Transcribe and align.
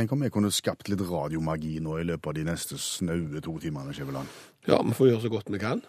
Tenk 0.00 0.14
om 0.16 0.22
vi 0.24 0.30
kunne 0.32 0.48
skapt 0.48 0.88
litt 0.88 1.02
radiomagi 1.04 1.74
nå 1.84 1.98
i 2.00 2.04
løpet 2.08 2.30
av 2.30 2.36
de 2.38 2.44
neste 2.46 2.78
snaue 2.80 3.42
to 3.44 3.58
timene, 3.60 3.92
Skjæveland. 3.92 4.30
Ja, 4.64 4.78
vi 4.80 4.94
får 4.96 5.10
gjøre 5.10 5.20
så 5.26 5.30
godt 5.34 5.50
vi 5.52 5.58
kan. 5.60 5.82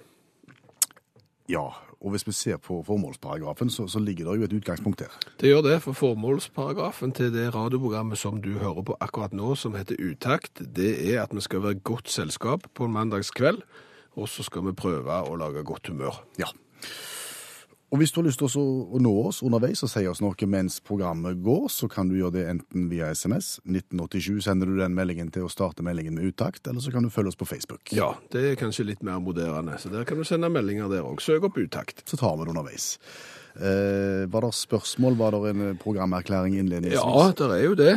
Ja, 1.47 1.69
og 2.01 2.11
hvis 2.11 2.25
vi 2.27 2.33
ser 2.35 2.59
på 2.59 2.81
formålsparagrafen, 2.83 3.71
så, 3.71 3.85
så 3.87 4.01
ligger 4.03 4.27
det 4.27 4.41
jo 4.41 4.49
et 4.49 4.57
utgangspunkt 4.57 5.05
her. 5.05 5.15
Det 5.39 5.53
gjør 5.53 5.63
det, 5.63 5.77
for 5.85 5.95
formålsparagrafen 5.95 7.15
til 7.15 7.31
det 7.31 7.47
radioprogrammet 7.55 8.19
som 8.19 8.43
du 8.43 8.51
hører 8.59 8.83
på 8.89 8.97
akkurat 8.99 9.31
nå, 9.31 9.53
som 9.55 9.79
heter 9.79 9.95
Utakt, 10.03 10.59
det 10.59 10.91
er 11.13 11.21
at 11.23 11.31
vi 11.31 11.45
skal 11.47 11.63
være 11.63 11.79
godt 11.79 12.11
selskap 12.11 12.67
på 12.75 12.89
en 12.89 12.97
mandagskveld, 12.97 13.63
og 14.19 14.27
så 14.27 14.43
skal 14.43 14.67
vi 14.67 14.75
prøve 14.75 15.23
å 15.23 15.39
lage 15.39 15.63
godt 15.63 15.87
humør. 15.87 16.19
Ja. 16.41 16.51
Og 17.91 17.99
hvis 17.99 18.13
du 18.15 18.21
har 18.21 18.27
lyst 18.29 18.39
til 18.39 18.47
å 18.55 18.99
nå 19.03 19.11
oss 19.27 19.41
underveis 19.43 19.81
og 19.83 19.89
si 19.91 20.05
oss 20.07 20.21
noe 20.23 20.47
mens 20.47 20.77
programmet 20.87 21.41
går, 21.43 21.65
så 21.67 21.89
kan 21.91 22.07
du 22.07 22.15
gjøre 22.15 22.37
det 22.37 22.45
enten 22.47 22.85
via 22.87 23.09
SMS. 23.11 23.57
1987 23.67 24.45
sender 24.45 24.71
du 24.71 24.77
den 24.79 24.95
meldingen 24.95 25.27
til 25.35 25.43
å 25.43 25.51
starte 25.51 25.83
meldingen 25.83 26.15
med 26.15 26.29
uttakt, 26.29 26.63
eller 26.71 26.79
så 26.79 26.93
kan 26.93 27.03
du 27.03 27.11
følge 27.11 27.33
oss 27.33 27.39
på 27.39 27.49
Facebook. 27.49 27.91
Ja, 27.91 28.13
det 28.31 28.45
er 28.47 28.55
kanskje 28.61 28.87
litt 28.87 29.03
mer 29.03 29.19
moderne, 29.19 29.75
så 29.75 29.91
der 29.91 30.07
kan 30.07 30.21
du 30.21 30.23
sende 30.27 30.47
meldinger 30.53 30.87
der 30.91 31.03
òg. 31.03 31.19
Søk 31.19 31.49
opp 31.49 31.59
Utakt. 31.59 32.05
Så 32.07 32.15
tar 32.15 32.39
vi 32.39 32.47
det 32.47 32.55
underveis. 32.55 32.87
Eh, 33.59 34.23
var 34.31 34.47
det 34.47 34.55
spørsmål? 34.55 35.19
Var 35.19 35.35
det 35.35 35.51
en 35.51 35.79
programerklæring 35.83 36.55
innledningsvis? 36.61 36.95
Ja, 37.03 37.33
det 37.35 37.49
er 37.57 37.65
jo 37.65 37.75
det. 37.75 37.95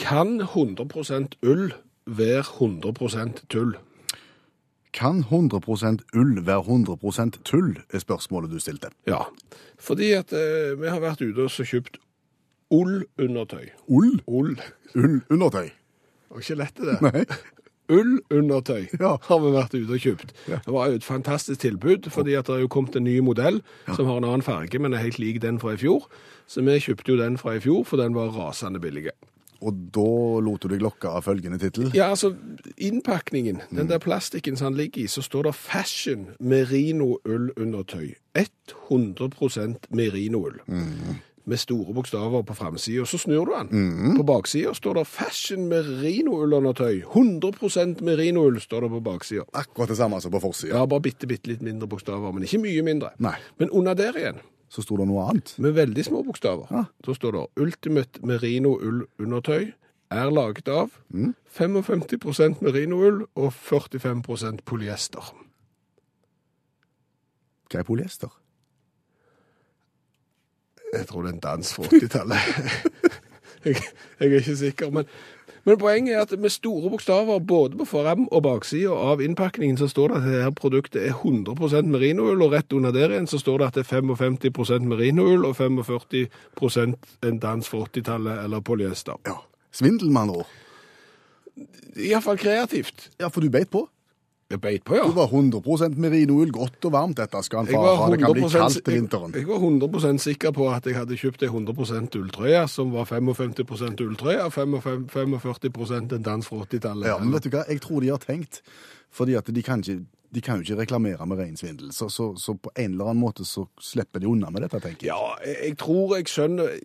Kan 0.00 0.40
100% 0.40 1.36
ull 1.44 1.74
være 2.08 2.42
100% 2.56 3.44
tull? 3.52 3.76
Kan 4.96 5.18
100% 5.28 6.06
ull 6.16 6.38
være 6.46 6.62
100% 6.64 7.40
tull, 7.44 7.74
er 7.92 8.00
spørsmålet 8.00 8.50
du 8.54 8.58
stilte. 8.62 8.88
Ja, 9.06 9.26
fordi 9.78 10.12
at 10.16 10.32
eh, 10.32 10.72
vi 10.80 10.88
har 10.88 11.02
vært 11.04 11.20
ute 11.20 11.44
og 11.44 11.52
så 11.52 11.66
kjøpt 11.68 11.98
ullundertøy. 12.72 13.68
Ull? 13.92 14.16
Ull. 14.26 14.56
Ullundertøy? 14.96 15.68
Det 15.68 16.32
var 16.32 16.42
ikke 16.46 16.58
lett 16.62 16.80
det. 16.88 16.96
Nei. 17.04 17.26
Ullundertøy 17.96 18.88
Ja. 18.98 19.12
har 19.28 19.38
vi 19.44 19.50
vært 19.54 19.74
ute 19.76 19.92
og 19.94 20.00
kjøpt. 20.02 20.32
Ja. 20.50 20.58
Det 20.64 20.72
var 20.74 20.88
jo 20.90 20.96
et 20.98 21.04
fantastisk 21.06 21.60
tilbud, 21.62 22.08
fordi 22.10 22.34
at 22.34 22.48
det 22.48 22.56
er 22.56 22.64
jo 22.64 22.72
kommet 22.72 22.96
en 22.98 23.04
ny 23.06 23.20
modell 23.22 23.60
som 23.94 24.08
har 24.08 24.18
en 24.18 24.26
annen 24.26 24.42
farge, 24.42 24.80
men 24.82 24.96
er 24.96 25.04
helt 25.04 25.20
lik 25.22 25.38
den 25.44 25.60
fra 25.62 25.76
i 25.76 25.78
fjor. 25.80 26.08
Så 26.50 26.64
vi 26.66 26.80
kjøpte 26.82 27.12
jo 27.14 27.20
den 27.20 27.38
fra 27.38 27.54
i 27.54 27.62
fjor, 27.62 27.84
for 27.86 28.00
den 28.02 28.16
var 28.16 28.32
rasende 28.34 28.80
billig. 28.82 29.12
Og 29.60 29.78
da 29.94 30.40
lot 30.44 30.64
du 30.64 30.72
deg 30.72 30.82
lokke 30.84 31.10
av 31.10 31.24
følgende 31.26 31.58
tittel. 31.60 31.90
Ja, 31.96 32.10
altså, 32.12 32.34
innpakningen, 32.76 33.62
den 33.70 33.88
der 33.90 34.02
plastikken 34.02 34.56
som 34.56 34.72
han 34.72 34.80
ligger 34.80 35.04
i, 35.04 35.08
så 35.10 35.24
står 35.24 35.48
det 35.48 35.54
Fashion 35.58 36.28
Merino 36.40 37.16
ullundertøy. 37.24 38.14
100 38.36 39.80
merinoull. 39.90 40.60
Mm. 40.66 41.22
Med 41.46 41.60
store 41.62 41.94
bokstaver 41.94 42.42
på 42.42 42.54
framsida. 42.54 43.04
Så 43.06 43.18
snur 43.18 43.44
du 43.46 43.52
den. 43.54 44.16
På 44.16 44.24
baksida 44.26 44.72
står 44.74 44.94
det 44.98 45.04
Fashion 45.06 45.68
Merino-ullundertøy. 45.70 47.04
100% 47.14 48.02
merinoull 48.02 48.60
står 48.60 48.80
det 48.80 48.90
på 48.90 49.00
baksida. 49.00 49.44
Akkurat 49.54 49.88
det 49.88 49.96
samme 49.96 50.20
som 50.20 50.34
på 50.34 50.40
forsida. 50.42 50.74
Ja, 50.74 50.86
bare 50.86 51.00
bitte, 51.06 51.26
bitte 51.30 51.52
litt 51.52 51.62
mindre 51.62 51.86
bokstaver, 51.86 52.34
men 52.34 52.42
ikke 52.48 52.58
mye 52.64 52.82
mindre. 52.82 53.12
Nei. 53.22 53.36
Men 53.62 53.70
under 53.70 53.94
der 53.94 54.18
igjen, 54.18 54.42
Så 54.68 54.82
sto 54.82 54.96
det 54.98 55.06
noe 55.06 55.28
annet. 55.30 55.54
med 55.58 55.72
veldig 55.76 56.04
små 56.04 56.22
bokstaver, 56.26 56.66
Ja. 56.70 56.84
så 57.04 57.14
står 57.14 57.32
det 57.32 57.62
Ultimate 57.62 58.20
merino-ull-undertøy 58.26 59.72
er 60.10 60.30
laget 60.30 60.68
av 60.68 60.90
55% 61.12 62.60
merinoull 62.62 63.26
og 63.34 63.52
45% 63.52 64.62
polyester. 64.64 65.32
Hva 67.70 67.78
er 67.80 67.82
polyester? 67.88 68.28
Jeg 70.94 71.06
tror 71.08 71.22
det 71.22 71.30
er 71.30 71.34
en 71.34 71.40
dans 71.40 71.72
fra 71.74 71.82
80-tallet. 71.82 72.38
jeg, 73.66 73.80
jeg 74.20 74.30
er 74.30 74.38
ikke 74.40 74.56
sikker, 74.56 74.90
men, 74.94 75.08
men 75.66 75.78
poenget 75.78 76.14
er 76.14 76.20
at 76.24 76.34
med 76.40 76.52
store 76.54 76.90
bokstaver 76.90 77.38
både 77.38 77.78
på 77.80 77.86
fram- 77.90 78.28
og 78.30 78.42
baksida 78.46 78.94
av 78.94 79.22
innpakningen 79.24 79.78
så 79.80 79.88
står 79.90 80.12
det 80.12 80.20
at 80.20 80.28
det 80.28 80.44
her 80.44 80.54
produktet 80.60 81.08
er 81.08 81.16
100% 81.18 81.90
merinoull, 81.90 82.42
og 82.42 82.54
rett 82.54 82.76
under 82.76 82.94
der 82.94 83.14
igjen 83.14 83.30
så 83.30 83.40
står 83.42 83.58
det 83.58 83.66
at 83.70 83.80
det 83.80 83.86
er 83.86 84.04
55% 84.04 84.86
merinoull 84.92 85.48
og 85.48 85.56
45% 85.58 86.96
en 87.30 87.42
dans 87.42 87.68
for 87.68 87.90
80-tallet 87.90 88.44
eller 88.44 88.60
polyester. 88.60 89.18
Ja. 89.26 89.40
Svindel, 89.72 90.10
med 90.10 90.22
andre 90.22 90.44
ord. 90.44 90.54
Iallfall 91.96 92.38
kreativt. 92.40 93.10
Ja, 93.20 93.28
for 93.32 93.40
du 93.40 93.50
beit 93.52 93.70
på. 93.72 93.86
Jeg 94.46 94.60
beit 94.62 94.84
på, 94.86 94.94
ja. 94.94 95.02
Du 95.10 95.16
var 95.16 95.26
100 95.26 95.96
merinoull, 95.98 96.52
godt 96.54 96.84
og 96.86 96.92
varmt. 96.94 97.18
Dette 97.18 97.40
skal 97.42 97.64
han 97.64 97.80
var, 97.82 97.96
ha. 97.98 98.10
Det 98.12 98.18
kan 98.22 98.34
bli 98.36 98.44
kaldt 98.46 98.76
til 98.78 98.94
vinteren. 98.94 99.32
jeg, 99.34 99.42
jeg 99.42 99.48
var 99.48 99.56
100 99.58 100.20
sikker 100.22 100.52
på 100.54 100.68
at 100.70 100.86
jeg 100.86 100.94
hadde 100.94 101.18
kjøpt 101.18 101.42
ei 101.42 101.48
100% 101.50 102.18
ulltrøye, 102.20 102.60
som 102.70 102.92
var 102.94 103.08
55 103.10 104.04
ulltrøye 104.06 104.44
og 104.44 104.52
45 104.54 105.40
45 105.42 105.98
en 105.98 106.22
dans 106.22 106.46
fra 106.46 106.60
80-tallet. 106.62 107.08
Ja, 107.10 107.18
men 107.18 107.34
vet 107.34 107.48
du 107.48 107.50
hva? 107.56 107.64
Jeg 107.66 107.82
tror 107.82 108.06
de 108.06 108.12
har 108.14 108.22
tenkt, 108.22 108.62
fordi 109.10 109.34
at 109.34 109.50
de 109.50 109.66
kan 109.66 109.82
ikke, 109.82 110.06
de 110.06 110.44
kan 110.46 110.62
jo 110.62 110.68
ikke 110.68 110.78
reklamere 110.84 111.26
med 111.26 111.42
reinsvindel. 111.42 111.90
Så, 111.92 112.06
så, 112.08 112.30
så 112.38 112.54
på 112.54 112.70
en 112.76 112.92
eller 112.94 113.10
annen 113.10 113.24
måte 113.26 113.42
så 113.44 113.66
slipper 113.82 114.22
de 114.22 114.30
unna 114.30 114.54
med 114.54 114.62
dette, 114.62 114.78
tenker 114.78 115.08
jeg. 115.08 115.10
Ja, 115.10 115.34
jeg, 115.42 115.58
jeg 115.72 115.78
tror 115.82 116.20
jeg 116.20 116.30
skjønner 116.30 116.78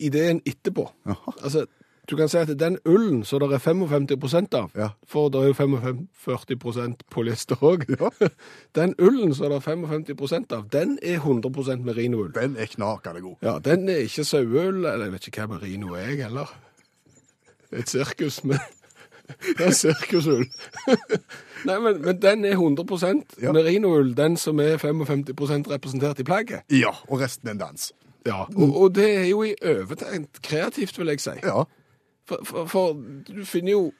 ideen 0.00 0.40
etterpå. 0.48 0.88
Aha. 1.12 1.36
Altså, 1.42 1.66
du 2.10 2.16
kan 2.16 2.28
si 2.28 2.36
at 2.36 2.50
den 2.58 2.78
ullen 2.84 3.24
som 3.24 3.40
det 3.40 3.52
er 3.52 3.58
55 3.58 4.54
av, 4.58 4.70
Ja. 4.76 4.88
for 5.06 5.28
det 5.30 5.40
er 5.40 5.46
jo 5.46 5.52
45 5.54 6.96
polyester 7.10 7.56
òg, 7.62 7.84
Ja. 8.00 8.10
den 8.74 8.94
ullen 8.98 9.34
som 9.34 9.50
det 9.50 9.56
er 9.56 9.76
55% 9.76 10.52
av, 10.52 10.68
den 10.72 10.98
er 11.02 11.18
100% 11.20 11.84
merinoull. 11.84 12.32
Den 12.34 12.56
er 12.58 12.66
knakende 12.66 13.20
god. 13.20 13.36
Ja, 13.42 13.58
den 13.58 13.88
er 13.88 13.96
ikke 14.02 14.24
saueull, 14.24 14.84
eller 14.84 15.04
jeg 15.04 15.12
vet 15.12 15.26
ikke 15.30 15.40
hva 15.46 15.54
merino 15.54 15.94
er, 15.94 16.08
jeg 16.10 16.22
heller. 16.26 16.50
Et 17.72 17.88
sirkus 17.88 18.44
med 18.44 18.58
Det 19.58 19.60
er 19.66 19.70
sirkusull. 19.70 20.42
Nei, 21.68 21.76
men, 21.78 22.00
men 22.02 22.18
den 22.22 22.44
er 22.44 22.56
100% 22.58 23.38
Ja. 23.42 23.52
merinoull, 23.54 24.10
den 24.16 24.36
som 24.36 24.58
er 24.60 24.76
55% 24.76 25.70
representert 25.70 26.18
i 26.20 26.24
plagget. 26.26 26.66
Ja, 26.70 26.90
og 27.08 27.20
resten 27.22 27.48
er 27.48 27.52
en 27.54 27.58
dans. 27.62 27.92
Ja, 28.26 28.42
og, 28.56 28.74
og 28.82 28.94
det 28.94 29.06
er 29.16 29.24
jo 29.30 29.42
i 29.46 29.54
overtent 29.64 30.42
kreativt, 30.42 30.98
vil 30.98 31.06
jeg 31.14 31.20
si. 31.22 31.30
Ja. 31.42 31.62
For, 32.28 32.38
for, 32.44 32.66
for 32.66 32.92
du 33.28 33.44
finner 33.44 33.72
jo 33.72 33.92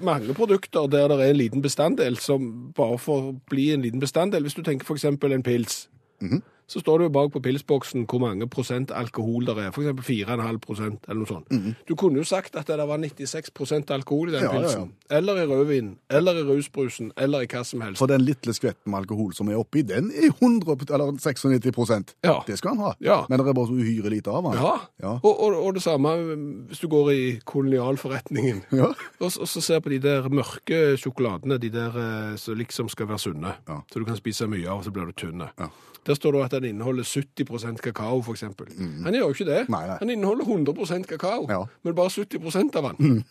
mange 0.00 0.34
produkter 0.34 0.86
der 0.90 1.08
det 1.08 1.20
er 1.20 1.30
en 1.30 1.36
liten 1.36 1.62
bestanddel 1.62 2.16
som 2.18 2.72
bare 2.76 2.98
får 2.98 3.32
bli 3.50 3.70
en 3.72 3.82
liten 3.82 4.00
bestanddel. 4.00 4.42
Hvis 4.42 4.54
du 4.54 4.62
tenker 4.62 4.86
eksempel 4.94 5.32
en 5.32 5.42
pils, 5.42 5.88
Mhm. 6.22 6.42
Så 6.72 6.80
står 6.80 7.02
det 7.02 7.08
jo 7.10 7.12
bak 7.18 7.32
på 7.34 7.42
pilsboksen 7.44 8.06
hvor 8.08 8.22
mange 8.22 8.46
prosent 8.48 8.92
alkohol 8.96 9.44
det 9.48 9.56
er. 9.60 9.68
Eksempel 9.72 10.06
4,5 10.06 10.60
prosent 10.64 11.04
eller 11.08 11.20
noe 11.20 11.28
sånt. 11.28 11.52
Du 11.88 11.94
kunne 12.00 12.22
jo 12.22 12.24
sagt 12.24 12.56
at 12.56 12.70
det 12.70 12.86
var 12.88 13.00
96 13.02 13.52
prosent 13.52 13.90
alkohol 13.92 14.30
i 14.30 14.36
den 14.38 14.46
ja, 14.46 14.52
pilsen. 14.54 14.86
ja, 14.88 14.88
ja. 15.10 15.16
Eller 15.18 15.42
i 15.42 15.46
rødvin, 15.50 15.90
eller 16.08 16.40
i 16.40 16.44
rusbrusen, 16.48 17.10
eller 17.20 17.44
i 17.44 17.50
hva 17.52 17.60
som 17.68 17.84
helst. 17.84 18.00
For 18.00 18.08
den 18.08 18.24
lille 18.24 18.54
skvetten 18.56 18.88
med 18.92 19.02
alkohol 19.02 19.34
som 19.36 19.50
er 19.52 19.60
oppi, 19.60 19.82
den 19.84 20.08
er 20.16 20.30
100, 20.32 20.88
eller 20.94 21.12
96 21.20 22.14
Ja. 22.24 22.38
Det 22.46 22.56
skal 22.58 22.74
han 22.76 22.78
ha. 22.86 22.94
Ja. 23.00 23.18
Men 23.28 23.38
det 23.38 23.46
er 23.48 23.58
bare 23.58 23.68
så 23.68 23.76
uhyre 23.76 24.10
lite 24.14 24.30
av 24.32 24.48
han. 24.48 24.56
Ja, 24.56 24.72
Ja. 25.02 25.12
Og, 25.22 25.34
og, 25.42 25.56
og 25.66 25.74
det 25.74 25.82
samme 25.82 26.08
um, 26.08 26.48
hvis 26.70 26.80
du 26.80 26.88
går 26.88 27.10
i 27.12 27.22
kolonialforretningen. 27.44 28.62
Ja. 28.72 28.88
Og, 29.20 29.28
og 29.40 29.48
så 29.48 29.60
ser 29.60 29.80
på 29.84 29.90
de 29.92 29.98
der 30.02 30.28
mørke 30.32 30.96
sjokoladene, 30.98 31.58
de 31.60 31.68
der 31.70 31.96
eh, 31.98 32.36
som 32.40 32.56
liksom 32.58 32.88
skal 32.88 33.08
være 33.10 33.18
sunne. 33.18 33.52
Ja. 33.68 33.80
Så 33.92 34.00
du 34.00 34.06
kan 34.08 34.16
spise 34.16 34.46
mye 34.50 34.64
av, 34.68 34.80
og 34.80 34.86
så 34.86 34.92
blir 34.94 35.10
du 35.10 35.12
tynn. 35.12 35.44
Ja. 35.58 35.68
Der 36.06 36.14
står 36.18 36.32
det 36.34 36.44
at 36.44 36.50
den 36.56 36.64
inneholder 36.72 37.04
70% 37.06 37.76
kakao, 37.84 38.22
for 38.26 38.32
eksempel. 38.34 38.66
Han 39.04 39.14
gjør 39.14 39.28
jo 39.28 39.34
ikke 39.36 39.44
det. 39.46 39.60
Mm. 39.68 39.74
Nei, 39.76 39.82
nei. 39.86 39.96
Han 40.00 40.10
inneholder 40.10 40.44
100% 40.44 41.06
kakao, 41.06 41.46
Ja. 41.50 41.60
men 41.84 41.94
bare 41.94 42.10
70 42.10 42.76
av 42.76 42.88
den. 42.98 43.24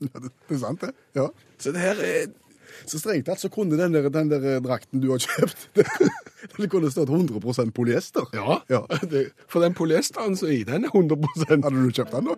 Det 0.00 0.54
er 0.56 0.58
sant, 0.58 0.80
det. 0.80 0.90
Ja. 1.14 1.28
Så 1.58 1.72
det 1.72 1.80
her 1.80 2.00
er 2.00 2.26
Så 2.86 2.98
strengt 2.98 3.26
tatt 3.26 3.38
så 3.42 3.48
kunne 3.52 3.76
den 3.76 3.92
der, 3.92 4.06
den 4.08 4.30
der 4.30 4.60
drakten 4.64 5.00
du 5.02 5.10
har 5.10 5.18
kjøpt, 5.20 5.66
den 6.56 6.68
kunne 6.72 6.88
stått 6.90 7.10
100% 7.12 7.70
polyester. 7.76 8.24
Ja. 8.32 8.60
Ja. 8.70 8.80
Det, 9.10 9.26
for 9.50 9.60
den 9.60 9.74
polyesteren 9.74 10.36
som 10.38 10.48
er 10.48 10.52
i, 10.60 10.62
den 10.64 10.86
er 10.88 10.94
100 10.94 11.18
Hadde 11.50 11.70
du 11.76 11.90
kjøpt 11.92 12.14
den, 12.14 12.30
da? 12.30 12.36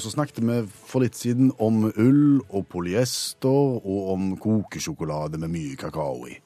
Og 0.00 0.04
så 0.06 0.14
snakket 0.14 0.38
vi 0.40 0.54
for 0.88 1.04
litt 1.04 1.18
siden 1.18 1.50
om 1.60 1.82
ull 1.90 2.38
og 2.48 2.62
polyester 2.72 3.74
og 3.84 4.06
om 4.14 4.30
kokesjokolade 4.40 5.36
med 5.42 5.50
mye 5.52 5.74
kakao 5.76 6.22
i. 6.24 6.38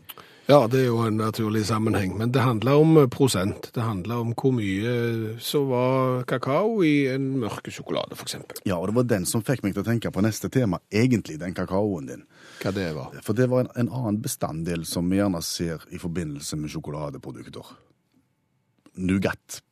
Ja, 0.48 0.64
det 0.66 0.80
er 0.80 0.88
jo 0.88 1.04
en 1.06 1.20
naturlig 1.22 1.62
sammenheng, 1.68 2.16
men 2.18 2.32
det 2.34 2.42
handler 2.42 2.80
om 2.82 2.96
eh, 2.98 3.06
prosent. 3.06 3.68
Det 3.76 3.84
handler 3.84 4.24
om 4.24 4.32
hvor 4.34 4.50
mye 4.56 5.36
som 5.38 5.68
var 5.70 6.24
kakao 6.26 6.82
i 6.82 7.06
en 7.12 7.28
mørke 7.44 7.70
sjokolade, 7.70 8.18
eksempel. 8.18 8.58
Ja, 8.66 8.80
og 8.80 8.90
det 8.90 8.96
var 8.96 9.06
den 9.12 9.28
som 9.30 9.44
fikk 9.46 9.62
meg 9.62 9.76
til 9.76 9.84
å 9.84 9.86
tenke 9.86 10.10
på 10.10 10.24
neste 10.26 10.50
tema, 10.50 10.80
egentlig 10.90 11.38
den 11.38 11.54
kakaoen 11.54 12.10
din. 12.10 12.24
Hva 12.58 12.72
det 12.74 12.88
var. 12.98 13.14
For 13.22 13.38
det 13.38 13.46
var 13.52 13.68
en, 13.68 13.70
en 13.84 13.92
annen 14.00 14.18
bestanddel 14.24 14.82
som 14.90 15.06
vi 15.14 15.20
gjerne 15.20 15.44
ser 15.46 15.86
i 15.94 16.00
forbindelse 16.02 16.58
med 16.58 16.74
sjokoladeprodukter. 16.74 17.70
Nougat. 18.98 19.62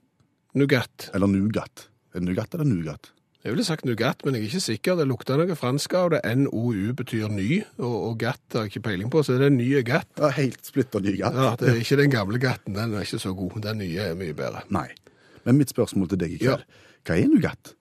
Nougat. 0.55 1.11
Eller 1.11 1.34
nougat. 1.34 1.88
Er 2.14 2.23
det 2.23 2.31
nougat 2.31 2.55
eller 2.55 2.70
nougat? 2.70 3.11
Jeg 3.43 3.50
ville 3.56 3.65
sagt 3.67 3.83
nougat, 3.89 4.21
men 4.23 4.37
jeg 4.37 4.44
er 4.44 4.50
ikke 4.53 4.62
sikker. 4.62 4.99
Det 5.00 5.05
lukter 5.11 5.41
noe 5.41 5.55
fransk 5.59 5.94
av 5.99 6.12
det. 6.15 6.21
NOU 6.39 6.93
betyr 6.94 7.27
ny, 7.33 7.56
og, 7.83 7.97
og 7.97 8.12
gatt 8.21 8.55
har 8.55 8.69
jeg 8.69 8.71
ikke 8.71 8.85
peiling 8.87 9.11
på, 9.11 9.23
så 9.27 9.35
det 9.41 9.49
er 9.49 9.55
nye 9.56 9.81
gatt. 9.87 10.06
Ja, 10.21 10.31
helt 10.37 10.62
splitter 10.69 11.03
ny 11.03 11.17
gatt. 11.19 11.35
Ja, 11.35 11.49
det 11.59 11.73
er 11.73 11.81
ikke 11.81 11.99
den 11.99 12.12
gamle 12.15 12.39
gatten, 12.43 12.77
den 12.79 12.94
er 12.94 13.03
ikke 13.03 13.19
så 13.19 13.33
god. 13.35 13.56
Den 13.65 13.81
nye 13.83 14.05
er 14.12 14.19
mye 14.19 14.37
bedre. 14.39 14.62
Nei. 14.71 14.87
Men 15.43 15.59
mitt 15.59 15.75
spørsmål 15.75 16.12
til 16.12 16.21
deg 16.23 16.37
i 16.37 16.39
kveld, 16.44 16.62
hva 17.03 17.17
er 17.19 17.31
nougat? 17.33 17.73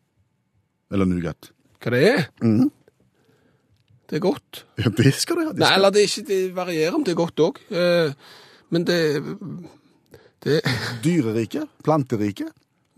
Eller 0.90 1.10
nougat? 1.12 1.52
Hva 1.82 1.94
det 1.94 2.02
er? 2.10 2.26
Mm. 2.42 2.72
Det 4.10 4.18
er 4.18 4.24
godt. 4.26 4.64
Ja, 4.82 4.90
det 4.98 5.14
skal 5.14 5.38
det 5.44 5.46
ha. 5.46 5.54
Nei, 5.62 5.70
eller 5.78 5.94
det, 5.94 6.08
ikke, 6.10 6.26
det 6.32 6.40
varierer 6.58 6.98
om 6.98 7.06
det 7.06 7.14
er 7.14 7.22
godt 7.22 7.46
òg. 7.46 7.62
Men 8.74 8.90
det, 8.90 8.98
det 10.42 10.58
Dyrerike? 11.06 11.68
Planterike? 11.86 12.50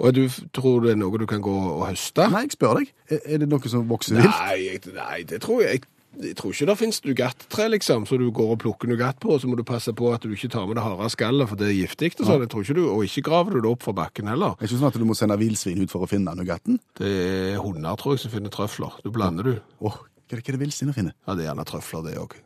Og 0.01 0.13
du 0.16 0.24
tror 0.56 0.86
det 0.86 0.95
er 0.95 1.01
noe 1.01 1.19
du 1.22 1.28
kan 1.30 1.42
gå 1.44 1.54
og 1.54 1.84
høste? 1.86 2.25
Nei, 2.34 2.48
jeg 2.48 2.56
spør 2.56 2.80
deg. 2.81 2.94
Er, 3.13 3.42
det 3.44 3.50
noe 3.50 3.69
som 3.69 3.86
vokser 3.90 4.18
vilt? 4.18 4.31
Nei, 4.31 4.56
jeg, 4.66 4.86
nei, 4.95 5.19
det 5.30 5.44
tror 5.45 5.62
jeg 5.66 5.84
jeg 6.22 6.36
tror 6.38 6.54
ikke 6.54 6.68
det 6.69 6.75
finnes 6.78 7.00
nougat-tre, 7.01 7.66
liksom, 7.74 8.04
så 8.06 8.18
du 8.22 8.28
går 8.36 8.51
og 8.54 8.60
plukker 8.62 8.90
nougat 8.92 9.18
på, 9.22 9.31
og 9.34 9.42
så 9.42 9.50
må 9.50 9.57
du 9.57 9.63
passe 9.66 9.90
på 9.98 10.12
at 10.13 10.22
du 10.22 10.36
ikke 10.36 10.51
tar 10.54 10.68
med 10.69 10.78
det 10.78 10.86
harde 10.86 11.10
skallet, 11.10 11.50
for 11.50 11.57
det 11.57 11.72
er 11.72 11.80
giftig. 11.80 12.12
Og 12.19 12.28
sånn. 12.28 12.44
Jeg 12.45 12.51
tror 12.54 12.66
ikke 12.68 12.78
du, 12.78 12.84
og 12.86 13.01
ikke 13.07 13.25
graver 13.25 13.57
du 13.57 13.63
det 13.63 13.72
opp 13.72 13.86
fra 13.88 13.95
bakken 13.98 14.30
heller. 14.30 14.54
Er 14.54 14.62
det 14.62 14.69
ikke 14.69 14.81
sånn 14.84 14.92
at 14.92 15.01
du 15.01 15.07
må 15.10 15.18
sende 15.18 15.40
villsvin 15.42 15.81
ut 15.81 15.94
for 15.94 16.06
å 16.06 16.10
finne 16.10 16.36
nougatten? 16.38 16.78
Det 17.00 17.10
er 17.10 17.62
hunder, 17.63 17.98
tror 17.98 18.13
jeg, 18.13 18.28
som 18.28 18.36
finner 18.36 18.54
trøfler. 18.54 19.01
Du 19.01 19.10
blander 19.16 19.50
du. 19.50 19.54
Åh, 19.81 19.98
hva 19.98 20.38
er 20.38 20.38
det, 20.38 20.44
hva 20.44 20.54
er 20.54 20.60
det 20.60 20.66
villsvin 20.68 20.94
å 20.94 20.98
finne? 21.00 21.16
Ja, 21.25 21.34
det 21.34 21.48
er 21.48 21.50
gjerne 21.50 21.69
trøfler, 21.74 22.06
det 22.06 22.18
òg. 22.22 22.38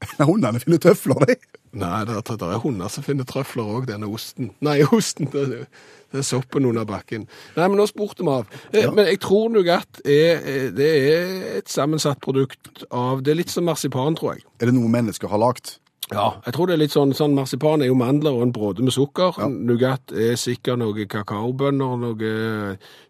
Nei, 0.18 0.26
hundene 0.26 0.60
finner 0.62 0.80
tøfler, 0.80 1.24
de. 1.28 1.34
Nei, 1.80 2.00
det 2.08 2.14
er, 2.16 2.22
det 2.40 2.46
er 2.48 2.60
hunder 2.64 2.88
som 2.90 3.04
finner 3.06 3.26
trøfler 3.28 3.68
òg, 3.76 3.84
denne 3.90 4.08
osten. 4.10 4.50
Nei, 4.64 4.78
osten, 4.96 5.28
det 5.30 5.42
er, 5.44 5.66
det 6.10 6.22
er 6.22 6.26
soppen 6.26 6.64
under 6.66 6.86
bakken. 6.88 7.28
Nei, 7.56 7.66
men 7.68 7.76
nå 7.78 7.84
spurte 7.90 8.24
vi 8.26 8.32
av. 8.32 8.48
Eh, 8.72 8.80
Ja. 8.86 8.90
Men 8.96 9.06
jeg 9.12 9.20
tror 9.22 9.52
nougat 9.52 10.00
er, 10.04 10.40
eh, 10.40 10.64
det 10.74 10.88
er 11.12 11.36
et 11.60 11.68
sammensatt 11.70 12.18
produkt 12.24 12.82
av 12.90 13.20
Det 13.22 13.34
er 13.34 13.38
litt 13.42 13.52
som 13.52 13.68
marsipan, 13.68 14.16
tror 14.18 14.34
jeg. 14.38 14.46
Er 14.58 14.70
det 14.72 14.74
noe 14.78 14.88
mennesker 14.90 15.28
har 15.30 15.38
lagt? 15.44 15.76
Ja, 16.10 16.40
jeg 16.42 16.56
tror 16.56 16.66
det 16.66 16.74
er 16.74 16.80
litt 16.80 16.90
sånn, 16.96 17.12
sånn 17.14 17.36
Marsipan 17.38 17.84
er 17.84 17.86
jo 17.92 17.94
mandler 17.94 18.34
og 18.34 18.42
en 18.42 18.50
bråde 18.56 18.82
med 18.82 18.90
sukker. 18.90 19.36
Nougat 19.46 20.10
er 20.10 20.32
sikkert 20.40 20.80
noe 20.80 21.04
kakaobønner, 21.06 21.92
noe 22.02 22.32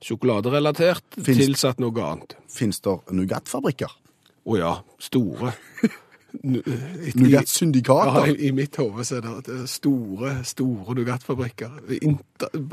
sjokoladerelatert, 0.05 1.07
Finns- 1.17 1.41
tilsatt 1.47 1.81
noe 1.81 1.97
annet. 2.05 2.35
Fins 2.53 2.83
det 2.85 2.99
nougatfabrikker? 3.17 3.95
Å 4.51 4.59
ja, 4.61 4.75
store. 5.01 5.55
Nu- 6.43 6.63
i- 6.67 7.13
Ja, 8.27 8.27
i, 8.33 8.47
i 8.49 8.51
mitt 8.53 8.77
hode 8.77 9.03
er 9.17 9.21
det, 9.47 9.69
store, 9.71 10.45
store 10.45 10.95
nougatfabrikker. 10.95 11.71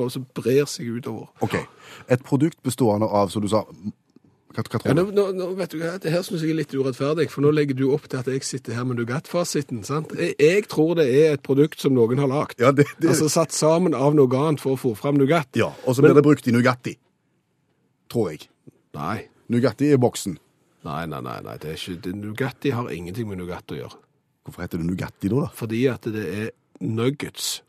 Som 0.09 0.25
brer 0.33 0.65
seg 0.65 0.97
utover. 0.99 1.27
Ok, 1.41 1.55
et 2.09 2.23
produkt 2.23 2.59
bestående 2.63 3.07
av, 3.09 3.29
som 3.33 3.41
du 3.41 3.47
sa, 3.51 3.63
hva, 4.53 4.63
hva 4.63 4.79
tror 4.79 4.93
du? 4.95 5.01
du? 5.05 5.11
nå, 5.17 5.25
nå, 5.37 5.47
vet 5.57 5.71
du 5.71 5.77
hva, 5.81 5.97
Det 6.01 6.11
her 6.11 6.21
synes 6.25 6.41
jeg 6.41 6.49
er 6.53 6.59
litt 6.61 6.73
urettferdig, 6.73 7.27
for 7.29 7.41
nå 7.45 7.51
legger 7.53 7.75
du 7.77 7.91
opp 7.93 8.07
til 8.09 8.17
at 8.21 8.25
jeg 8.31 8.43
sitter 8.43 8.73
her 8.73 8.83
med 8.89 8.97
nougat-fasiten. 8.97 9.83
sant? 9.85 10.13
Jeg, 10.17 10.33
jeg 10.39 10.67
tror 10.71 10.95
det 10.95 11.07
er 11.13 11.33
et 11.37 11.43
produkt 11.45 11.79
som 11.81 11.93
noen 11.93 12.17
har 12.17 12.27
lagd. 12.31 12.59
Ja, 12.59 12.71
det, 12.71 12.85
det, 13.01 13.09
Altså 13.09 13.29
satt 13.29 13.53
sammen 13.53 13.93
av 13.93 14.15
noe 14.17 14.27
annet 14.47 14.61
for 14.63 14.73
å 14.73 14.79
få 14.81 14.95
fram 14.97 15.15
nougat. 15.19 15.49
ja, 15.55 15.71
og 15.85 15.95
så 15.95 16.01
blir 16.05 16.13
det 16.17 16.23
brukt 16.23 16.47
i 16.47 16.51
Nugatti, 16.55 16.95
tror 18.09 18.31
jeg. 18.31 18.47
Nei. 18.97 19.27
Nugatti 19.49 19.91
er 19.93 19.97
boksen. 20.01 20.37
Nei, 20.85 21.05
nei, 21.09 21.21
nei, 21.25 21.39
nei, 21.43 21.57
det 21.57 21.71
er 21.73 21.79
ikke, 21.79 21.97
det, 22.05 22.13
Nugatti 22.15 22.71
har 22.75 22.89
ingenting 22.93 23.27
med 23.29 23.39
Nugatti 23.41 23.75
å 23.75 23.79
gjøre. 23.81 23.97
Hvorfor 24.45 24.63
heter 24.63 24.79
det 24.81 24.87
Nugatti 24.87 25.29
da 25.31 25.41
da? 25.45 25.47
Fordi 25.57 25.79
at 25.91 26.05
det 26.13 26.25
er 26.37 26.51
nuggets. 26.85 27.61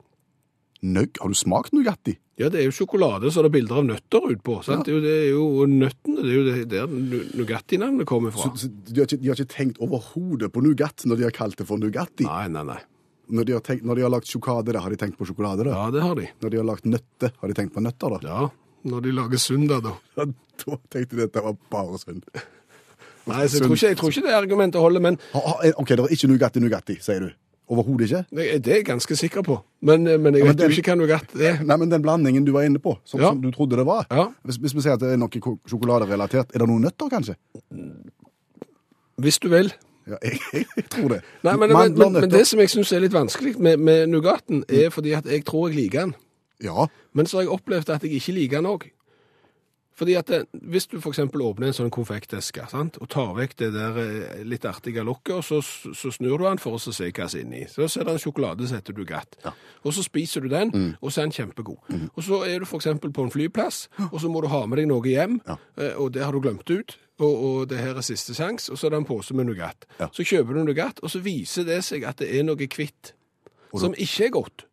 Nøgg, 0.84 1.16
har 1.18 1.32
du 1.32 1.34
smakt 1.34 1.72
Nugatti? 1.74 2.14
Ja, 2.38 2.46
det 2.54 2.60
er 2.60 2.68
jo 2.68 2.74
sjokolade, 2.76 3.32
så 3.34 3.42
det 3.42 3.48
er 3.50 3.54
bilder 3.56 3.80
av 3.80 3.86
nøtter 3.88 4.28
ut 4.30 4.42
på. 4.46 4.60
sant? 4.62 4.86
Det, 4.86 5.00
det 5.02 5.14
er 5.24 5.30
jo 5.32 5.64
nøttene, 5.66 6.22
det 6.22 6.30
er 6.30 6.36
jo 6.36 6.44
det, 6.46 6.68
der 6.70 6.86
Nu- 6.86 7.24
Nugatti-navnet 7.40 8.06
kommer 8.06 8.30
fra. 8.30 8.52
Så, 8.54 8.68
så 8.68 8.70
de, 8.70 9.00
har 9.00 9.08
ikke, 9.08 9.18
de 9.24 9.32
har 9.32 9.40
ikke 9.40 9.54
tenkt 9.56 9.80
overhodet 9.82 10.52
på 10.54 10.62
Nugatt 10.62 11.02
når 11.08 11.18
de 11.18 11.26
har 11.26 11.34
kalt 11.34 11.58
det 11.58 11.66
for 11.66 11.82
Nugatti. 11.82 12.28
Nei, 12.28 12.44
nei, 12.54 12.62
nei. 12.68 12.78
Når 13.34 13.44
de 13.48 13.56
har, 13.56 13.64
tenkt, 13.66 13.82
når 13.84 13.98
de 13.98 14.04
har 14.06 14.12
lagt 14.14 14.30
sjokade, 14.30 14.70
da 14.72 14.84
har 14.84 14.94
de 14.94 15.00
tenkt 15.02 15.18
på 15.18 15.26
sjokolade 15.28 15.66
da. 15.66 15.74
Ja, 15.74 15.88
det 15.92 16.04
har 16.06 16.14
de. 16.16 16.28
Når 16.44 16.54
de 16.54 16.60
har 16.62 16.68
lagt 16.70 16.86
nøtter, 16.86 17.34
har 17.42 17.50
de 17.50 17.56
tenkt 17.58 17.74
på 17.74 17.82
nøtter 17.82 18.14
da. 18.14 18.20
Ja, 18.30 18.46
når 18.88 19.02
de 19.08 19.16
lager 19.18 19.42
sunda, 19.42 19.80
da. 19.84 19.96
Ja, 20.14 20.28
da 20.62 20.78
tenkte 20.94 21.18
de 21.18 21.26
at 21.26 21.34
det 21.34 21.42
var 21.48 21.58
bare 21.74 21.98
synd. 22.04 22.22
Nei, 23.28 23.44
så 23.46 23.58
jeg 23.58 23.66
tror 23.66 23.76
ikke, 23.76 23.88
jeg 23.92 23.96
tror 24.00 24.14
ikke 24.14 24.24
det 24.26 24.34
argumentet 24.38 24.80
holder, 24.80 25.00
men 25.04 25.18
ha- 25.34 25.72
Ok, 25.76 25.88
det 25.94 26.00
er 26.00 26.14
ikke 26.16 26.28
Nugatti 26.32 26.60
Nugatti, 26.64 26.96
sier 27.04 27.20
du. 27.26 27.30
Overhodet 27.68 28.06
ikke? 28.08 28.22
det 28.32 28.44
det 28.64 28.72
er 28.72 28.76
jeg 28.80 28.84
ganske 28.88 29.16
sikker 29.16 29.42
på. 29.44 29.58
Men, 29.84 30.04
men 30.04 30.34
jeg 30.34 30.40
Ja, 30.40 30.44
men 30.48 30.56
vet 30.56 30.62
jo 30.72 30.80
ikke 30.80 30.94
hva 30.94 30.98
Nugatti 31.02 31.42
er. 31.44 31.58
Nei, 31.68 31.76
men 31.76 31.90
den 31.92 32.02
blandingen 32.02 32.46
du 32.46 32.52
var 32.52 32.64
inne 32.64 32.80
på, 32.80 32.94
som, 33.04 33.20
Ja. 33.20 33.28
som 33.34 33.42
du 33.42 33.50
trodde 33.52 33.76
det 33.76 33.84
var. 33.86 34.06
Ja. 34.10 34.24
Hvis, 34.48 34.56
hvis 34.56 34.74
vi 34.74 34.80
sier 34.86 34.96
at 34.96 35.00
det 35.04 35.12
er 35.12 35.20
noe 35.20 35.28
sjokoladerelatert, 35.68 36.54
er 36.54 36.58
det 36.64 36.68
noen 36.70 36.86
nøtter 36.88 37.10
kanskje? 37.12 37.36
Hvis 39.20 39.38
du 39.38 39.48
vil. 39.52 39.72
Ja, 40.08 40.16
jeg, 40.24 40.64
jeg 40.76 40.84
tror 40.90 41.08
det. 41.12 41.20
Nei, 41.44 41.56
men, 41.60 41.72
men, 41.74 42.12
men, 42.16 42.30
det 42.32 42.46
som 42.48 42.60
jeg 42.62 42.70
syns 42.72 42.92
er 42.96 43.02
litt 43.04 43.12
vanskelig 43.12 43.58
med, 43.60 43.76
med 43.76 44.06
Nugatten, 44.08 44.62
er 44.68 44.88
fordi 44.94 45.12
at 45.18 45.26
jeg 45.28 45.44
tror 45.44 45.68
jeg 45.68 45.76
liker 45.82 46.06
den. 46.06 46.14
Ja, 46.64 46.86
Men 47.12 47.26
så 47.26 47.36
har 47.38 47.42
jeg 47.46 47.52
opplevd 47.54 47.90
at 47.94 48.02
jeg 48.02 48.16
ikke 48.18 48.32
liker 48.34 48.56
den 48.62 48.66
òg. 48.70 48.88
Fordi 49.98 50.14
at 50.14 50.28
det, 50.30 50.44
Hvis 50.54 50.86
du 50.86 50.96
f.eks. 51.00 51.18
åpner 51.26 51.66
en 51.72 51.74
sånn 51.74 51.90
konfekteske 51.90 52.68
sant? 52.70 52.98
og 53.02 53.08
tar 53.10 53.32
vekk 53.34 53.56
det 53.58 53.72
der 53.74 53.96
eh, 53.98 54.44
litt 54.46 54.64
artige 54.68 55.02
lokket, 55.02 55.34
og 55.40 55.44
så, 55.44 55.58
så 55.94 56.12
snur 56.14 56.38
du 56.38 56.44
den 56.46 56.60
for 56.62 56.76
å 56.76 56.78
se 56.78 57.10
hva 57.10 57.26
som 57.28 57.40
er 57.40 57.44
inni. 57.44 57.64
Så 57.68 57.88
ser 57.90 58.06
det 58.06 58.14
en 58.14 58.22
sjokolade 58.22 58.68
som 58.70 58.78
heter 58.78 58.94
Nougat. 58.94 59.34
Og 59.82 59.92
så 59.96 60.04
spiser 60.06 60.46
du 60.46 60.48
den, 60.52 60.70
og 61.02 61.10
så 61.10 61.20
er 61.24 61.28
den 61.28 61.34
kjempegod. 61.34 61.82
Og 62.14 62.22
så 62.22 62.40
er 62.46 62.62
du 62.62 62.68
f.eks. 62.68 62.86
på 63.02 63.24
en 63.26 63.34
flyplass, 63.34 63.88
og 64.12 64.20
så 64.22 64.30
må 64.30 64.40
du 64.44 64.48
ha 64.54 64.62
med 64.70 64.78
deg 64.78 64.88
noe 64.92 65.02
hjem, 65.10 65.40
Ja. 65.48 65.58
eh, 65.76 65.94
og 65.98 66.12
det 66.14 66.22
har 66.24 66.32
du 66.32 66.40
glemt 66.46 66.70
ut. 66.70 66.96
Og, 67.18 67.34
og 67.34 67.64
det 67.72 67.80
her 67.82 67.96
er 67.98 68.04
siste 68.06 68.30
sjanse, 68.38 68.70
og 68.70 68.78
så 68.78 68.86
er 68.86 68.92
det 68.94 68.98
en 69.02 69.08
pose 69.08 69.34
med 69.34 69.48
Nougat. 69.50 69.88
Ja. 69.98 70.06
Så 70.14 70.22
kjøper 70.22 70.54
du 70.54 70.62
Nougat, 70.68 71.00
og 71.02 71.10
så 71.10 71.18
viser 71.24 71.66
det 71.66 71.80
seg 71.82 72.04
at 72.06 72.20
det 72.22 72.30
er 72.38 72.44
noe 72.46 72.68
kvitt 72.70 73.10
som 73.74 73.90
ikke 73.98 74.28
er 74.28 74.30
godt. 74.38 74.67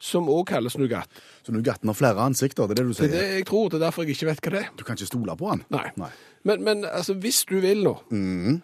Som 0.00 0.30
òg 0.32 0.46
kalles 0.48 0.78
Nougat. 0.80 1.20
Så 1.44 1.52
Nugatten 1.52 1.90
har 1.92 1.96
flere 1.98 2.24
ansikter, 2.24 2.68
det 2.70 2.78
er 2.78 2.82
det 2.82 2.88
du 2.88 2.94
Det 2.94 3.04
er 3.04 3.08
sier. 3.10 3.12
det 3.12 3.36
jeg 3.40 3.46
tror, 3.50 3.68
det 3.68 3.76
er 3.80 3.84
derfor 3.84 4.06
jeg 4.06 4.16
ikke 4.16 4.30
vet 4.30 4.40
hva 4.40 4.52
det 4.54 4.62
er. 4.64 4.70
Du 4.76 4.84
kan 4.84 4.96
ikke 4.96 5.10
stole 5.10 5.36
på 5.36 5.50
han. 5.50 5.62
Nei. 5.68 5.86
Nei. 6.00 6.10
Men, 6.48 6.64
men 6.64 6.84
altså, 6.88 7.14
hvis 7.20 7.44
du 7.44 7.58
vil 7.60 7.84
nå, 7.84 7.98
mm. 8.10 8.62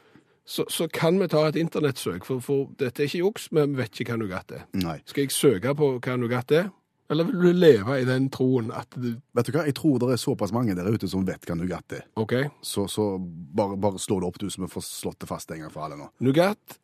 så, 0.48 0.64
så 0.72 0.88
kan 0.88 1.20
vi 1.20 1.28
ta 1.28 1.44
et 1.50 1.60
internettsøk, 1.60 2.24
for, 2.24 2.40
for 2.40 2.72
dette 2.80 3.04
er 3.04 3.10
ikke 3.10 3.20
juks, 3.20 3.50
men 3.52 3.74
vi 3.76 3.82
vet 3.82 4.00
ikke 4.00 4.16
hva 4.16 4.22
Nougat 4.22 4.56
er. 4.56 4.64
Nei. 4.80 4.96
Skal 5.04 5.26
jeg 5.26 5.36
søke 5.36 5.76
på 5.76 5.92
hva 6.00 6.16
Nougat 6.16 6.56
er? 6.56 6.72
Eller 7.10 7.28
vil 7.28 7.40
du 7.40 7.52
leve 7.52 8.00
i 8.00 8.06
den 8.06 8.30
troen 8.34 8.72
at 8.74 8.96
du 8.98 9.12
Vet 9.36 9.46
du 9.46 9.52
hva, 9.54 9.66
jeg 9.68 9.76
tror 9.78 10.00
det 10.02 10.08
er 10.16 10.18
såpass 10.18 10.50
mange 10.54 10.74
der 10.74 10.88
ute 10.90 11.06
som 11.10 11.22
vet 11.26 11.44
hva 11.46 11.54
Nugatt 11.54 11.94
er. 11.94 12.08
OK? 12.18 12.34
Så, 12.64 12.88
så 12.90 13.12
bare, 13.20 13.76
bare 13.78 14.00
slå 14.02 14.18
det 14.22 14.30
opp 14.30 14.40
du, 14.42 14.48
så 14.50 14.64
vi 14.64 14.70
får 14.72 14.82
slått 14.88 15.20
det 15.22 15.30
fast 15.30 15.52
en 15.54 15.62
gang 15.62 15.70
for 15.70 15.86
alle 15.86 16.00
nå. 16.00 16.08
Nougat 16.26 16.80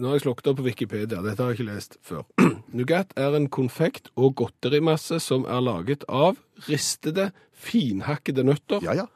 Nå 0.00 0.08
har 0.08 0.16
jeg 0.16 0.22
slått 0.24 0.46
opp 0.48 0.56
på 0.56 0.64
Wikipedia, 0.64 1.20
dette 1.20 1.42
har 1.44 1.50
jeg 1.52 1.58
ikke 1.60 1.68
lest 1.74 1.96
før. 2.06 2.22
Nougat 2.76 3.10
er 3.20 3.34
en 3.36 3.48
konfekt- 3.52 4.08
og 4.16 4.32
godterimasse 4.40 5.18
som 5.20 5.44
er 5.44 5.60
laget 5.60 6.06
av 6.08 6.38
ristede, 6.68 7.26
finhakkede 7.52 8.44
nøtter 8.48 8.80
Ja, 8.86 8.94
ja. 9.02 9.06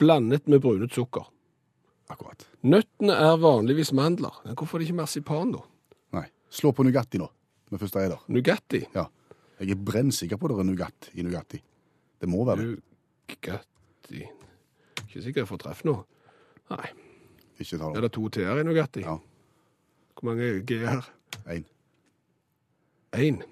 blandet 0.00 0.48
med 0.48 0.62
brunet 0.64 0.94
sukker. 0.96 1.26
Akkurat. 2.08 2.46
Nøttene 2.64 3.12
er 3.18 3.36
vanligvis 3.42 3.90
mandler. 3.92 4.32
Men 4.46 4.54
Hvorfor 4.56 4.78
er 4.78 4.84
det 4.84 4.88
ikke 4.88 5.00
marsipan, 5.02 5.52
da? 5.52 5.60
Nei. 6.16 6.24
Slå 6.54 6.70
på 6.72 6.86
Nugatti 6.86 7.18
nå, 7.20 7.26
med 7.74 7.82
første 7.82 8.00
eier. 8.00 8.16
Nugatti. 8.32 8.84
Ja. 8.94 9.08
Jeg 9.60 9.72
er 9.74 9.80
brennsikker 9.88 10.38
på 10.40 10.48
det 10.52 10.56
er 10.62 10.68
Nugatt 10.70 11.10
i 11.18 11.24
Nugatti. 11.26 11.60
Det 12.22 12.28
må 12.30 12.44
være 12.48 12.62
det. 12.62 12.76
Nugatti 13.28 14.22
Ikke 15.02 15.22
sikker 15.24 15.42
jeg 15.42 15.48
får 15.50 15.60
treff 15.66 15.82
nå. 15.88 15.96
Nei. 16.72 16.88
Ikke 17.60 17.78
ta 17.80 17.88
Er 17.90 18.00
det. 18.00 18.02
det 18.06 18.12
to 18.16 18.28
T-er 18.32 18.60
i 18.60 18.64
Nugatti? 18.68 19.02
Ja. 19.04 19.16
Hvor 20.16 20.30
mange 20.30 20.64
G 20.64 20.70
er 20.80 20.88
her? 20.88 21.08
Én. 21.52 21.64
Én. 23.12 23.42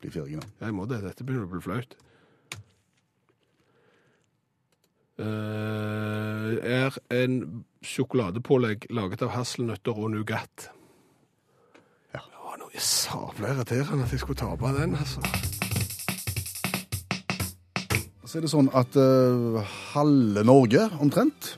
Blir 0.00 0.10
fire 0.14 0.38
nå. 0.38 0.42
Jeg 0.60 0.74
må 0.74 0.86
det. 0.86 1.00
Dette 1.02 1.26
begynner 1.26 1.48
å 1.48 1.50
bli 1.50 1.62
flaut. 1.64 1.96
Uh, 5.14 6.58
er 6.62 6.94
en 7.14 7.34
sjokoladepålegg 7.86 8.88
laget 8.94 9.22
av 9.22 9.34
hasselnøtter 9.34 9.98
og 9.98 10.10
nougat. 10.14 10.68
Ja. 12.14 12.22
Det 12.22 12.40
var 12.42 12.58
noe 12.62 12.82
sabla 12.82 13.52
irriterende 13.54 14.06
at 14.06 14.14
jeg 14.14 14.22
skulle 14.24 14.38
tape 14.38 14.72
den, 14.78 14.96
altså. 14.98 15.22
Så 18.24 18.38
er 18.38 18.46
det 18.46 18.50
sånn 18.50 18.70
at 18.74 18.98
uh, 18.98 19.62
halve 19.94 20.42
Norge 20.46 20.88
omtrent 21.02 21.54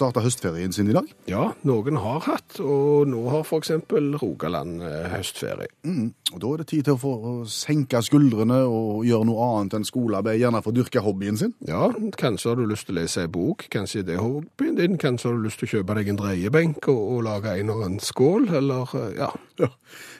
starta 0.00 0.22
høstferien 0.24 0.72
sin 0.74 0.88
i 0.90 0.96
dag. 0.96 1.08
Ja, 1.30 1.50
noen 1.68 1.98
har 2.00 2.24
hatt, 2.24 2.58
og 2.62 3.10
nå 3.10 3.26
har 3.32 3.44
for 3.48 3.60
eksempel 3.60 4.14
Rogaland 4.20 4.80
eh, 4.86 5.10
høstferie. 5.12 5.68
Mm. 5.84 6.10
Og 6.30 6.38
Da 6.40 6.52
er 6.52 6.62
det 6.62 6.68
tid 6.70 6.86
til 6.86 6.94
å 6.94 7.00
få 7.00 7.14
senke 7.50 8.00
skuldrene 8.06 8.60
og 8.70 9.02
gjøre 9.06 9.26
noe 9.26 9.48
annet 9.56 9.80
enn 9.80 9.86
skolearbeid. 9.86 10.38
Gjerne 10.40 10.62
få 10.62 10.72
dyrke 10.74 11.02
hobbyen 11.04 11.40
sin. 11.40 11.54
Ja, 11.66 11.88
kanskje 12.20 12.52
har 12.52 12.60
du 12.60 12.68
lyst 12.70 12.86
til 12.88 12.96
å 12.96 13.00
lese 13.00 13.26
en 13.26 13.34
bok, 13.34 13.66
kanskje 13.72 14.04
det 14.06 14.16
er 14.16 14.22
hobbyen 14.22 14.78
din, 14.78 14.96
kanskje 15.00 15.28
har 15.28 15.36
du 15.36 15.48
lyst 15.48 15.60
til 15.60 15.68
å 15.68 15.72
kjøpe 15.74 15.98
deg 15.98 16.12
en 16.12 16.20
dreiebenk 16.20 16.90
og, 16.92 17.02
og 17.16 17.24
lage 17.26 17.56
en 17.60 17.74
og 17.74 17.82
en 17.88 17.98
skål, 18.02 18.48
eller 18.60 18.94
ja. 19.18 19.30
ja. 19.60 19.70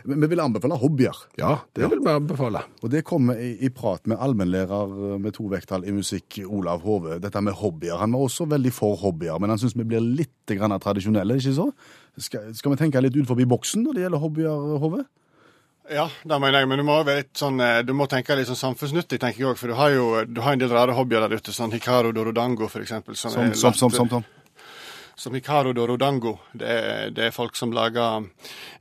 Men 0.04 0.24
vi 0.24 0.30
vil 0.32 0.42
anbefale 0.42 0.78
hobbyer. 0.80 1.22
Ja, 1.40 1.54
det 1.76 1.88
vil 1.92 2.02
vi 2.02 2.12
anbefale. 2.12 2.64
Og 2.82 2.92
det 2.92 3.04
kommer 3.06 3.38
i, 3.40 3.52
i 3.64 3.70
prat 3.74 4.08
med 4.10 4.20
allmennlærer 4.20 5.18
med 5.22 5.34
to 5.36 5.46
vekttall 5.52 5.86
i 5.86 5.94
musikk, 5.94 6.40
Olav 6.46 6.82
Hove. 6.86 7.20
Dette 7.22 7.42
med 7.44 7.56
hobbyer. 7.60 8.00
Han 8.02 8.16
var 8.16 8.26
også 8.26 8.48
veldig 8.50 8.72
for 8.74 8.98
hobbyer, 9.00 9.38
men 9.40 9.54
han 9.54 9.60
syns 9.70 9.78
vi 9.80 9.88
blir 9.94 10.04
litt 10.04 10.54
grann 10.58 10.76
tradisjonelle, 10.82 11.38
ikke 11.40 11.56
så? 11.56 11.70
Skal, 12.20 12.50
skal 12.58 12.74
vi 12.74 12.82
tenke 12.82 13.02
litt 13.02 13.16
ut 13.16 13.28
forbi 13.30 13.46
boksen 13.48 13.86
når 13.86 13.96
det 13.96 14.06
gjelder 14.06 14.22
hobbyer, 14.24 14.68
Hove? 14.82 15.06
Ja, 15.90 16.04
det 16.22 16.36
mener 16.38 16.62
jeg, 16.62 16.68
men 16.70 16.78
du 16.78 16.84
må, 16.86 17.00
sånn, 17.34 17.56
eh, 17.64 17.80
du 17.82 17.90
må 17.98 18.06
tenke 18.10 18.36
litt 18.38 18.46
sånn 18.46 18.58
samfunnsnyttig, 18.58 19.18
tenker 19.18 19.42
jeg 19.42 19.48
òg. 19.50 19.58
For 19.58 19.72
du 19.72 19.74
har 19.78 19.90
jo 19.90 20.04
du 20.28 20.38
har 20.44 20.54
en 20.54 20.62
del 20.62 20.70
rare 20.70 20.94
hobbyer 20.94 21.24
der 21.24 21.40
ute, 21.40 21.54
sånn 21.54 21.72
Hikaru 21.74 22.12
Dorodango 22.14 22.68
f.eks. 22.68 22.92
Som, 22.92 23.32
Som, 23.34 23.54
som, 23.54 23.74
som, 23.74 23.90
som, 23.96 24.12
som. 24.12 24.28
Som 25.20 25.34
Hikaru 25.36 25.74
Dorodango. 25.76 26.38
Det 26.56 26.68
er, 26.68 27.10
det 27.12 27.26
er 27.26 27.34
folk 27.34 27.58
som 27.58 27.74
lager 27.76 28.24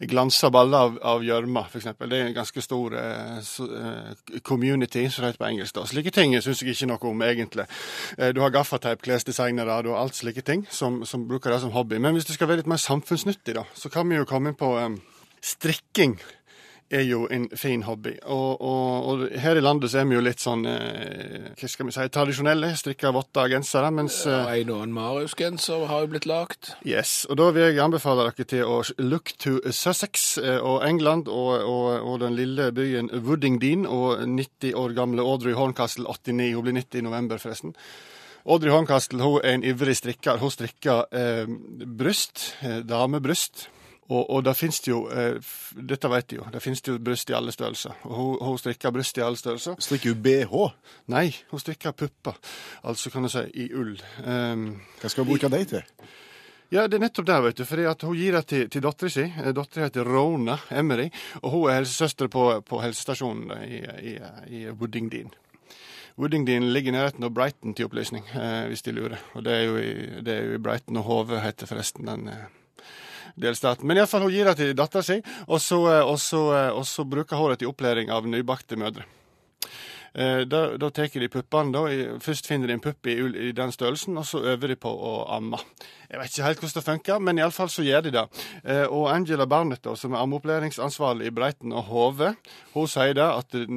glansa 0.08 0.48
baller 0.54 0.96
av, 1.04 1.24
gjørme, 1.26 1.66
f.eks. 1.68 1.90
Det 2.00 2.08
er 2.16 2.30
en 2.30 2.38
ganske 2.38 2.64
stor 2.64 2.96
eh, 2.96 3.52
eh, 3.66 4.40
community, 4.48 5.04
som 5.12 5.26
det 5.26 5.34
heter 5.34 5.44
på 5.44 5.50
engelsk. 5.50 5.76
da. 5.76 5.86
Slike 5.90 6.14
ting 6.16 6.38
syns 6.40 6.64
jeg 6.64 6.78
ikke 6.78 6.90
noe 6.94 7.12
om, 7.12 7.26
egentlig. 7.28 7.68
Eh, 8.18 8.32
du 8.36 8.40
har 8.46 8.56
gaffateip, 8.56 9.04
klesdesignere, 9.04 9.82
har 9.82 9.92
alt 10.00 10.16
slike 10.16 10.46
ting 10.48 10.64
som, 10.72 11.02
som 11.06 11.28
bruker 11.28 11.52
det 11.52 11.60
som 11.66 11.76
hobby. 11.76 12.00
Men 12.00 12.16
hvis 12.16 12.30
det 12.30 12.40
skal 12.40 12.52
være 12.52 12.64
litt 12.64 12.72
mer 12.72 12.80
samfunnsnyttig, 12.80 13.58
da, 13.60 13.68
så 13.76 13.92
kan 13.92 14.08
vi 14.08 14.22
jo 14.22 14.30
komme 14.30 14.54
inn 14.54 14.60
på 14.60 14.72
eh, 14.80 14.94
strikking 15.44 16.16
er 16.90 17.04
jo 17.06 17.26
en 17.32 17.48
fin 17.58 17.84
hobby. 17.86 18.16
Og, 18.26 18.62
og, 18.62 19.08
og 19.10 19.24
her 19.40 19.60
i 19.60 19.64
landet 19.64 19.92
så 19.92 20.02
er 20.02 20.10
vi 20.10 20.18
jo 20.18 20.24
litt 20.24 20.42
sånn 20.42 20.66
eh, 20.70 21.52
hva 21.60 21.70
skal 21.70 21.90
vi 21.90 21.96
si, 21.96 22.08
tradisjonelle. 22.16 22.72
Strikker 22.80 23.14
votter 23.16 23.52
gensere. 23.54 23.92
Mens 23.94 24.22
Ja, 24.26 24.42
eh, 24.50 24.62
en 24.62 24.74
og 24.74 24.84
en 24.86 24.96
Marius-genser 24.96 25.88
har 25.90 26.06
jo 26.06 26.12
blitt 26.14 26.28
lagt. 26.30 26.74
Yes, 26.88 27.24
og 27.30 27.40
da 27.42 27.50
vil 27.56 27.70
jeg 27.70 27.82
anbefale 27.84 28.28
dere 28.30 28.50
til 28.50 28.66
å 28.66 28.82
look 29.04 29.34
to 29.42 29.60
Sussex 29.70 30.38
eh, 30.42 30.58
og 30.58 30.86
England 30.88 31.30
og, 31.32 31.52
og, 31.64 31.90
og 32.04 32.22
den 32.26 32.38
lille 32.38 32.72
byen 32.76 33.12
Woodingdean 33.14 33.86
og 33.90 34.26
90 34.26 34.78
år 34.80 34.96
gamle 34.98 35.26
Audrey 35.26 35.58
Horncastle 35.58 36.08
89. 36.10 36.54
Hun 36.56 36.66
blir 36.66 36.80
90 36.82 37.04
i 37.04 37.06
november, 37.10 37.42
forresten. 37.42 37.76
Audrey 38.50 38.72
Horncastle 38.72 39.22
hun 39.22 39.42
er 39.44 39.58
en 39.58 39.66
ivrig 39.68 39.98
strikker. 40.00 40.40
Hun 40.42 40.54
strikker 40.54 41.06
eh, 41.12 41.50
bryst, 42.00 42.54
eh, 42.64 42.82
damebryst. 42.88 43.68
Og, 44.10 44.24
og 44.30 44.46
det 44.46 44.56
finnes 44.58 44.80
jo, 44.88 45.04
eh, 45.14 45.38
dette 45.86 46.10
vet 46.10 46.30
de 46.32 46.40
jo, 46.40 46.46
det 46.50 46.62
finnes 46.64 46.82
jo 46.86 46.96
bryst 46.98 47.30
i 47.30 47.36
alle 47.38 47.54
størrelser. 47.54 47.94
Og 48.10 48.16
hun, 48.16 48.32
hun 48.42 48.58
strikker 48.58 48.94
bryst 48.96 49.20
i 49.20 49.26
alle 49.26 49.38
størrelser. 49.38 49.78
Strikker 49.86 50.16
hun 50.16 50.24
BH? 50.26 50.64
Nei, 51.14 51.28
hun 51.52 51.62
strikker 51.62 51.94
pupper. 51.94 52.40
Altså 52.90 53.14
kan 53.14 53.28
du 53.28 53.30
si 53.30 53.46
i 53.62 53.70
ull. 53.78 53.94
Um, 54.26 54.72
Hva 55.02 55.14
skal 55.14 55.26
hun 55.26 55.30
bruke 55.30 55.52
dem 55.54 55.70
til? 55.70 55.86
ja, 56.74 56.88
det 56.88 56.98
er 56.98 57.06
nettopp 57.06 57.28
der, 57.30 57.44
vet 57.46 57.62
du. 57.62 57.66
For 57.70 58.06
hun 58.08 58.18
gir 58.18 58.34
det 58.38 58.44
til, 58.50 58.66
til 58.70 58.86
dattera 58.86 59.14
si. 59.14 59.28
Dattera 59.58 59.88
heter 59.90 60.10
Rona 60.10 60.58
Emery, 60.74 61.10
og 61.44 61.54
hun 61.54 61.70
er 61.70 61.80
helsesøster 61.82 62.30
på, 62.34 62.50
på 62.66 62.82
helsestasjonen 62.82 63.54
i, 63.66 63.84
i, 64.14 64.18
i 64.50 64.66
Woodingdean. 64.70 65.34
Woodingdean 66.20 66.74
ligger 66.74 66.92
i 66.92 66.98
nærheten 66.98 67.24
av 67.24 67.32
Brighton 67.32 67.78
til 67.78 67.88
opplysning, 67.88 68.26
eh, 68.34 68.66
hvis 68.68 68.82
de 68.84 68.92
lurer. 68.92 69.22
Og 69.38 69.46
det 69.46 69.54
er 69.54 69.68
jo 69.70 69.78
i, 69.80 69.92
det 70.26 70.34
er 70.34 70.48
jo 70.50 70.58
i 70.58 70.64
Brighton 70.66 70.98
og 71.00 71.06
Hove 71.08 71.40
heter 71.46 71.70
forresten 71.70 72.10
den 72.10 72.28
eh, 72.34 72.48
delstaten. 73.36 73.88
Men 73.88 73.98
iallfall, 73.98 74.26
hun 74.28 74.34
gir 74.34 74.50
det 74.50 74.58
til 74.60 74.74
dattera 74.78 75.04
si, 75.06 75.22
og 75.48 75.62
så, 75.62 75.86
eh, 75.92 76.02
eh, 76.02 76.74
og 76.74 76.86
så 76.86 77.06
bruker 77.06 77.38
hun 77.38 77.52
det 77.52 77.60
til 77.60 77.72
opplæring 77.72 78.10
av 78.10 78.28
nybakte 78.28 78.78
mødre. 78.78 79.06
Eh, 80.16 80.46
Da, 80.46 80.78
da 80.78 80.90
tar 80.90 81.08
de 81.08 81.28
puppene. 81.30 81.72
da. 81.72 82.18
Først 82.20 82.48
finner 82.48 82.68
de 82.68 82.74
en 82.74 82.80
pupp 82.80 83.06
i, 83.06 83.14
i 83.50 83.52
den 83.52 83.72
størrelsen, 83.72 84.18
og 84.18 84.26
så 84.26 84.42
øver 84.42 84.68
de 84.68 84.76
på 84.76 84.90
å 84.90 85.30
amme. 85.30 85.58
Jeg 86.10 86.20
vet 86.20 86.32
ikke 86.32 86.44
helt 86.44 86.60
hvordan 86.60 86.74
det 86.74 86.84
funker, 86.84 87.20
men 87.20 87.38
iallfall 87.38 87.70
så 87.70 87.84
gjør 87.86 88.02
de 88.02 88.12
det. 88.12 88.26
Og 88.90 89.08
Angela 89.14 89.46
Barnett, 89.46 89.84
da, 89.84 89.94
som 89.96 90.14
er 90.14 90.24
ammeopplæringsansvarlig 90.24 91.28
i 91.28 91.30
Breiten 91.30 91.72
og 91.72 91.84
Hove, 91.84 92.36
hun 92.74 92.88
sier 92.88 93.14
det 93.14 93.28
at 93.30 93.52
det, 93.52 93.68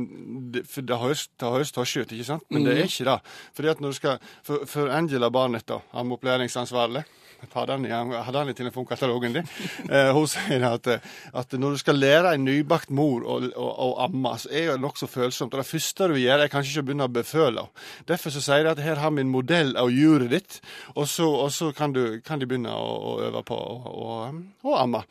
det, 0.54 0.66
for 0.66 0.80
det 0.80 0.96
høres, 0.98 1.28
høres 1.38 1.72
tosje 1.72 2.00
ut, 2.00 2.12
ikke 2.12 2.24
sant? 2.24 2.44
Men 2.48 2.64
det 2.64 2.78
er 2.78 2.84
ikke 2.88 3.04
det. 3.10 3.18
Fordi 3.54 3.68
at 3.68 3.80
når 3.80 3.92
du 3.92 4.00
skal, 4.00 4.18
for, 4.42 4.64
for 4.64 4.88
Angela 4.88 5.28
Barnett, 5.30 5.68
da, 5.68 5.82
ammeopplæringsansvarlig 5.92 7.04
Ta 7.50 7.64
han, 7.66 7.84
hadde 7.86 8.38
han 8.38 8.50
i 8.52 8.54
telefonkatalogen 8.54 9.38
din. 9.38 9.48
Eh, 9.92 10.10
hun 10.14 10.28
sier 10.30 10.62
at, 10.64 10.86
eh, 10.88 11.02
at 11.36 11.52
når 11.58 11.74
du 11.74 11.80
skal 11.80 11.98
lære 11.98 12.34
en 12.36 12.44
nybakt 12.46 12.92
mor 12.94 13.24
å, 13.26 13.38
å, 13.58 13.66
å 13.86 13.88
amme, 14.06 14.30
så 14.40 14.48
er 14.48 14.70
det 14.70 14.80
nokså 14.82 15.08
følsomt. 15.10 15.52
Og 15.52 15.60
det 15.60 15.68
første 15.68 16.08
du 16.12 16.16
gjør, 16.20 16.44
er 16.44 16.52
kanskje 16.52 16.72
ikke 16.72 16.84
å 16.84 16.88
begynne 16.88 17.08
å 17.10 17.12
beføle 17.12 17.66
henne. 17.66 17.86
Derfor 18.08 18.34
så 18.34 18.42
sier 18.44 18.64
de 18.64 18.72
at 18.72 18.82
her 18.84 19.02
har 19.02 19.12
vi 19.12 19.24
en 19.24 19.32
modell 19.32 19.74
av 19.80 19.90
juret 19.92 20.30
ditt, 20.32 20.60
og 20.94 21.08
så, 21.10 21.28
og 21.44 21.52
så 21.52 21.72
kan, 21.76 21.92
du, 21.92 22.20
kan 22.24 22.40
de 22.40 22.48
begynne 22.48 22.72
å, 22.72 22.88
å 23.12 23.14
øve 23.26 23.44
på 23.48 23.58
å 23.58 24.76
amme. 24.78 25.04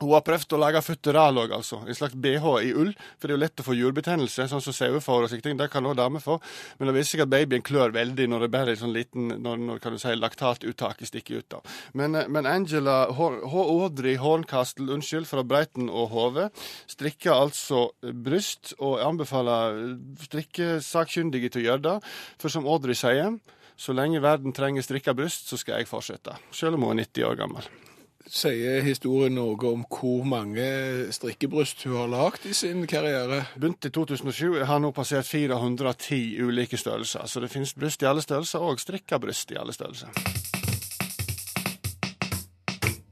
Hun 0.00 0.14
har 0.14 0.24
prøvd 0.24 0.54
å 0.56 0.60
lage 0.60 0.80
futteral 0.84 1.38
òg, 1.42 1.52
altså. 1.58 1.82
En 1.84 1.96
slags 1.96 2.16
BH 2.16 2.46
i 2.64 2.72
ull. 2.72 2.92
For 3.20 3.28
det 3.28 3.34
er 3.34 3.36
jo 3.36 3.42
lett 3.42 3.62
å 3.62 3.66
få 3.66 3.76
jurbetennelse, 3.76 4.46
sånn 4.48 4.64
som 4.64 4.76
sauer 4.76 5.02
får 5.04 5.26
og 5.26 5.32
slike 5.32 5.44
ting. 5.44 5.58
Det 5.60 5.68
kan 5.72 5.86
òg 5.86 5.98
damer 5.98 6.24
få. 6.24 6.38
Men 6.78 6.90
det 6.90 6.96
viser 6.96 7.18
seg 7.18 7.24
at 7.26 7.32
babyen 7.34 7.64
klør 7.66 7.92
veldig 7.96 8.28
når 8.32 8.46
det 8.46 8.50
bare 8.54 8.74
er 8.74 8.80
sånn 8.80 8.94
liten 8.96 9.28
når, 9.44 9.60
når 9.68 9.82
kan 9.84 9.94
du 9.94 10.00
si, 10.00 10.14
laktatuttaket 10.16 11.10
stikker 11.10 11.42
ut. 11.42 11.48
da. 11.56 11.60
Men, 11.92 12.16
eh, 12.16 12.28
men 12.28 12.48
Angela 12.48 12.98
H. 13.12 13.30
Audrey 13.50 14.16
Horncastle, 14.20 14.88
unnskyld, 14.94 15.28
fra 15.28 15.44
Breiten 15.44 15.90
og 15.90 16.10
Hove, 16.14 16.48
strikker 16.90 17.34
altså 17.36 17.90
bryst, 18.00 18.74
og 18.80 19.00
anbefaler 19.04 19.98
strikkesakkyndige 20.24 21.52
til 21.52 21.64
å 21.64 21.68
gjøre 21.68 21.86
det. 21.86 21.96
For 22.40 22.52
som 22.52 22.68
Audrey 22.68 22.96
sier, 22.98 23.36
så 23.80 23.96
lenge 23.96 24.20
verden 24.20 24.52
trenger 24.56 24.84
strikka 24.84 25.14
bryst, 25.16 25.48
så 25.48 25.60
skal 25.60 25.80
jeg 25.80 25.88
fortsette. 25.88 26.36
Selv 26.52 26.76
om 26.76 26.88
hun 26.88 26.98
er 26.98 27.06
90 27.06 27.30
år 27.30 27.40
gammel. 27.40 27.70
Sier 28.30 28.84
historien 28.86 29.34
noe 29.34 29.56
om 29.66 29.80
hvor 29.90 30.22
mange 30.28 30.62
strikkebryst 31.10 31.82
hun 31.88 31.96
har 31.96 32.12
lagd 32.12 32.46
i 32.46 32.54
sin 32.54 32.84
karriere? 32.86 33.40
Begynte 33.56 33.90
i 33.90 33.94
2007, 33.96 34.60
har 34.70 34.78
nå 34.78 34.92
passert 34.94 35.26
410 35.26 36.38
ulike 36.46 36.78
størrelser. 36.78 37.26
Så 37.26 37.42
det 37.42 37.50
finnes 37.50 37.74
bryst 37.74 38.06
i 38.06 38.10
alle 38.10 38.22
størrelser, 38.22 38.62
og 38.62 38.78
strikkebryst 38.78 39.50
i 39.50 39.58
alle 39.58 39.74
størrelser. 39.74 40.14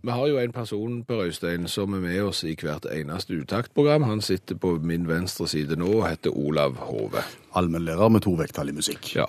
Vi 0.08 0.14
har 0.16 0.26
jo 0.30 0.38
en 0.40 0.52
person 0.56 0.92
på 1.04 1.16
Røystein 1.18 1.66
som 1.68 1.92
er 1.92 2.00
med 2.00 2.22
oss 2.30 2.38
i 2.48 2.54
hvert 2.56 2.86
eneste 2.88 3.36
uttaktprogram. 3.42 4.06
Han 4.08 4.22
sitter 4.24 4.56
på 4.56 4.70
min 4.80 5.04
venstre 5.04 5.44
side 5.52 5.76
nå 5.76 5.90
og 5.98 6.06
heter 6.06 6.32
Olav 6.32 6.78
Hove. 6.80 7.20
Allmennlærer 7.60 8.08
med 8.14 8.24
to 8.24 8.32
vekttall 8.38 8.72
i 8.72 8.76
musikk. 8.78 9.10
Ja, 9.18 9.26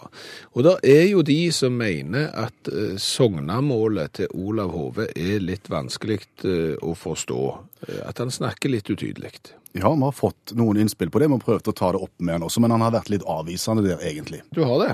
og 0.56 0.64
det 0.64 0.78
er 0.88 1.04
jo 1.10 1.26
de 1.28 1.52
som 1.52 1.76
mener 1.76 2.32
at 2.32 2.72
eh, 2.72 2.96
sognamålet 2.96 4.22
til 4.22 4.32
Olav 4.40 4.72
Hove 4.72 5.10
er 5.20 5.44
litt 5.44 5.68
vanskelig 5.68 6.22
eh, 6.48 6.80
å 6.80 6.96
forstå. 6.96 7.44
Eh, 7.84 8.02
at 8.08 8.24
han 8.24 8.32
snakker 8.32 8.72
litt 8.72 8.88
utydelig. 8.88 9.36
Ja, 9.76 9.92
vi 9.92 10.00
har 10.08 10.16
fått 10.16 10.56
noen 10.56 10.80
innspill 10.80 11.12
på 11.12 11.20
det. 11.20 11.28
Vi 11.28 11.42
har 11.42 11.48
prøvd 11.52 11.74
å 11.74 11.78
ta 11.84 11.92
det 11.92 12.06
opp 12.08 12.16
med 12.24 12.40
han 12.40 12.48
også, 12.48 12.64
men 12.64 12.72
han 12.78 12.88
har 12.88 12.96
vært 12.96 13.12
litt 13.12 13.28
avvisende 13.28 13.84
der, 13.84 14.00
egentlig. 14.00 14.46
Du 14.56 14.64
har 14.64 14.80
det? 14.86 14.94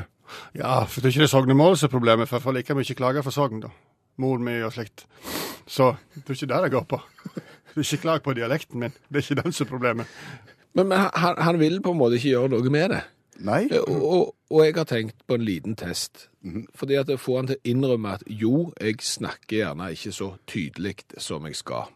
Ja, 0.58 0.80
for 0.90 0.98
det 1.06 1.12
er 1.12 1.20
ikke 1.20 1.28
det 1.28 1.36
Sognemålet 1.38 1.78
som 1.78 1.92
er 1.92 2.00
problemet, 2.00 2.26
for 2.32 2.40
jeg 2.40 2.50
får 2.50 2.64
like 2.64 2.82
mye 2.82 3.04
klager 3.06 3.30
for 3.30 3.38
Sogn, 3.38 3.68
da. 3.70 3.78
Mor 4.18 4.38
mi 4.40 4.58
og 4.64 4.74
slikt. 4.74 5.06
Så 5.68 5.96
det 6.16 6.24
er 6.30 6.38
ikke 6.38 6.52
det 6.54 6.64
det 6.68 6.72
går 6.78 6.88
på. 6.96 7.02
Du 7.76 7.82
ikke 7.84 7.98
klag 8.06 8.22
på 8.24 8.32
dialekten 8.34 8.80
min. 8.80 8.94
Det 9.12 9.20
er 9.20 9.26
ikke 9.26 9.42
den 9.44 9.52
som 9.52 9.66
er 9.66 9.70
problemet. 9.70 10.08
Men, 10.74 10.88
men 10.88 11.10
han, 11.14 11.36
han 11.44 11.58
vil 11.60 11.82
på 11.84 11.92
en 11.92 11.98
måte 12.00 12.16
ikke 12.16 12.30
gjøre 12.30 12.54
noe 12.54 12.70
med 12.72 12.90
det. 12.94 13.02
Nei, 13.44 13.66
Eh, 13.68 13.82
Og, 13.92 14.06
og, 14.14 14.36
og 14.50 14.62
jeg 14.64 14.76
har 14.78 14.88
tenkt 14.88 15.18
på 15.28 15.36
en 15.36 15.44
liten 15.44 15.76
test. 15.76 16.30
Fordi 16.76 16.96
at 16.96 17.08
det 17.12 17.20
får 17.20 17.38
han 17.42 17.48
til 17.50 17.58
å 17.60 17.66
innrømme 17.68 18.14
at 18.16 18.24
jo, 18.32 18.72
jeg 18.80 19.02
snakker 19.04 19.58
gjerne 19.58 19.90
ikke 19.92 20.14
så 20.16 20.30
tydelig 20.48 20.96
som 21.18 21.44
jeg 21.50 21.56
skal. 21.60 21.92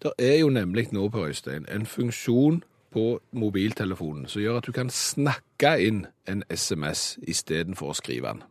Det 0.00 0.14
er 0.18 0.38
jo 0.40 0.48
nemlig 0.48 0.88
nå 0.96 1.08
på 1.12 1.26
Øystein 1.28 1.68
en 1.68 1.84
funksjon 1.86 2.62
på 2.96 3.18
mobiltelefonen 3.36 4.24
som 4.32 4.40
gjør 4.40 4.62
at 4.62 4.66
du 4.66 4.72
kan 4.72 4.88
snakke 4.88 5.74
inn 5.84 6.06
en 6.24 6.40
SMS 6.48 7.18
istedenfor 7.28 7.92
å 7.92 7.98
skrive 8.00 8.32
den. 8.32 8.42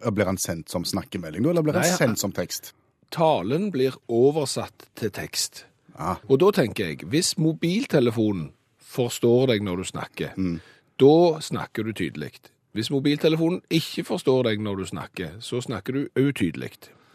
Blir 0.00 0.24
han 0.26 0.36
sendt 0.38 0.68
som 0.68 0.84
snakkemelding, 0.84 1.46
eller 1.46 1.62
blir 1.62 1.72
Nei, 1.78 1.88
han- 1.88 1.98
sendt 1.98 2.18
som 2.18 2.32
tekst? 2.32 2.72
Talen 3.10 3.70
blir 3.70 3.94
oversatt 4.08 4.88
til 4.96 5.10
tekst. 5.10 5.64
Ah. 5.96 6.16
Og 6.28 6.38
da 6.40 6.50
tenker 6.50 6.88
jeg, 6.88 6.98
hvis 7.06 7.36
mobiltelefonen 7.38 8.52
forstår 8.80 9.46
deg 9.52 9.62
når 9.62 9.76
du 9.76 9.84
snakker, 9.84 10.34
da 10.98 11.40
snakker 11.40 11.84
du 11.84 11.92
tydelig. 11.92 12.32
Hvis 12.74 12.90
mobiltelefonen 12.90 13.60
ikke 13.70 14.02
forstår 14.04 14.42
deg 14.48 14.60
når 14.60 14.76
du 14.76 14.84
snakker, 14.84 15.30
så 15.40 15.60
snakker 15.62 15.92
du 15.92 16.08
utydelig. 16.16 16.72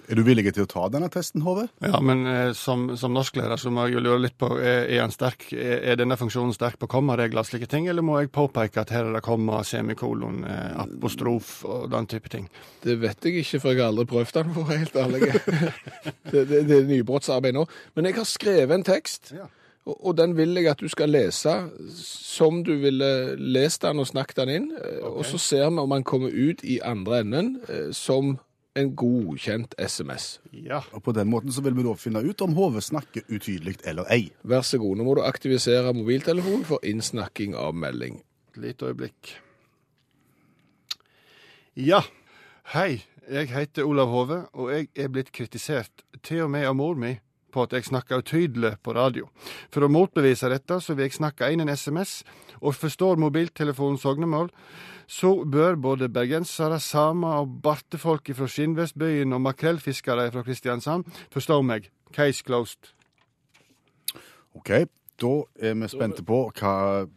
Er 0.10 0.18
du 0.18 0.24
villig 0.26 0.50
til 0.56 0.66
å 0.66 0.70
ta 0.70 0.88
denne 0.90 1.06
testen, 1.14 1.44
Hove? 1.46 1.68
Ja, 1.86 2.00
men 2.02 2.24
eh, 2.26 2.52
som, 2.58 2.88
som 2.98 3.14
norsklærer 3.14 3.62
så 3.62 3.70
må 3.70 3.84
jeg 3.86 4.00
jo 4.00 4.02
lure 4.08 4.24
litt 4.24 4.38
på 4.42 4.48
er, 4.58 4.88
er, 4.90 5.04
sterk, 5.14 5.46
er, 5.54 5.84
er 5.92 6.00
denne 6.00 6.18
funksjonen 6.18 6.56
sterk 6.56 6.80
på 6.82 6.90
kommaregler 6.90 7.44
og 7.44 7.50
slike 7.50 7.70
ting, 7.70 7.86
eller 7.92 8.06
må 8.06 8.18
jeg 8.18 8.32
påpeke 8.34 8.82
at 8.82 8.94
her 8.96 9.06
er 9.06 9.20
det 9.20 9.22
komma, 9.28 9.62
semikolon, 9.68 10.42
eh, 10.50 10.74
apostrof 10.82 11.52
og 11.70 11.92
den 11.94 12.10
type 12.10 12.34
ting? 12.34 12.50
Det 12.82 12.98
vet 13.04 13.30
jeg 13.30 13.44
ikke, 13.44 13.62
for 13.62 13.76
jeg 13.76 13.84
har 13.84 13.94
aldri 13.94 14.08
prøvd 14.10 14.34
den, 14.40 14.52
for 14.58 14.66
å 14.66 14.72
være 14.72 14.82
helt 14.82 15.00
ærlig. 15.06 15.32
det, 16.34 16.44
det, 16.50 16.66
det 16.72 16.80
er 16.80 16.90
nybrottsarbeid 16.90 17.60
nå. 17.60 17.68
Men 17.94 18.10
jeg 18.10 18.18
har 18.18 18.30
skrevet 18.34 18.80
en 18.80 18.90
tekst, 18.90 19.34
Ja. 19.38 19.46
og, 19.86 20.12
den 20.18 20.34
vil 20.38 20.58
jeg 20.58 20.74
at 20.74 20.82
du 20.82 20.90
skal 20.90 21.14
lese 21.14 21.54
som 22.02 22.64
du 22.66 22.76
ville 22.82 23.14
lest 23.38 23.86
den 23.86 24.02
og 24.02 24.10
snakket 24.10 24.42
den 24.42 24.56
inn. 24.58 24.70
Okay. 24.74 25.10
Og 25.14 25.26
så 25.30 25.38
ser 25.38 25.70
vi 25.70 25.86
om 25.86 25.94
han 25.94 26.06
kommer 26.08 26.34
ut 26.34 26.66
i 26.66 26.82
andre 26.82 27.22
enden 27.22 27.60
eh, 27.70 27.90
som 27.94 28.40
en 28.80 28.94
godkjent 28.98 29.76
SMS. 29.78 30.40
Ja. 30.52 30.82
Og 30.96 31.04
på 31.06 31.14
den 31.16 31.30
måten 31.32 31.54
så 31.54 31.64
vil 31.66 31.76
vi 31.78 31.86
da 31.86 31.94
finne 32.00 32.24
ut 32.26 32.42
om 32.46 32.56
Hove 32.58 32.82
snakker 32.84 33.28
utydelig 33.28 33.78
eller 33.90 34.10
ei. 34.14 34.30
Vær 34.48 34.66
så 34.66 34.80
god, 34.82 34.98
nå 34.98 35.08
må 35.08 35.18
du 35.20 35.24
aktivisere 35.28 35.94
mobiltelefonen 35.96 36.66
for 36.68 36.84
innsnakking 36.88 37.56
av 37.60 37.78
melding. 37.78 38.22
Et 38.54 38.62
lite 38.66 38.90
øyeblikk. 38.90 39.36
Ja. 41.80 42.04
Hei, 42.74 43.02
jeg 43.30 43.50
heter 43.54 43.88
Olav 43.88 44.12
Hove, 44.12 44.44
og 44.54 44.72
jeg 44.74 44.90
er 44.98 45.10
blitt 45.14 45.32
kritisert 45.34 46.04
til 46.26 46.46
og 46.46 46.54
med 46.54 46.68
av 46.70 46.76
mor 46.78 46.98
mi 47.00 47.16
på 47.54 47.64
at 47.66 47.74
jeg 47.74 47.88
snakker 47.88 48.22
utydelig 48.22 48.76
på 48.86 48.94
radio. 48.94 49.30
For 49.74 49.86
å 49.86 49.92
motbevise 49.92 50.52
dette, 50.52 50.80
så 50.82 50.94
vil 50.94 51.08
jeg 51.08 51.18
snakke 51.18 51.50
inn 51.50 51.64
en 51.64 51.72
SMS, 51.74 52.22
og 52.62 52.76
forstår 52.76 53.20
mobiltelefonens 53.22 54.02
sognemål, 54.06 54.50
så 55.10 55.32
bør 55.46 55.76
både 55.76 56.10
bergensere, 56.14 56.80
samer 56.80 57.42
og 57.42 57.60
bartefolk 57.64 58.30
fra 58.38 58.48
Skinnvestbyen 58.48 59.34
og 59.34 59.42
makrellfiskere 59.42 60.30
fra 60.32 60.44
Kristiansand 60.46 61.08
forstå 61.34 61.62
meg. 61.66 61.90
Case 62.14 62.44
closed. 62.46 62.94
Ok, 64.58 64.70
da 65.22 65.34
er 65.62 65.74
vi 65.78 65.90
spente 65.90 66.26
på 66.26 66.44
hva 66.60 67.08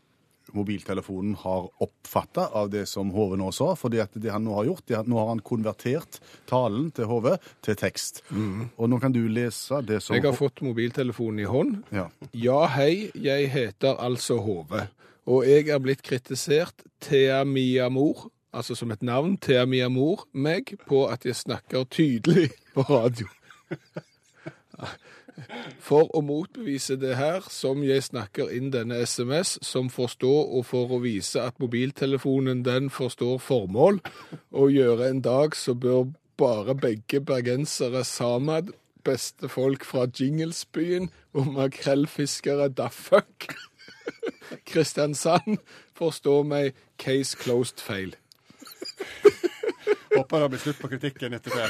mobiltelefonen 0.53 1.35
har 1.41 1.69
oppfatta 1.81 2.49
av 2.59 2.71
det 2.73 2.85
som 2.91 3.11
Hove 3.15 3.39
nå 3.41 3.51
sa. 3.55 3.73
fordi 3.79 4.01
at 4.03 4.13
det 4.15 4.33
han 4.33 4.45
nå 4.45 4.55
har 4.59 4.69
gjort, 4.69 4.85
det 4.89 4.99
at 4.99 5.09
nå 5.09 5.19
har 5.21 5.31
han 5.33 5.41
konvertert 5.41 6.21
talen 6.51 6.91
til 6.93 7.09
Hove 7.09 7.39
til 7.65 7.77
tekst. 7.79 8.23
Og 8.77 8.89
nå 8.91 8.99
kan 9.01 9.15
du 9.15 9.23
lese 9.29 9.83
det 9.87 10.03
som 10.03 10.17
Jeg 10.17 10.27
har 10.27 10.37
fått 10.37 10.63
mobiltelefonen 10.65 11.41
i 11.41 11.49
hånd. 11.49 11.79
Ja. 11.93 12.09
Ja, 12.33 12.67
hei, 12.77 13.11
jeg 13.15 13.49
heter 13.53 13.97
altså 14.01 14.41
Hove. 14.45 14.89
Og 15.27 15.47
jeg 15.47 15.69
er 15.71 15.79
blitt 15.83 16.03
kritisert 16.03 16.83
Thea 17.03 17.45
Mia 17.45 17.89
Mor, 17.89 18.31
altså 18.53 18.75
som 18.75 18.91
et 18.91 19.03
navn, 19.03 19.37
Thea 19.39 19.65
Mia 19.67 19.89
Mor, 19.89 20.27
meg, 20.33 20.75
på 20.89 21.07
at 21.07 21.27
jeg 21.27 21.39
snakker 21.39 21.87
tydelig 21.91 22.51
på 22.75 22.87
radio. 22.89 23.29
For 25.83 26.11
å 26.13 26.21
motbevise 26.25 26.99
det 27.01 27.15
her, 27.17 27.47
som 27.51 27.83
jeg 27.87 28.05
snakker 28.05 28.51
inn 28.53 28.71
denne 28.75 28.99
SMS, 29.07 29.57
som 29.65 29.89
forstår, 29.91 30.51
og 30.59 30.67
for 30.69 30.93
å 30.93 31.01
vise 31.03 31.41
at 31.41 31.59
mobiltelefonen 31.63 32.65
den 32.67 32.91
forstår 32.93 33.39
formål, 33.43 34.03
og 34.51 34.75
gjøre 34.75 35.09
en 35.09 35.23
dag 35.25 35.57
så 35.57 35.75
bør 35.75 36.11
bare 36.41 36.75
begge 36.75 37.23
bergensere 37.25 38.05
sammen, 38.05 38.73
beste 39.05 39.49
folk 39.51 39.85
fra 39.87 40.07
Jinglesbyen 40.07 41.09
og 41.35 41.49
makrellfiskere 41.57 42.69
da. 42.71 42.91
Kristiansand 44.69 45.59
forstå 45.99 46.43
meg 46.49 46.77
case 47.01 47.37
closed 47.39 47.81
feil. 47.83 48.15
Håper 50.13 50.41
det 50.45 50.49
blir 50.53 50.63
slutt 50.63 50.81
på 50.83 50.91
kritikken 50.93 51.37
etter 51.39 51.51
det. 51.57 51.69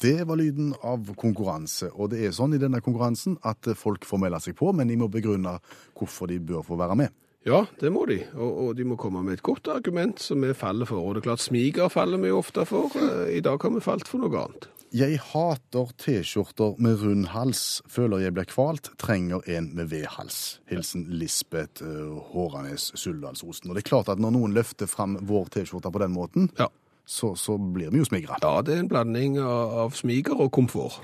Det 0.00 0.24
var 0.28 0.36
lyden 0.36 0.74
av 0.84 1.14
konkurranse. 1.18 1.88
Og 1.94 2.10
det 2.12 2.20
er 2.26 2.34
sånn 2.36 2.54
i 2.54 2.60
denne 2.60 2.82
konkurransen 2.84 3.38
at 3.46 3.70
folk 3.78 4.04
får 4.06 4.20
melde 4.22 4.40
seg 4.44 4.56
på, 4.58 4.68
men 4.76 4.90
de 4.90 4.98
må 5.00 5.08
begrunne 5.10 5.56
hvorfor 5.96 6.28
de 6.30 6.36
bør 6.42 6.66
få 6.66 6.76
være 6.78 6.98
med. 7.00 7.14
Ja, 7.46 7.60
det 7.78 7.92
må 7.94 8.02
de, 8.10 8.16
og, 8.34 8.56
og 8.64 8.70
de 8.78 8.84
må 8.90 8.96
komme 8.98 9.20
med 9.22 9.36
et 9.38 9.42
godt 9.46 9.68
argument 9.70 10.18
som 10.22 10.42
vi 10.42 10.50
faller 10.58 10.88
for. 10.88 10.98
Og 11.06 11.14
det 11.14 11.20
er 11.22 11.26
klart, 11.28 11.44
smiger 11.44 11.86
faller 11.94 12.18
vi 12.18 12.32
ofte 12.34 12.64
for. 12.66 12.90
Eh, 12.98 13.36
I 13.38 13.40
dag 13.44 13.62
har 13.62 13.70
vi 13.76 13.82
falt 13.84 14.08
for 14.10 14.18
noe 14.24 14.34
annet. 14.40 14.66
Jeg 14.96 15.18
hater 15.20 15.86
T-skjorter 16.00 16.74
med 16.82 16.98
rund 17.02 17.26
hals. 17.34 17.82
Føler 17.90 18.18
jeg 18.24 18.34
blir 18.34 18.46
kvalt. 18.50 18.90
Trenger 19.02 19.40
en 19.52 19.70
med 19.78 19.86
V-hals. 19.92 20.38
Hilsen 20.70 21.04
Lisbeth 21.20 21.82
uh, 21.84 22.16
Håranes 22.32 22.90
Suldalsosen. 22.98 23.70
Og 23.70 23.74
det 23.76 23.82
er 23.84 23.90
klart 23.90 24.08
at 24.14 24.18
når 24.22 24.30
noen 24.38 24.54
løfter 24.56 24.86
fram 24.90 25.18
vår 25.26 25.46
T-skjorte 25.54 25.90
på 25.94 26.02
den 26.02 26.14
måten, 26.16 26.50
Ja. 26.58 26.66
så, 27.06 27.34
så 27.38 27.58
blir 27.58 27.90
vi 27.94 27.98
jo 28.02 28.06
smigra. 28.08 28.38
Ja, 28.42 28.58
det 28.66 28.74
er 28.74 28.80
en 28.86 28.90
blanding 28.90 29.38
av, 29.42 29.74
av 29.86 29.90
smiger 29.98 30.34
og 30.46 30.50
komfort. 30.56 31.02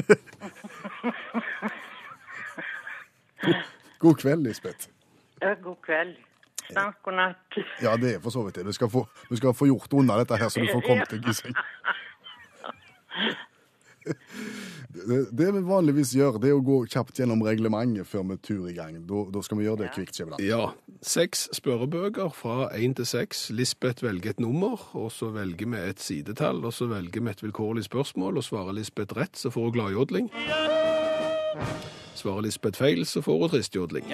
God 4.00 4.16
kveld, 4.20 4.42
Lisbeth. 4.48 4.88
God 5.40 5.80
kveld. 5.86 6.18
Snart 6.70 7.00
god 7.02 7.16
natt. 7.18 7.60
Ja, 7.82 7.96
det 7.98 8.16
er 8.16 8.20
for 8.22 8.34
så 8.34 8.44
vidt 8.46 8.60
det. 8.60 8.66
Vi 8.68 8.76
skal 8.76 8.90
få, 8.92 9.06
du 9.30 9.36
skal 9.38 9.54
få 9.56 9.70
gjort 9.70 9.92
unna 9.96 10.18
dette 10.20 10.38
her, 10.38 10.48
så 10.52 10.62
du 10.62 10.68
får 10.70 10.84
kommet 10.86 11.10
deg 11.10 11.26
i 11.26 11.34
seng. 11.34 11.56
Det, 14.90 15.18
det 15.38 15.48
vi 15.54 15.60
vanligvis 15.64 16.12
gjør, 16.16 16.38
det 16.42 16.50
er 16.50 16.56
å 16.58 16.62
gå 16.64 16.80
kjapt 16.90 17.20
gjennom 17.20 17.42
reglementet 17.46 18.08
før 18.10 18.24
vi 18.30 18.36
tur 18.42 18.68
i 18.70 18.74
gang. 18.74 18.96
Da, 19.06 19.22
da 19.32 19.42
skal 19.46 19.60
vi 19.60 19.66
gjøre 19.66 19.84
det 19.84 19.90
kvikt, 19.94 20.18
Skjæveland. 20.18 20.42
Ja, 20.44 20.72
seks 21.04 21.46
spørrebøker 21.56 22.32
fra 22.34 22.68
én 22.76 22.96
til 22.98 23.06
seks. 23.08 23.48
Lisbeth 23.54 24.04
velger 24.04 24.34
et 24.34 24.42
nummer, 24.42 24.82
og 24.98 25.12
så 25.14 25.30
velger 25.34 25.70
vi 25.70 25.84
et 25.84 26.02
sidetall, 26.02 26.64
og 26.66 26.74
så 26.76 26.90
velger 26.90 27.22
vi 27.22 27.32
et 27.32 27.44
vilkårlig 27.46 27.86
spørsmål, 27.86 28.42
og 28.42 28.46
svarer 28.46 28.76
Lisbeth 28.76 29.16
rett, 29.18 29.38
så 29.38 29.52
får 29.54 29.70
hun 29.70 29.78
gladjodling. 29.78 30.30
Svarer 32.14 32.42
Lisbeth 32.44 32.78
feil, 32.78 33.06
så 33.06 33.22
får 33.22 33.38
hun 33.38 33.52
tristjodling. 33.52 34.08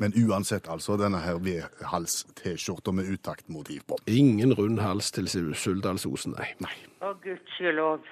Men 0.00 0.12
uansett, 0.26 0.68
altså, 0.68 0.96
denne 1.00 1.20
her 1.24 1.40
V-hals-T-skjorta 1.40 2.92
med 2.92 3.10
utaktmotiv 3.12 3.80
på. 3.88 3.98
Ingen 4.06 4.54
rund 4.54 4.80
hals 4.80 5.10
til 5.12 5.28
Suldalsosen, 5.28 6.36
nei. 6.36 6.52
nei. 6.60 6.72
Å, 7.00 7.14
gudskjelov. 7.22 8.04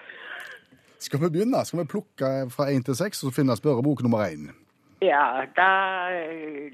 Skal 1.04 1.20
vi 1.20 1.32
begynne? 1.34 1.64
Skal 1.68 1.82
vi 1.82 1.88
plukke 1.92 2.34
fra 2.52 2.70
én 2.72 2.84
til 2.84 2.96
seks 2.96 3.22
og 3.22 3.30
så 3.30 3.40
finne 3.40 3.56
spørrebok 3.58 4.04
nummer 4.06 4.24
én? 4.24 4.52
Ja, 5.04 5.44
da, 5.56 5.68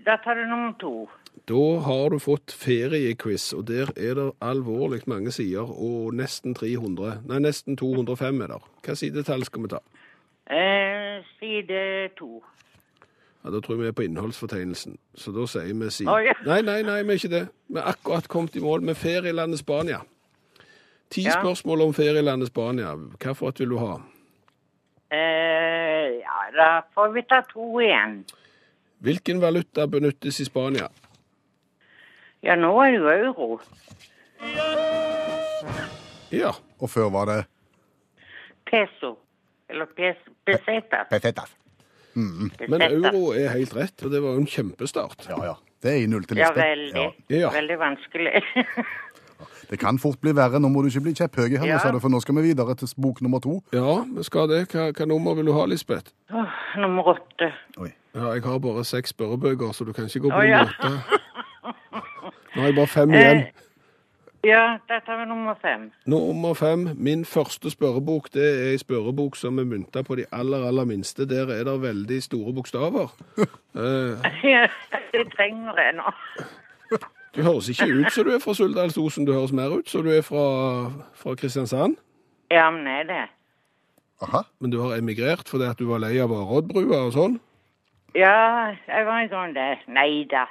da 0.07 0.19
tar 0.23 0.39
du 0.39 0.45
nummer 0.47 0.77
to. 0.79 1.09
Da 1.49 1.63
har 1.83 2.13
du 2.13 2.19
fått 2.23 2.53
feriequiz, 2.55 3.49
og 3.57 3.65
der 3.71 3.91
er 3.97 4.15
det 4.19 4.27
alvorlig 4.45 5.01
mange 5.11 5.33
sider, 5.35 5.67
og 5.67 6.15
nesten 6.15 6.55
300, 6.55 7.25
nei, 7.27 7.41
nesten 7.43 7.79
205 7.81 8.45
er 8.45 8.53
der. 8.53 8.69
Hva 8.87 8.97
sidetall 8.99 9.47
skal 9.49 9.65
vi 9.65 9.73
ta? 9.73 9.81
Eh, 10.51 11.25
side 11.39 12.09
to. 12.19 12.43
Ja, 13.45 13.51
Da 13.51 13.61
tror 13.61 13.75
jeg 13.75 13.81
vi 13.83 13.87
er 13.89 13.93
på 13.93 14.03
innholdsfortegnelsen, 14.03 14.99
så 15.15 15.33
da 15.33 15.47
sier 15.47 15.75
vi 15.75 15.91
side... 15.91 16.11
Oi. 16.13 16.27
Nei, 16.47 16.61
nei, 16.63 16.83
nei, 16.83 17.03
vi 17.03 17.11
er 17.15 17.21
ikke 17.21 17.31
det. 17.33 17.49
Vi 17.69 17.79
er 17.79 17.87
akkurat 17.93 18.29
kommet 18.29 18.57
i 18.57 18.61
mål 18.61 18.83
med 18.83 18.95
ferielandet 18.99 19.59
Spania. 19.63 20.01
Ti 21.11 21.23
Ja. 21.25 21.31
spørsmål 21.41 21.81
om 21.81 21.95
ferielandet 21.95 22.49
Spania. 22.49 22.95
Hvilket 22.95 23.61
vil 23.61 23.69
du 23.71 23.79
ha? 23.79 23.95
Eh, 25.13 26.19
ja, 26.21 26.43
da 26.57 26.69
får 26.95 27.13
vi 27.15 27.23
ta 27.23 27.41
to 27.53 27.81
igjen. 27.81 28.25
Hvilken 29.01 29.41
valuta 29.41 29.87
benyttes 29.87 30.41
i 30.41 30.45
Spania? 30.45 30.89
Ja, 32.43 32.55
nå 32.57 32.75
er 32.83 32.91
det 32.91 32.99
jo 33.01 33.09
euro. 33.09 33.61
Ja, 36.33 36.51
Og 36.81 36.91
før 36.91 37.11
var 37.11 37.25
det 37.27 37.45
Peso. 38.71 39.19
Eller 39.71 39.87
pes, 39.97 40.17
pesetas. 40.47 41.07
Petetas. 41.11 41.51
men 42.17 42.83
euro 42.83 43.31
er 43.39 43.53
helt 43.55 43.75
rett, 43.77 44.03
og 44.05 44.11
det 44.11 44.21
var 44.23 44.35
jo 44.35 44.43
en 44.43 44.47
kjempestart. 44.51 45.29
Ja, 45.31 45.39
ja. 45.53 45.55
Det 45.81 45.93
er 45.95 46.03
i 46.03 46.07
null 46.11 46.25
til 46.29 46.37
Ja, 46.43 46.51
veldig. 46.53 47.07
Ja. 47.33 47.51
Veldig 47.55 47.79
vanskelig. 47.81 48.43
Det 49.71 49.79
kan 49.81 49.97
fort 50.03 50.19
bli 50.21 50.33
verre. 50.37 50.59
Nå 50.61 50.69
må 50.69 50.83
du 50.83 50.89
ikke 50.91 51.01
bli 51.07 51.13
kjepphøy 51.17 51.55
her, 51.57 51.65
Ja. 51.67 51.79
sa 51.79 51.93
du, 51.95 52.01
for 52.03 52.11
nå 52.13 52.19
skal 52.21 52.35
vi 52.37 52.43
videre 52.51 52.75
til 52.77 52.89
bok 53.01 53.23
nummer 53.23 53.39
to. 53.41 53.63
Ja, 53.73 54.03
vi 54.05 54.23
skal 54.27 54.49
det. 54.51 54.67
Hva, 54.75 54.91
hva 54.93 55.07
nummer 55.09 55.35
vil 55.39 55.47
du 55.47 55.53
ha, 55.57 55.65
Lisbeth? 55.71 56.11
Åh, 56.35 56.59
nummer 56.83 57.15
åtte. 57.15 57.53
Oi. 57.79 57.93
Ja, 58.15 58.33
jeg 58.35 58.43
har 58.43 58.59
bare 58.59 58.85
seks 58.85 59.15
spørrebøker, 59.15 59.71
så 59.73 59.87
du 59.87 59.93
kan 59.95 60.05
ikke 60.11 60.27
gå 60.27 60.33
på 60.35 60.37
Å, 60.37 60.43
nummer 60.43 60.51
ja. 60.51 60.67
åtte. 60.67 61.21
Nå 62.51 62.61
har 62.61 62.67
jeg 62.67 62.77
bare 62.83 62.91
fem 62.91 63.15
igjen. 63.15 63.45
Ja, 64.45 64.79
dette 64.89 65.13
er 65.13 65.19
vi 65.21 65.25
nummer 65.29 65.55
fem. 65.61 65.91
Nummer 66.09 66.55
fem. 66.55 66.87
Min 66.97 67.25
første 67.29 67.71
spørrebok 67.71 68.31
det 68.33 68.45
er 68.47 68.71
ei 68.71 68.79
spørrebok 68.81 69.37
som 69.37 69.59
er 69.61 69.67
mynta 69.69 70.01
på 70.03 70.17
de 70.17 70.25
aller, 70.33 70.63
aller 70.69 70.85
minste. 70.89 71.27
Der 71.29 71.51
er 71.53 71.65
det 71.69 71.75
veldig 71.83 72.23
store 72.23 72.55
bokstaver. 72.55 73.09
Eh, 73.71 74.25
Ja, 74.43 74.65
det 75.13 75.29
trenger 75.37 75.77
jeg 75.79 75.93
nå. 75.95 76.11
du 77.37 77.43
høres 77.47 77.69
ikke 77.71 77.87
ut 78.01 78.09
som 78.13 78.25
du 78.27 78.31
er 78.35 78.41
fra 78.43 78.55
Suldalsosen, 78.59 79.27
du 79.29 79.33
høres 79.33 79.53
mer 79.55 79.71
ut 79.77 79.87
som 79.89 80.03
du 80.03 80.11
er 80.11 80.23
fra, 80.27 80.91
fra 81.15 81.35
Kristiansand. 81.39 81.95
Ja, 82.51 82.65
men 82.75 82.87
er 82.91 83.05
det? 83.07 83.21
Aha. 84.27 84.43
Men 84.59 84.73
du 84.75 84.81
har 84.83 84.97
emigrert 84.99 85.47
fordi 85.49 85.69
at 85.71 85.79
du 85.79 85.87
var 85.87 86.03
lei 86.03 86.17
av 86.19 86.33
Varoddbrua 86.35 86.99
og 87.07 87.13
sånn. 87.15 87.39
Ja, 88.19 88.75
jeg 88.89 89.07
var 89.07 89.21
en 89.23 89.31
sånn 89.31 89.55
det. 89.55 89.69
Nei 89.87 90.25
da. 90.33 90.49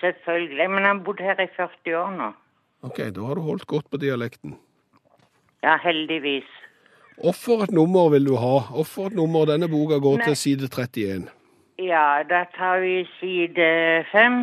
selvfølgelig. 0.00 0.70
Men 0.70 0.86
jeg 0.86 0.92
har 0.94 1.02
bodd 1.10 1.20
her 1.26 1.42
i 1.42 1.48
40 1.58 1.98
år 2.04 2.14
nå. 2.20 2.30
Ok, 2.84 3.00
da 3.16 3.24
har 3.28 3.38
du 3.40 3.44
holdt 3.46 3.66
godt 3.70 3.88
på 3.90 4.00
dialekten. 4.02 4.58
Ja, 5.64 5.78
heldigvis. 5.80 6.48
Hvorfor 7.16 7.64
et 7.64 7.72
nummer 7.72 8.10
vil 8.12 8.26
du 8.26 8.34
ha? 8.36 8.58
Hvorfor 8.74 9.08
et 9.08 9.16
nummer? 9.16 9.46
Denne 9.48 9.68
boka 9.70 9.98
går 10.02 10.18
Nei. 10.20 10.28
til 10.28 10.36
side 10.36 10.68
31. 10.68 11.28
Ja, 11.80 12.22
da 12.28 12.44
tar 12.56 12.82
vi 12.82 13.04
side 13.20 13.68
5. 14.12 14.40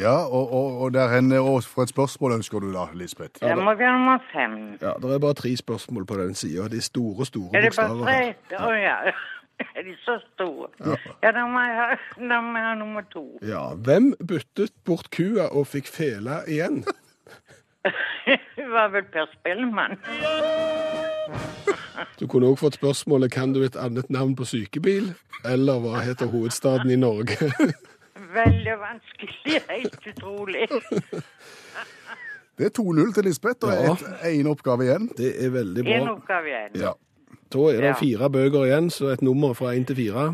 Ja, 0.00 0.16
og, 0.26 0.52
og, 0.54 0.80
og 0.82 0.94
der 0.94 1.08
henne, 1.10 1.40
og 1.40 1.62
for 1.66 1.82
et 1.82 1.90
spørsmål 1.90 2.36
ønsker 2.38 2.62
du 2.62 2.70
da, 2.72 2.84
Lisbeth? 2.94 3.42
Det 3.42 3.56
må 3.58 3.74
være 3.74 3.92
nummer 3.98 4.18
fem. 4.32 4.56
Ja, 4.82 4.92
Det 5.02 5.14
er 5.14 5.18
bare 5.18 5.34
tre 5.34 5.56
spørsmål 5.56 6.06
på 6.06 6.18
den 6.20 6.34
sida. 6.34 6.68
De 6.68 6.80
store, 6.80 7.26
store 7.26 7.50
Er 7.58 7.66
det 7.66 7.72
bare 7.76 7.98
tre? 8.04 8.58
Å 8.58 8.72
ja. 8.78 8.96
Er 9.76 9.82
de 9.84 9.92
så 10.06 10.14
store? 10.24 10.70
Ja, 11.22 11.32
da 11.36 11.42
må 11.44 11.60
jeg 11.60 11.74
ha, 11.76 11.96
da 12.16 12.38
må 12.40 12.56
jeg 12.56 12.64
ha 12.64 12.74
nummer 12.80 13.04
to. 13.12 13.26
Ja, 13.44 13.74
Hvem 13.76 14.14
byttet 14.28 14.72
bort 14.88 15.10
kua 15.12 15.50
og 15.52 15.66
fikk 15.68 15.90
fela 15.90 16.40
igjen? 16.48 16.80
Hun 18.56 18.70
var 18.72 18.88
vel 18.92 19.04
Per 19.12 19.26
Spellemann. 19.32 19.96
Du 22.20 22.26
kunne 22.28 22.48
òg 22.50 22.58
fått 22.60 22.76
spørsmålet 22.78 23.32
kan 23.32 23.52
du 23.54 23.62
et 23.64 23.76
annet 23.80 24.10
navn 24.12 24.34
på 24.36 24.44
sykebil, 24.48 25.10
eller 25.48 25.80
hva 25.82 26.00
heter 26.04 26.28
hovedstaden 26.32 26.90
i 26.92 26.98
Norge? 27.00 27.36
Veldig 28.34 28.74
vanskelig. 28.80 29.62
Helt 29.70 30.06
utrolig. 30.12 30.66
Det 32.60 32.68
er 32.68 32.74
2-0 32.76 33.14
til 33.16 33.24
Lisbeth, 33.24 33.64
og 33.64 33.72
Ja. 33.72 34.50
oppgave 34.50 34.84
igjen. 34.84 35.08
Det 35.16 35.32
er 35.44 35.50
veldig 35.50 35.84
bra. 35.84 35.92
En 35.96 36.08
oppgave 36.12 36.52
igjen. 36.52 36.76
Ja. 36.82 36.92
Da 37.52 37.58
er 37.72 37.80
det 37.80 37.88
Ja. 37.88 37.94
fire 37.98 38.30
bøker 38.30 38.64
igjen, 38.68 38.90
så 38.90 39.08
et 39.12 39.22
nummer 39.22 39.54
fra 39.54 39.72
én 39.74 39.84
til 39.88 39.96
fire. 39.96 40.28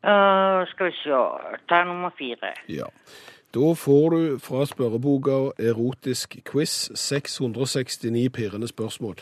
Uh, 0.00 0.64
skal 0.72 0.86
vi 0.88 0.92
se. 1.02 1.20
Ta 1.68 1.84
nummer 1.84 2.10
fire. 2.18 2.54
Ja. 2.68 2.88
Da 3.54 3.72
får 3.74 4.10
du 4.10 4.38
fra 4.38 4.62
spørreboka 4.66 5.38
Erotisk 5.58 6.36
quiz 6.46 6.90
669 6.94 8.28
pirrende 8.30 8.68
spørsmål. 8.68 9.16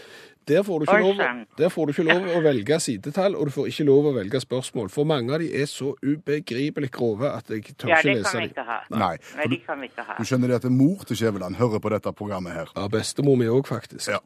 Der 0.48 0.62
får, 0.62 0.78
du 0.78 0.82
ikke 0.82 1.00
lov, 1.00 1.14
der 1.58 1.68
får 1.68 1.84
du 1.86 1.90
ikke 1.92 2.04
lov 2.08 2.28
å 2.36 2.40
velge 2.40 2.78
sidetall, 2.80 3.34
og 3.36 3.46
du 3.48 3.52
får 3.52 3.66
ikke 3.68 3.84
lov 3.84 4.06
å 4.08 4.12
velge 4.16 4.40
spørsmål. 4.40 4.88
For 4.92 5.04
mange 5.04 5.34
av 5.36 5.42
de 5.44 5.48
er 5.60 5.68
så 5.68 5.90
ubegripelig 6.00 6.88
grove 6.94 7.28
at 7.28 7.52
jeg 7.52 7.74
tør 7.76 7.92
Ja, 7.92 7.98
ikke 8.00 8.14
lese 8.16 8.40
dem. 8.40 8.54
Nei, 8.96 9.10
Nei, 9.36 9.48
de 9.48 9.58
du, 9.58 9.64
kan 9.66 9.80
vi 9.80 9.90
ikke 9.90 10.06
ha. 10.08 10.16
du 10.16 10.24
skjønner 10.24 10.54
det 10.54 10.60
at 10.62 10.70
mor 10.72 11.04
til 11.08 11.20
Skjæveland 11.20 11.60
hører 11.60 11.84
på 11.84 11.92
dette 11.92 12.12
programmet 12.16 12.56
her. 12.56 12.72
Ja, 12.76 12.88
bestemor 12.88 13.36
mi 13.36 13.48
òg, 13.52 13.68
faktisk. 13.68 14.08
Ja. 14.08 14.22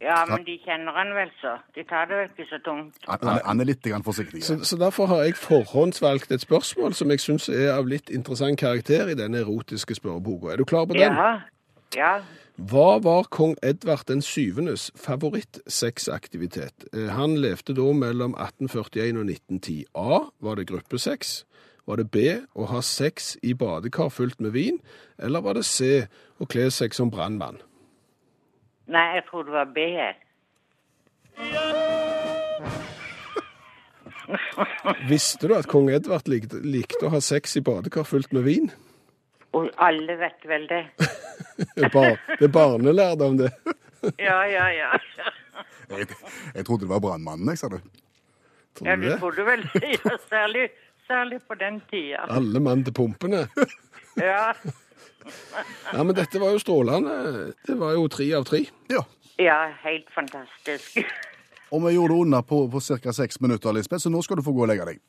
Ja, 0.00 0.24
men 0.28 0.44
de 0.46 0.54
kjenner 0.64 0.92
han 0.96 1.10
vel 1.14 1.28
så. 1.42 1.58
De 1.76 1.82
tar 1.84 2.06
det 2.08 2.16
vel 2.16 2.28
ikke 2.32 2.46
så 2.48 2.58
tungt. 2.64 2.94
Han, 3.08 3.18
han, 3.22 3.36
er- 3.36 3.44
han 3.46 3.60
er 3.60 3.68
litt 3.68 3.84
forsiktig. 4.04 4.42
Så, 4.46 4.56
så 4.64 4.78
derfor 4.80 5.06
har 5.12 5.22
jeg 5.26 5.34
forhåndsvalgt 5.36 6.32
et 6.32 6.40
spørsmål 6.40 6.94
som 6.96 7.10
jeg 7.12 7.20
syns 7.20 7.48
er 7.52 7.74
av 7.74 7.86
litt 7.86 8.08
interessant 8.10 8.58
karakter 8.58 9.08
i 9.12 9.14
denne 9.18 9.42
erotiske 9.44 9.94
spørreboka. 9.98 10.52
Er 10.52 10.56
du 10.56 10.64
klar 10.64 10.86
på 10.88 10.96
den? 10.96 11.02
Ja. 11.12 11.40
Ja. 11.96 12.14
Hva 12.56 12.98
var 13.02 13.24
kong 13.32 13.56
Edvard 13.62 14.04
den 14.08 14.20
syvendes 14.22 14.90
favorittsexaktivitet? 14.96 16.84
Eh, 16.92 17.08
Han 17.16 17.36
levde 17.36 17.74
da 17.74 17.92
mellom 17.92 18.34
1841 18.38 19.16
og 19.18 19.26
1910. 19.26 19.84
A. 19.94 20.18
Var 20.40 20.54
det 20.54 20.66
gruppesex? 20.68 21.44
Var 21.86 21.96
det 21.96 22.10
B. 22.10 22.16
Å 22.54 22.66
ha 22.70 22.80
sex 22.80 23.36
i 23.42 23.54
badekar 23.54 24.08
fylt 24.12 24.40
med 24.40 24.52
vin? 24.52 24.78
Eller 25.18 25.40
var 25.40 25.54
det 25.54 25.64
C. 25.64 26.06
Å 26.40 26.46
kle 26.46 26.70
seg 26.70 26.94
som 26.94 27.10
brannmann? 27.10 27.58
Nei, 28.90 29.06
jeg 29.18 29.24
tror 29.30 29.42
det 29.46 29.52
var 29.54 29.68
B. 29.74 29.78
Visste 35.08 35.48
du 35.48 35.54
at 35.56 35.66
kong 35.70 35.88
Edvard 35.92 36.28
likte, 36.30 36.56
likte 36.62 37.06
å 37.08 37.12
ha 37.14 37.20
sex 37.24 37.56
i 37.58 37.62
badekar 37.66 38.04
fullt 38.08 38.32
med 38.36 38.44
vin? 38.46 38.68
Og 39.56 39.64
alle 39.82 40.14
vet 40.20 40.44
vel 40.46 40.66
det. 40.70 40.84
Det 41.60 41.82
er, 41.84 41.90
bar, 41.92 42.14
det 42.38 42.46
er 42.46 42.52
barnelærdom, 42.54 43.34
det. 43.36 43.50
Ja, 44.22 44.38
ja, 44.48 44.68
ja. 44.72 44.86
Jeg, 45.90 46.06
jeg 46.54 46.64
trodde 46.64 46.86
det 46.86 46.92
var 46.94 47.02
brannmannen, 47.04 47.50
jeg, 47.52 47.58
sa 47.60 47.68
du. 47.68 47.76
Tror 48.78 48.86
Ja, 48.88 48.94
du 48.96 49.02
du 49.02 49.08
det? 49.10 49.16
trodde 49.20 49.44
vel 49.44 49.60
det. 49.74 49.90
Ja, 49.98 50.14
særlig, 50.30 50.62
særlig 51.04 51.38
på 51.48 51.54
den 51.60 51.82
tida. 51.90 52.22
Alle 52.32 52.60
mann 52.64 52.80
til 52.86 52.94
pumpene. 52.96 53.42
Ja. 54.16 54.54
Ja, 55.92 56.02
men 56.02 56.14
dette 56.16 56.40
var 56.40 56.54
jo 56.54 56.62
strålende. 56.62 57.52
Det 57.66 57.76
var 57.78 57.96
jo 57.96 58.08
tre 58.08 58.28
av 58.38 58.44
tre. 58.48 58.64
Ja. 58.92 59.04
ja, 59.36 59.60
helt 59.84 60.10
fantastisk. 60.14 61.00
Og 61.72 61.84
vi 61.84 61.94
gjorde 61.94 62.14
det 62.14 62.20
unna 62.26 62.42
på, 62.42 62.64
på 62.70 62.80
ca. 62.80 63.12
seks 63.12 63.40
minutter, 63.40 63.72
Lisbeth, 63.72 64.02
så 64.02 64.10
nå 64.10 64.22
skal 64.26 64.40
du 64.40 64.42
få 64.42 64.54
gå 64.56 64.64
og 64.66 64.70
legge 64.72 64.88
deg. 64.88 65.02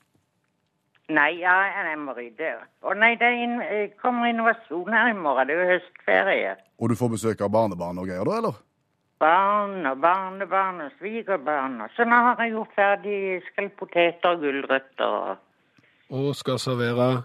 Nei, 1.11 1.31
ja, 1.41 1.55
jeg 1.89 1.97
må 1.99 2.13
rydde. 2.15 2.51
Å 2.87 2.93
nei, 2.95 3.15
det 3.19 3.31
inn, 3.43 3.57
eh, 3.65 3.95
kommer 3.99 4.29
innovasjon 4.29 4.93
her 4.93 5.09
i 5.11 5.17
morgen. 5.17 5.49
Det 5.49 5.55
er 5.55 5.63
jo 5.63 5.71
høstferie. 5.73 6.53
Og 6.79 6.91
du 6.91 6.95
får 6.95 7.15
besøk 7.15 7.41
av 7.41 7.51
barnebarn 7.51 7.99
og 7.99 8.07
greier 8.07 8.27
da, 8.29 8.37
eller? 8.37 8.59
Barn 9.21 9.85
og 9.85 9.99
barnebarn 10.01 10.85
og 10.85 10.93
svigerbarn. 10.99 11.81
og 11.81 11.89
Så 11.97 12.05
nå 12.07 12.21
har 12.27 12.39
jeg 12.39 12.55
gjort 12.55 12.77
ferdig 12.77 13.41
skal 13.49 13.69
poteter 13.81 14.29
og 14.29 14.45
gulrøtter. 14.45 15.37
Og 16.11 16.35
skal 16.35 16.59
servere 16.59 17.23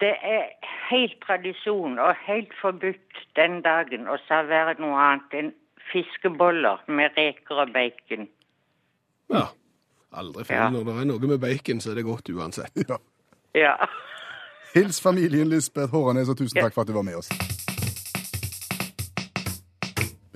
Det 0.00 0.12
er 0.12 0.52
helt 0.90 1.16
tradisjon 1.26 1.98
og 1.98 2.14
helt 2.26 2.52
forbudt 2.60 3.22
den 3.38 3.60
dagen 3.64 4.08
å 4.08 4.18
servere 4.26 4.76
noe 4.82 4.96
annet 5.02 5.38
enn 5.40 5.52
fiskeboller 5.92 6.82
med 6.88 7.14
reker 7.18 7.62
og 7.64 7.72
bacon. 7.74 8.28
Ja. 9.32 9.46
Aldri 10.16 10.46
feil. 10.48 10.58
Ja. 10.58 10.70
Når 10.72 10.88
det 10.88 10.96
er 11.00 11.08
noe 11.12 11.30
med 11.34 11.40
bacon, 11.42 11.80
så 11.82 11.92
er 11.92 12.00
det 12.00 12.06
godt 12.08 12.30
uansett. 12.32 12.72
Ja. 12.88 12.98
Ja. 13.56 13.76
Hils 14.74 15.00
familien 15.02 15.48
Lisbeth 15.48 15.92
Håranes, 15.92 16.28
og 16.28 16.38
tusen 16.38 16.60
takk 16.60 16.74
for 16.74 16.84
at 16.84 16.90
du 16.90 16.96
var 16.96 17.06
med 17.06 17.16
oss. 17.22 17.65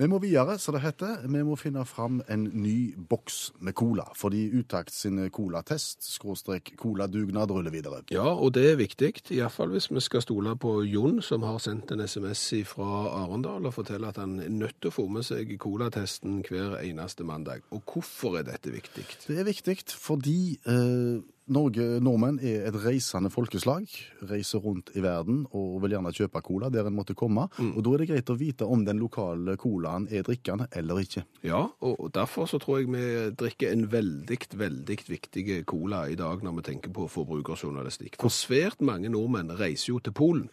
Vi 0.01 0.07
må 0.09 0.17
videre, 0.17 0.55
så 0.57 0.73
det 0.73 0.79
heter. 0.81 1.27
Vi 1.29 1.43
må 1.45 1.53
finne 1.61 1.83
fram 1.85 2.23
en 2.31 2.47
ny 2.57 2.95
boks 3.09 3.51
med 3.61 3.75
cola, 3.77 4.07
fordi 4.17 4.47
Utakt 4.57 4.89
sin 4.93 5.19
colatest, 5.29 6.01
skråstrek 6.15 6.71
coladugnad, 6.79 7.51
ruller 7.53 7.69
videre. 7.69 7.99
Ja, 8.09 8.25
og 8.33 8.55
det 8.57 8.63
er 8.71 8.79
viktig, 8.79 9.11
iallfall 9.35 9.75
hvis 9.75 9.91
vi 9.91 10.01
skal 10.01 10.23
stole 10.25 10.55
på 10.57 10.79
Jon, 10.89 11.21
som 11.21 11.45
har 11.45 11.59
sendt 11.61 11.93
en 11.93 12.01
SMS 12.01 12.47
fra 12.65 12.87
Arendal 13.19 13.69
og 13.69 13.75
forteller 13.77 14.09
at 14.09 14.17
han 14.17 14.39
er 14.41 14.49
nødt 14.49 14.79
til 14.81 14.89
å 14.89 14.95
få 14.95 15.05
med 15.05 15.27
seg 15.27 15.53
colatesten 15.61 16.41
hver 16.49 16.79
eneste 16.81 17.27
mandag. 17.27 17.61
Og 17.69 17.85
hvorfor 17.85 18.39
er 18.39 18.49
dette 18.49 18.73
viktig? 18.73 19.05
Det 19.27 19.37
er 19.37 19.45
viktig 19.45 19.77
fordi 20.01 20.57
eh, 20.65 21.21
Norge, 21.49 21.83
nordmenn 21.99 22.37
er 22.45 22.67
et 22.69 22.75
reisende 22.83 23.31
folkeslag. 23.33 23.89
Reiser 24.29 24.61
rundt 24.61 24.91
i 24.95 25.01
verden 25.03 25.41
og 25.57 25.79
vil 25.81 25.95
gjerne 25.95 26.13
kjøpe 26.13 26.41
cola 26.45 26.69
der 26.71 26.85
en 26.87 26.95
måtte 26.95 27.15
komme. 27.17 27.47
Og 27.59 27.81
da 27.83 27.95
er 27.95 28.03
det 28.03 28.09
greit 28.11 28.29
å 28.29 28.37
vite 28.37 28.67
om 28.69 28.85
den 28.85 29.01
lokale 29.01 29.57
colaen 29.59 30.05
er 30.13 30.23
drikkende 30.27 30.69
eller 30.77 31.01
ikke. 31.01 31.25
Ja, 31.43 31.63
og 31.81 32.11
derfor 32.13 32.47
så 32.47 32.61
tror 32.61 32.79
jeg 32.83 32.91
vi 32.93 33.05
drikker 33.41 33.73
en 33.73 33.87
veldig, 33.91 34.37
veldig 34.53 34.99
viktig 35.09 35.47
cola 35.65 36.05
i 36.07 36.15
dag 36.19 36.45
når 36.45 36.59
vi 36.59 36.67
tenker 36.69 36.93
på 36.93 37.09
forbrukerjournalistikk. 37.11 38.21
For 38.21 38.31
svært 38.31 38.85
mange 38.85 39.09
nordmenn 39.11 39.51
reiser 39.57 39.95
jo 39.95 39.99
til 39.99 40.15
Polen. 40.15 40.47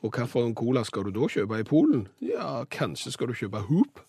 Og 0.00 0.12
hvilken 0.16 0.54
cola 0.56 0.84
skal 0.88 1.06
du 1.06 1.14
da 1.14 1.30
kjøpe 1.30 1.60
i 1.60 1.66
Polen? 1.68 2.06
Ja, 2.24 2.64
kanskje 2.72 3.14
skal 3.14 3.30
du 3.30 3.38
kjøpe 3.38 3.62
Hoop? 3.70 4.00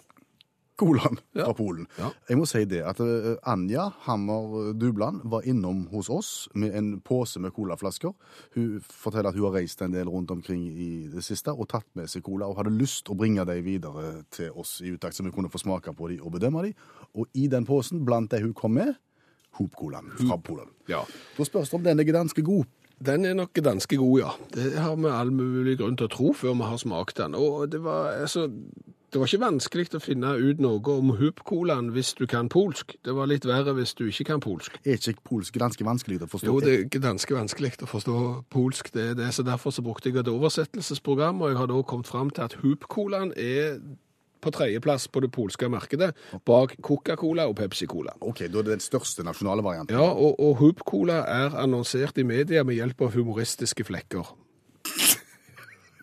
Colaen 0.82 1.20
Ja. 1.38 1.46
fra 1.48 1.54
Polen. 1.58 1.86
Ja. 2.00 2.10
Jeg 2.32 2.40
må 2.42 2.48
si 2.50 2.64
det 2.70 2.82
at 2.90 3.00
eh, 3.06 3.36
Anja 3.54 3.86
Hammer 4.08 4.72
Dubland 4.82 5.22
var 5.32 5.46
innom 5.48 5.84
hos 5.94 6.10
oss 6.12 6.32
med 6.58 6.74
en 6.78 6.90
pose 7.06 7.40
med 7.44 7.54
colaflasker. 7.56 8.12
Hun 8.58 8.82
forteller 8.90 9.30
at 9.32 9.38
hun 9.38 9.46
har 9.52 9.60
reist 9.62 9.82
en 9.86 9.94
del 9.94 10.10
rundt 10.12 10.34
omkring 10.34 10.66
i 10.74 10.90
det 11.14 11.24
siste 11.28 11.54
og 11.54 11.70
tatt 11.72 11.88
med 12.00 12.10
seg 12.12 12.26
cola, 12.26 12.50
og 12.50 12.58
hadde 12.60 12.74
lyst 12.76 13.10
å 13.14 13.16
bringe 13.20 13.46
dem 13.48 13.62
videre 13.66 14.24
til 14.34 14.52
oss 14.58 14.80
i 14.82 14.92
utakt, 14.96 15.16
så 15.18 15.24
vi 15.28 15.32
kunne 15.36 15.52
få 15.54 15.62
smake 15.62 15.94
på 15.96 16.10
dem 16.12 16.26
og 16.26 16.34
bedømme 16.36 16.66
dem. 16.66 16.76
Og 17.16 17.30
i 17.38 17.46
den 17.52 17.66
posen, 17.70 18.02
blant 18.08 18.32
de 18.34 18.42
hun 18.44 18.54
kom 18.58 18.74
med, 18.80 18.96
Hoop-colaen 19.60 20.14
fra 20.16 20.38
Polen. 20.40 20.70
Ja. 20.88 21.02
Da 21.36 21.44
spørs 21.44 21.70
det 21.74 21.76
om 21.76 21.84
den 21.84 22.00
er 22.00 22.08
ganske 22.08 22.44
god. 22.48 22.70
Den 23.04 23.26
er 23.26 23.34
nok 23.36 23.52
ganske 23.66 23.98
god, 24.00 24.14
ja. 24.22 24.30
Det 24.54 24.70
har 24.80 24.96
vi 24.96 25.10
all 25.12 25.32
mulig 25.34 25.74
grunn 25.82 25.98
til 26.00 26.08
å 26.08 26.12
tro 26.14 26.32
før 26.38 26.54
vi 26.56 26.68
har 26.70 26.80
smakt 26.80 27.18
den. 27.20 27.36
Og 27.36 27.66
det 27.74 27.82
var, 27.84 28.14
altså, 28.22 28.46
det 29.12 29.20
var 29.20 29.28
ikke 29.28 29.44
vanskelig 29.44 29.88
å 29.98 30.00
finne 30.00 30.30
ut 30.40 30.62
noe 30.64 30.94
om 30.94 31.10
Hoop-colaen 31.20 31.90
hvis 31.92 32.14
du 32.16 32.24
kan 32.32 32.48
polsk. 32.52 32.94
Det 33.04 33.16
var 33.16 33.28
litt 33.28 33.44
verre 33.48 33.74
hvis 33.76 33.92
du 34.00 34.06
ikke 34.08 34.30
kan 34.30 34.44
polsk. 34.44 34.78
Er 34.86 34.96
ikke 34.96 35.26
polsk 35.28 35.58
ganske 35.60 35.84
vanskelig 35.84 36.22
å 36.24 36.30
forstå? 36.32 36.48
Jo, 36.48 36.62
det 36.64 36.76
er 36.78 37.02
ganske 37.04 37.36
vanskelig 37.36 37.74
å 37.84 37.90
forstå 37.92 38.20
polsk, 38.54 38.94
det 38.96 39.10
er 39.10 39.18
det. 39.20 39.28
Så 39.36 39.44
derfor 39.44 39.76
så 39.76 39.84
brukte 39.84 40.08
jeg 40.08 40.22
et 40.22 40.32
oversettelsesprogram, 40.32 41.44
og 41.44 41.52
jeg 41.52 41.60
har 41.60 41.68
da 41.74 41.82
kommet 41.84 42.08
fram 42.08 42.32
til 42.32 42.48
at 42.48 42.56
Hoop-colaen 42.62 43.36
er 43.36 43.82
på 44.42 44.54
tredjeplass 44.56 45.10
på 45.12 45.22
det 45.22 45.30
polske 45.36 45.68
markedet, 45.70 46.14
bak 46.48 46.78
Coca-Cola 46.82 47.46
og 47.50 47.58
Pepsi-Cola. 47.60 48.16
OK, 48.26 48.46
da 48.48 48.62
er 48.62 48.70
det 48.70 48.78
den 48.78 48.86
største 48.86 49.26
nasjonale 49.28 49.66
varianten. 49.66 49.98
Ja, 49.98 50.08
og, 50.08 50.40
og 50.40 50.56
Hoop-Cola 50.64 51.22
er 51.30 51.60
annonsert 51.62 52.18
i 52.18 52.26
media 52.26 52.64
med 52.66 52.80
hjelp 52.80 53.06
av 53.06 53.14
humoristiske 53.20 53.86
flekker. 53.86 54.34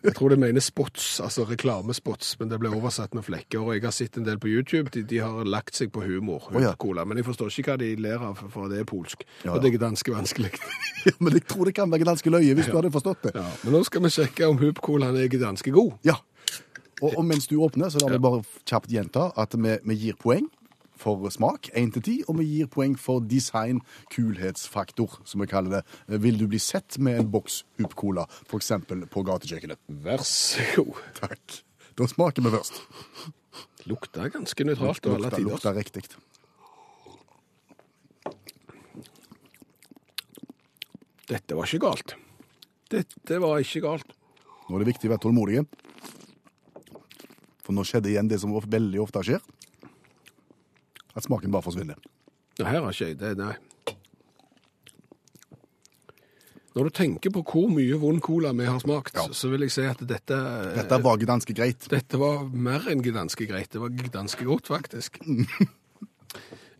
Jeg 0.03 0.13
tror 0.15 0.31
det 0.31 0.37
mener 0.39 0.63
spots, 0.63 1.19
altså 1.23 1.43
reklamespots, 1.49 2.35
men 2.39 2.49
det 2.51 2.59
ble 2.61 2.69
oversatt 2.71 3.13
med 3.17 3.25
flekker. 3.27 3.59
Og 3.59 3.73
jeg 3.75 3.83
har 3.83 3.91
sett 3.95 4.17
en 4.19 4.23
del 4.27 4.39
på 4.39 4.47
YouTube, 4.47 4.89
de, 4.95 5.03
de 5.03 5.19
har 5.19 5.43
lagt 5.49 5.75
seg 5.75 5.91
på 5.91 6.03
humor, 6.05 6.45
Oh, 6.53 6.61
ja. 6.63 6.71
cola. 6.79 7.03
Men 7.05 7.19
jeg 7.19 7.27
forstår 7.27 7.51
ikke 7.51 7.73
hva 7.73 7.77
de 7.81 7.89
ler 7.99 8.23
av, 8.29 8.39
for 8.53 8.71
det 8.71 8.79
er 8.83 8.87
polsk. 8.87 9.25
Ja, 9.43 9.53
Og 9.57 9.61
det 9.63 9.73
er 9.73 9.77
ganske 9.81 10.13
vanskelig. 10.15 10.53
Men 11.23 11.33
jeg 11.35 11.45
tror 11.51 11.67
det 11.67 11.75
kan 11.75 11.91
være 11.91 12.07
ganske 12.07 12.31
løye 12.31 12.55
hvis 12.55 12.71
du 12.71 12.77
hadde 12.79 12.91
forstått 12.95 13.27
det. 13.29 13.35
Ja, 13.35 13.45
men 13.63 13.75
nå 13.75 13.83
skal 13.87 14.03
vi 14.03 14.09
sjekke 14.11 14.47
om 14.51 14.57
Hub-colaen 14.59 15.15
er 15.19 15.29
ganske 15.31 15.71
god. 15.71 15.93
Ja. 16.07 16.15
Og, 17.01 17.13
og 17.15 17.23
mens 17.27 17.47
du 17.47 17.55
åpner, 17.63 17.87
så 17.91 18.01
la 18.03 18.09
vi 18.11 18.19
bare 18.23 18.41
kjapt 18.67 18.91
gjenta 18.91 19.29
at 19.39 19.53
vi, 19.55 19.77
vi 19.87 19.95
gir 20.01 20.17
poeng 20.19 20.47
for 20.99 21.29
smak, 21.33 21.71
1 21.73 21.93
til 21.95 22.03
10, 22.03 22.15
og 22.27 22.39
vi 22.41 22.47
gir 22.49 22.69
poeng 22.71 22.97
for 22.99 23.23
design, 23.23 23.81
kulhetsfaktor, 24.13 25.19
som 25.25 25.43
vi 25.43 25.49
kaller 25.49 25.79
det. 25.79 26.19
Vil 26.23 26.39
du 26.39 26.47
bli 26.51 26.59
sett 26.61 26.99
med 26.99 27.21
en 27.21 27.31
boks 27.31 27.63
Hup-cola, 27.79 28.27
f.eks. 28.47 28.71
på 29.11 29.25
gatekjøkkenet? 29.27 29.81
Vær 30.05 30.25
så 30.27 30.65
god. 30.75 31.03
Takk. 31.19 31.61
Da 31.99 32.07
smaker 32.07 32.45
vi 32.45 32.53
først. 32.53 32.81
Lukter 33.89 34.31
ganske 34.31 34.65
nøytralt 34.67 35.07
og 35.07 35.15
alle 35.17 35.31
tider. 35.33 35.49
lukta 35.49 35.73
riktig. 35.75 36.03
Dette 41.29 41.55
var 41.55 41.69
ikke 41.69 41.83
galt. 41.83 42.15
Dette 42.89 43.37
var 43.41 43.61
ikke 43.61 43.83
galt. 43.85 44.15
Nå 44.67 44.77
er 44.77 44.83
det 44.83 44.91
viktig 44.93 45.09
å 45.09 45.13
være 45.13 45.23
tålmodige. 45.27 45.65
For 47.65 47.77
nå 47.77 47.85
skjedde 47.85 48.09
igjen 48.09 48.29
det 48.29 48.39
som 48.41 48.53
veldig 48.53 49.01
ofte 49.03 49.21
skjer. 49.27 49.43
At 51.19 51.27
smaken 51.27 51.51
bare 51.51 51.65
forsvinner. 51.67 51.99
Det 52.59 52.67
her 52.67 52.79
har 52.83 52.93
ikke 52.95 53.09
jeg 53.11 53.19
det, 53.19 53.33
nei. 53.39 53.55
Når 56.77 56.85
du 56.85 56.93
tenker 56.95 57.31
på 57.33 57.41
hvor 57.49 57.67
mye 57.73 57.97
vond 57.99 58.21
cola 58.23 58.51
vi 58.55 58.67
har 58.69 58.77
smakt, 58.79 59.15
Ja. 59.17 59.25
så 59.35 59.49
vil 59.51 59.65
jeg 59.65 59.71
si 59.73 59.81
at 59.89 59.99
dette, 60.07 60.37
Dette 60.77 60.99
var 61.03 61.17
gdanske 61.19 61.55
greit. 61.57 61.87
dette 61.91 62.19
var 62.21 62.45
mer 62.53 62.85
enn 62.91 63.01
gdanske 63.03 63.47
greit. 63.49 63.71
Det 63.73 63.81
var 63.81 63.89
gdanske 63.89 64.45
godt, 64.47 64.67
faktisk. 64.69 65.17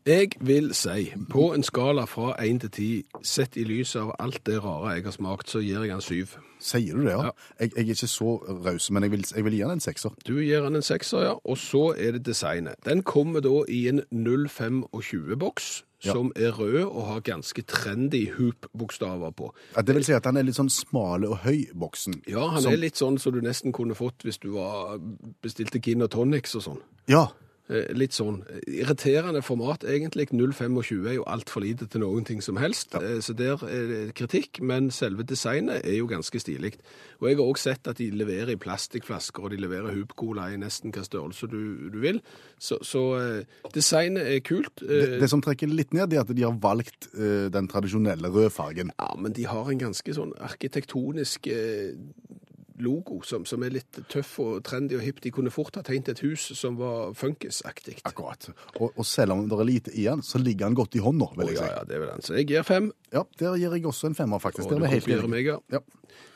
Jeg 0.07 0.29
vil 0.39 0.73
si, 0.73 1.11
på 1.29 1.53
en 1.53 1.63
skala 1.63 2.05
fra 2.05 2.33
1 2.45 2.61
til 2.61 2.69
10, 2.71 3.03
sett 3.23 3.57
i 3.57 3.63
lys 3.63 3.95
av 3.95 4.13
alt 4.19 4.39
det 4.45 4.63
rare 4.63 4.95
jeg 4.95 5.03
har 5.03 5.11
smakt, 5.11 5.49
så 5.49 5.59
gir 5.61 5.83
jeg 5.83 5.89
den 5.91 6.01
7. 6.01 6.37
Sier 6.59 6.95
du 6.95 7.03
det, 7.05 7.11
ja? 7.11 7.23
Ja. 7.23 7.31
Jeg, 7.59 7.71
jeg 7.75 7.83
er 7.85 7.91
ikke 7.93 8.07
så 8.07 8.31
raus, 8.65 8.89
men 8.91 9.03
jeg 9.03 9.11
vil, 9.11 9.25
jeg 9.35 9.43
vil 9.45 9.53
gi 9.53 9.61
den 9.63 9.71
en 9.71 9.79
sekser. 9.83 10.09
Du 10.27 10.33
gir 10.39 10.61
den 10.65 10.75
en 10.75 10.81
6, 10.81 11.13
ja, 11.13 11.33
og 11.43 11.57
så 11.57 11.93
er 11.97 12.11
det 12.17 12.25
designet. 12.25 12.75
Den 12.85 13.03
kommer 13.03 13.39
da 13.45 13.61
i 13.69 13.87
en 13.91 14.01
025-boks, 14.11 15.83
Ja. 16.05 16.13
som 16.13 16.31
er 16.35 16.51
rød 16.55 16.83
og 16.85 17.05
har 17.07 17.19
ganske 17.19 17.61
trendy 17.67 18.29
hoop-bokstaver 18.37 19.31
på. 19.35 19.49
Ja, 19.75 19.81
det 19.81 19.95
vil 19.95 20.05
si 20.07 20.13
at 20.15 20.23
den 20.23 20.37
er 20.39 20.45
litt 20.47 20.55
sånn 20.55 20.69
smale 20.71 21.27
og 21.27 21.41
høy, 21.43 21.65
boksen. 21.75 22.21
Ja, 22.27 22.45
han 22.53 22.61
Som- 22.61 22.71
er 22.73 22.77
litt 22.77 22.95
sånn 22.95 23.19
som 23.19 23.33
du 23.33 23.41
nesten 23.41 23.73
kunne 23.73 23.95
fått 23.95 24.23
hvis 24.23 24.37
du 24.39 24.51
var, 24.53 24.97
bestilte 25.43 25.81
gin 25.83 26.01
og 26.01 26.09
tonics 26.11 26.55
og 26.55 26.61
sånn. 26.63 26.79
Ja, 27.09 27.27
Litt 27.69 28.15
sånn. 28.17 28.39
Irriterende 28.65 29.43
format, 29.45 29.83
egentlig. 29.85 30.31
0,25 30.33 31.05
er 31.05 31.17
jo 31.19 31.25
altfor 31.29 31.61
lite 31.61 31.85
til 31.85 32.01
noen 32.01 32.25
ting 32.25 32.41
som 32.41 32.57
helst. 32.57 32.95
ja. 32.97 33.19
Så 33.21 33.35
der 33.37 33.61
er 33.67 33.85
det 33.89 33.99
kritikk, 34.17 34.61
men 34.65 34.89
selve 34.91 35.23
designet 35.27 35.83
er 35.85 35.99
jo 35.99 36.07
ganske 36.09 36.41
stilig. 36.41 36.73
Og 37.19 37.29
jeg 37.29 37.37
har 37.37 37.43
også 37.45 37.69
sett 37.69 37.87
at 37.91 37.99
de 37.99 38.09
leverer 38.15 38.55
i 38.55 38.59
plastikkflasker, 38.59 39.43
og 39.43 39.53
de 39.53 39.59
leverer 39.61 39.93
Hoop-cola 39.93 40.47
i 40.49 40.57
nesten 40.57 40.93
hva 40.95 41.03
størrelse 41.05 41.49
du, 41.51 41.89
du 41.93 41.99
vil. 42.01 42.21
Så, 42.57 42.79
så 42.81 43.03
eh, 43.19 43.59
designet 43.75 44.25
er 44.33 44.41
kult. 44.45 44.81
det, 44.81 44.99
Eh, 45.13 45.19
det 45.21 45.29
som 45.31 45.41
trekker 45.43 45.69
litt 45.71 45.93
ned, 45.93 46.13
er 46.13 46.23
at 46.23 46.33
de 46.33 46.45
har 46.45 46.57
valgt 46.63 47.09
eh, 47.13 47.47
den 47.53 47.69
tradisjonelle 47.71 48.31
rødfargen. 48.33 48.93
Ja, 48.97 49.13
men 49.19 49.35
de 49.35 49.45
har 49.49 49.69
en 49.69 49.81
ganske 49.81 50.15
sånn 50.15 50.33
arkitektonisk 50.41 51.47
eh, 51.51 51.93
logo 52.83 53.19
som, 53.27 53.45
som 53.49 53.63
er 53.65 53.73
litt 53.75 53.99
tøff 54.11 54.37
og 54.43 54.63
trendy 54.67 54.97
og 54.97 55.03
hipp. 55.05 55.21
De 55.23 55.31
kunne 55.35 55.51
fort 55.53 55.79
ha 55.79 55.83
tegnet 55.85 56.13
et 56.13 56.23
hus 56.25 56.49
som 56.57 56.77
var 56.79 57.13
funkisaktig. 57.17 57.99
Akkurat. 58.09 58.49
Og, 58.79 58.91
og 58.95 59.05
selv 59.07 59.35
om 59.35 59.45
det 59.49 59.59
er 59.59 59.69
lite 59.69 59.93
i 59.95 60.05
den, 60.07 60.23
så 60.25 60.41
ligger 60.41 60.67
den 60.69 60.77
godt 60.79 60.95
i 60.99 61.03
hånda, 61.03 61.31
vil 61.37 61.53
jeg 61.53 61.59
si. 61.59 61.63
si. 61.63 61.71
ja, 61.73 61.85
det 61.89 62.01
vil 62.01 62.11
den. 62.13 62.25
Så 62.25 62.37
jeg 62.39 62.49
gir 62.51 62.67
fem. 62.67 62.91
Ja, 63.13 63.25
der 63.39 63.57
gir 63.59 63.75
jeg 63.77 63.85
også 63.89 64.11
en 64.11 64.15
femmer, 64.15 64.39
faktisk. 64.43 64.67
Og 64.67 64.79
Der 64.79 64.87
er 64.87 64.95
du 64.95 65.05
kopierer 65.05 65.31
meg, 65.31 65.49
ja. 65.49 65.59
Ja. 65.71 65.83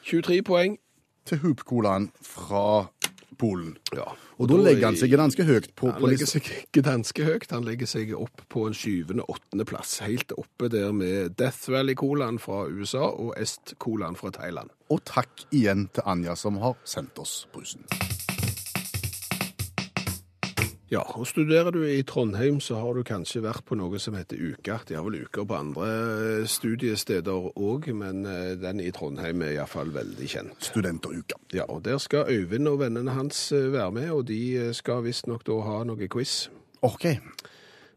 23 0.10 0.42
poeng. 0.48 0.80
Til 1.26 1.40
Hoop-colaen 1.40 2.10
fra 2.20 2.90
Polen. 3.40 3.76
Ja. 3.96 4.08
Og 4.42 4.50
da 4.50 4.58
legger 4.62 4.90
han 4.90 4.98
seg 5.00 5.14
ganske 5.14 5.46
høyt 5.48 5.70
på, 5.78 5.92
Han 5.92 6.02
på 6.02 6.12
legger 6.12 6.30
seg 6.30 6.50
ikke 6.64 6.84
ganske 6.86 7.28
høyt. 7.28 7.50
Han 7.54 7.68
legger 7.68 7.90
seg 7.90 8.16
opp 8.18 8.46
på 8.54 8.68
en 8.70 8.78
syvende, 8.78 9.26
åttende 9.30 9.68
plass. 9.70 10.00
Helt 10.06 10.34
oppe 10.38 10.72
der 10.74 10.94
med 10.96 11.38
Death 11.40 11.70
Valley-colaen 11.74 12.42
fra 12.42 12.66
USA 12.70 13.10
og 13.12 13.36
Est-colaen 13.40 14.20
fra 14.20 14.34
Thailand. 14.36 14.74
Og 14.94 15.04
takk 15.10 15.48
igjen 15.52 15.88
til 15.94 16.06
Anja 16.06 16.38
som 16.40 16.60
har 16.64 16.78
sendt 16.88 17.20
oss 17.22 17.44
brusen. 17.54 17.88
Ja, 20.92 21.02
og 21.18 21.28
studerer 21.28 21.72
du 21.72 21.80
i 21.88 22.02
Trondheim, 22.04 22.60
så 22.62 22.76
har 22.82 22.94
du 22.94 23.06
kanskje 23.08 23.42
vært 23.46 23.64
på 23.66 23.78
noe 23.80 24.00
som 24.04 24.18
heter 24.18 24.38
Uka. 24.38 24.82
De 24.88 24.98
har 24.98 25.06
vel 25.06 25.24
uker 25.24 25.48
på 25.48 25.56
andre 25.56 25.88
eh, 25.88 26.48
studiesteder 26.50 27.48
òg, 27.56 27.88
men 27.96 28.26
eh, 28.30 28.52
den 28.60 28.82
i 28.84 28.92
Trondheim 28.94 29.42
er 29.46 29.56
iallfall 29.56 29.94
veldig 29.96 30.28
kjent. 30.30 30.68
Studenteruka. 30.68 31.40
Ja, 31.56 31.70
og 31.72 31.86
der 31.88 32.02
skal 32.04 32.30
Øyvind 32.30 32.68
og 32.70 32.82
vennene 32.84 33.16
hans 33.16 33.46
eh, 33.56 33.72
være 33.74 33.96
med, 33.96 34.12
og 34.12 34.28
de 34.28 34.74
skal 34.76 35.06
visstnok 35.08 35.48
da 35.48 35.62
ha 35.66 35.80
noe 35.88 36.12
quiz. 36.12 36.50
OK. 36.84 37.08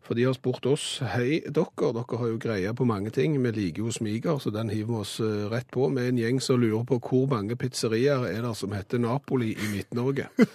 For 0.06 0.14
de 0.14 0.22
har 0.22 0.36
spurt 0.36 0.66
oss, 0.70 1.00
hei 1.02 1.40
dere, 1.50 1.88
dere 1.96 2.18
har 2.20 2.28
jo 2.30 2.38
greie 2.38 2.74
på 2.78 2.86
mange 2.86 3.10
ting, 3.10 3.34
vi 3.42 3.50
liker 3.56 3.82
jo 3.82 3.94
smiger, 3.94 4.38
så 4.38 4.52
den 4.54 4.70
hiver 4.70 4.92
vi 4.92 5.00
oss 5.02 5.16
eh, 5.18 5.48
rett 5.50 5.66
på, 5.74 5.88
Vi 5.90 6.04
er 6.04 6.12
en 6.12 6.20
gjeng 6.20 6.38
som 6.40 6.60
lurer 6.62 6.84
på 6.86 7.00
hvor 7.02 7.26
mange 7.32 7.56
pizzerier 7.58 8.22
er 8.28 8.46
det 8.46 8.54
som 8.54 8.70
heter 8.76 9.02
Napoli 9.02 9.56
i 9.56 9.72
Midt-Norge. 9.74 10.28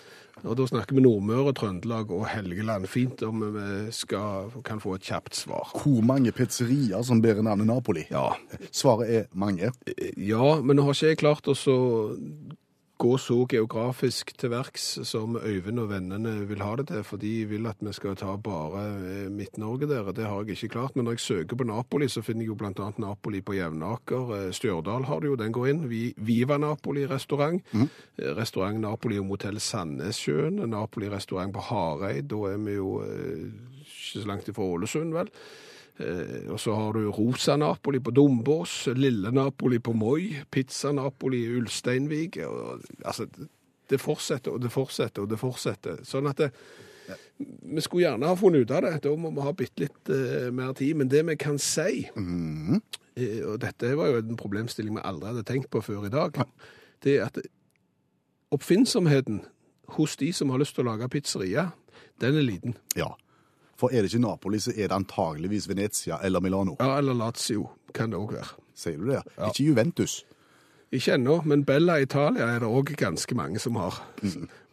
Og 0.42 0.56
da 0.58 0.66
snakker 0.66 0.96
vi 0.98 1.04
Nordmøre, 1.04 1.52
Trøndelag 1.54 2.10
og 2.16 2.24
Helgeland. 2.32 2.88
Fint 2.90 3.22
om 3.28 3.44
vi 3.54 3.92
skal, 3.94 4.50
kan 4.66 4.80
få 4.82 4.96
et 4.98 5.06
kjapt 5.06 5.38
svar. 5.38 5.70
Hvor 5.84 6.02
mange 6.06 6.32
pizzerier 6.34 7.04
som 7.06 7.22
bærer 7.22 7.44
navnet 7.46 7.70
Napoli? 7.70 8.08
Ja, 8.10 8.32
Svaret 8.72 9.12
er 9.12 9.28
mange. 9.38 9.70
ja 10.18 10.56
men 10.64 10.80
nå 10.80 10.88
har 10.88 10.98
ikke 10.98 11.12
jeg 11.12 11.22
klart 11.22 11.52
å 11.52 11.58
så 11.58 11.78
gå 13.02 13.16
så 13.18 13.36
geografisk 13.50 14.32
til 14.38 14.52
verks 14.54 14.84
som 15.10 15.34
Øyvind 15.40 15.80
og 15.82 15.90
vennene 15.90 16.34
vil 16.50 16.62
ha 16.62 16.76
det 16.78 16.88
til, 16.92 17.02
for 17.08 17.18
de 17.22 17.32
vil 17.50 17.66
at 17.70 17.80
vi 17.82 17.94
skal 17.98 18.16
ta 18.20 18.36
bare 18.38 18.84
eh, 19.00 19.30
Midt-Norge 19.34 19.88
der. 19.90 20.12
Det 20.14 20.28
har 20.30 20.44
jeg 20.46 20.56
ikke 20.60 20.70
klart, 20.76 20.96
men 20.96 21.06
når 21.10 21.18
jeg 21.18 21.24
søker 21.26 21.58
på 21.58 21.68
Napoli, 21.70 22.08
så 22.14 22.22
finner 22.22 22.46
jeg 22.46 22.52
jo 22.54 22.58
annet 22.70 23.00
Napoli 23.02 23.42
på 23.42 23.56
Jevnaker. 23.58 24.34
Eh, 24.38 24.52
Stjørdal 24.54 25.08
har 25.10 25.20
det 25.24 25.32
jo, 25.32 25.40
den 25.42 25.52
går 25.58 25.68
inn. 25.74 25.84
Vi- 25.90 26.14
Viva 26.18 26.58
Napoli 26.62 27.08
restaurant. 27.10 27.62
Mm. 27.74 27.90
Restaurant 28.38 28.80
Napoli 28.80 29.18
og 29.20 29.26
motell 29.26 29.60
Sandnessjøen. 29.60 30.62
Napoli 30.70 31.10
restaurant 31.10 31.54
på 31.54 31.60
Hareid. 31.72 32.30
Da 32.30 32.36
er 32.54 32.58
vi 32.58 32.78
jo 32.78 33.02
ikke 33.02 34.22
så 34.22 34.28
langt 34.28 34.48
ifra 34.52 34.64
Ålesund, 34.64 35.14
vel. 35.14 35.30
Eh, 36.02 36.52
og 36.52 36.60
så 36.60 36.74
har 36.76 36.94
du 36.98 37.10
Rosa 37.14 37.56
Napoli 37.62 38.00
på 38.02 38.14
Dombås, 38.16 38.88
Lille 38.98 39.32
Napoli 39.32 39.80
på 39.80 39.94
Moi, 39.94 40.44
Pizza 40.52 40.92
Napoli 40.92 41.44
i 41.46 41.58
Ulsteinvik. 41.60 42.38
Og, 42.48 42.82
altså, 43.06 43.28
det- 43.90 44.00
fortsetter 44.02 44.54
og 44.56 44.62
det 44.64 44.72
fortsetter 44.72 45.22
og 45.22 45.30
det 45.30 45.38
fortsetter. 45.40 45.98
Sånn 46.08 46.30
at 46.30 46.38
det, 46.38 46.52
vi 47.38 47.82
skulle 47.82 48.06
gjerne 48.06 48.30
ha 48.30 48.36
funnet 48.40 48.64
ut 48.64 48.72
av 48.72 48.86
det. 48.86 49.02
Da 49.04 49.16
må 49.20 49.34
vi 49.36 49.42
ha 49.44 49.52
bitte 49.52 49.84
litt 49.84 50.10
uh, 50.10 50.50
mer 50.56 50.72
tid. 50.74 50.96
Men 50.96 51.10
det 51.12 51.26
vi 51.28 51.36
kan 51.36 51.58
si, 51.60 52.06
eh, 52.08 53.42
og 53.44 53.60
dette 53.60 53.92
var 54.00 54.08
jo 54.14 54.22
en 54.22 54.38
problemstilling 54.40 54.96
vi 54.96 55.04
aldri 55.04 55.28
hadde 55.34 55.44
tenkt 55.44 55.70
på 55.74 55.82
før 55.84 56.06
i 56.08 56.14
dag, 56.14 56.40
det 57.04 57.18
er 57.18 57.26
at 57.26 57.42
oppfinnsomheten 58.52 59.42
hos 59.98 60.16
de 60.16 60.32
som 60.32 60.50
har 60.54 60.62
lyst 60.62 60.76
til 60.78 60.86
å 60.86 60.92
lage 60.94 61.10
pizzeria, 61.12 61.72
den 62.22 62.38
er 62.40 62.48
liten. 62.48 62.76
Ja. 62.96 63.10
For 63.82 63.90
er 63.90 64.04
det 64.06 64.12
ikke 64.12 64.22
Napoli, 64.22 64.60
så 64.62 64.74
er 64.76 64.92
det 64.92 64.98
antageligvis 65.00 65.66
Venezia 65.70 66.20
eller 66.22 66.44
Milano. 66.44 66.76
Ja, 66.80 67.00
eller 67.02 67.18
Lazio 67.18 67.70
kan 67.98 68.12
det 68.14 68.20
òg 68.22 68.36
være. 68.36 68.52
Sier 68.78 69.00
du 69.02 69.08
det? 69.10 69.24
Ikke 69.48 69.66
Juventus. 69.72 70.20
Ikke 70.92 71.16
ennå, 71.16 71.38
men 71.48 71.64
Bella 71.66 71.96
Italia 72.04 72.50
er 72.52 72.60
det 72.62 72.68
òg 72.70 72.92
ganske 73.00 73.36
mange 73.36 73.60
som 73.64 73.80
har. 73.80 73.98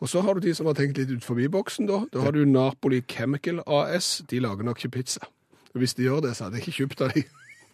Og 0.02 0.10
så 0.10 0.20
har 0.26 0.34
du 0.34 0.42
de 0.44 0.52
som 0.54 0.66
har 0.66 0.74
tenkt 0.76 0.98
litt 0.98 1.12
ut 1.14 1.24
forbi 1.24 1.46
boksen, 1.48 1.86
da. 1.88 2.02
Da 2.12 2.24
har 2.26 2.34
du 2.36 2.42
Napoli 2.44 3.00
Chemical 3.08 3.62
AS. 3.66 4.18
De 4.30 4.40
lager 4.42 4.66
nok 4.66 4.82
ikke 4.82 4.96
pizza. 4.98 5.20
Og 5.74 5.78
Hvis 5.80 5.94
de 5.94 6.08
gjør 6.08 6.20
det, 6.26 6.36
så 6.36 6.44
hadde 6.48 6.58
jeg 6.58 6.68
ikke 6.68 6.78
kjøpt 6.82 7.04
av 7.06 7.14
de. 7.14 7.24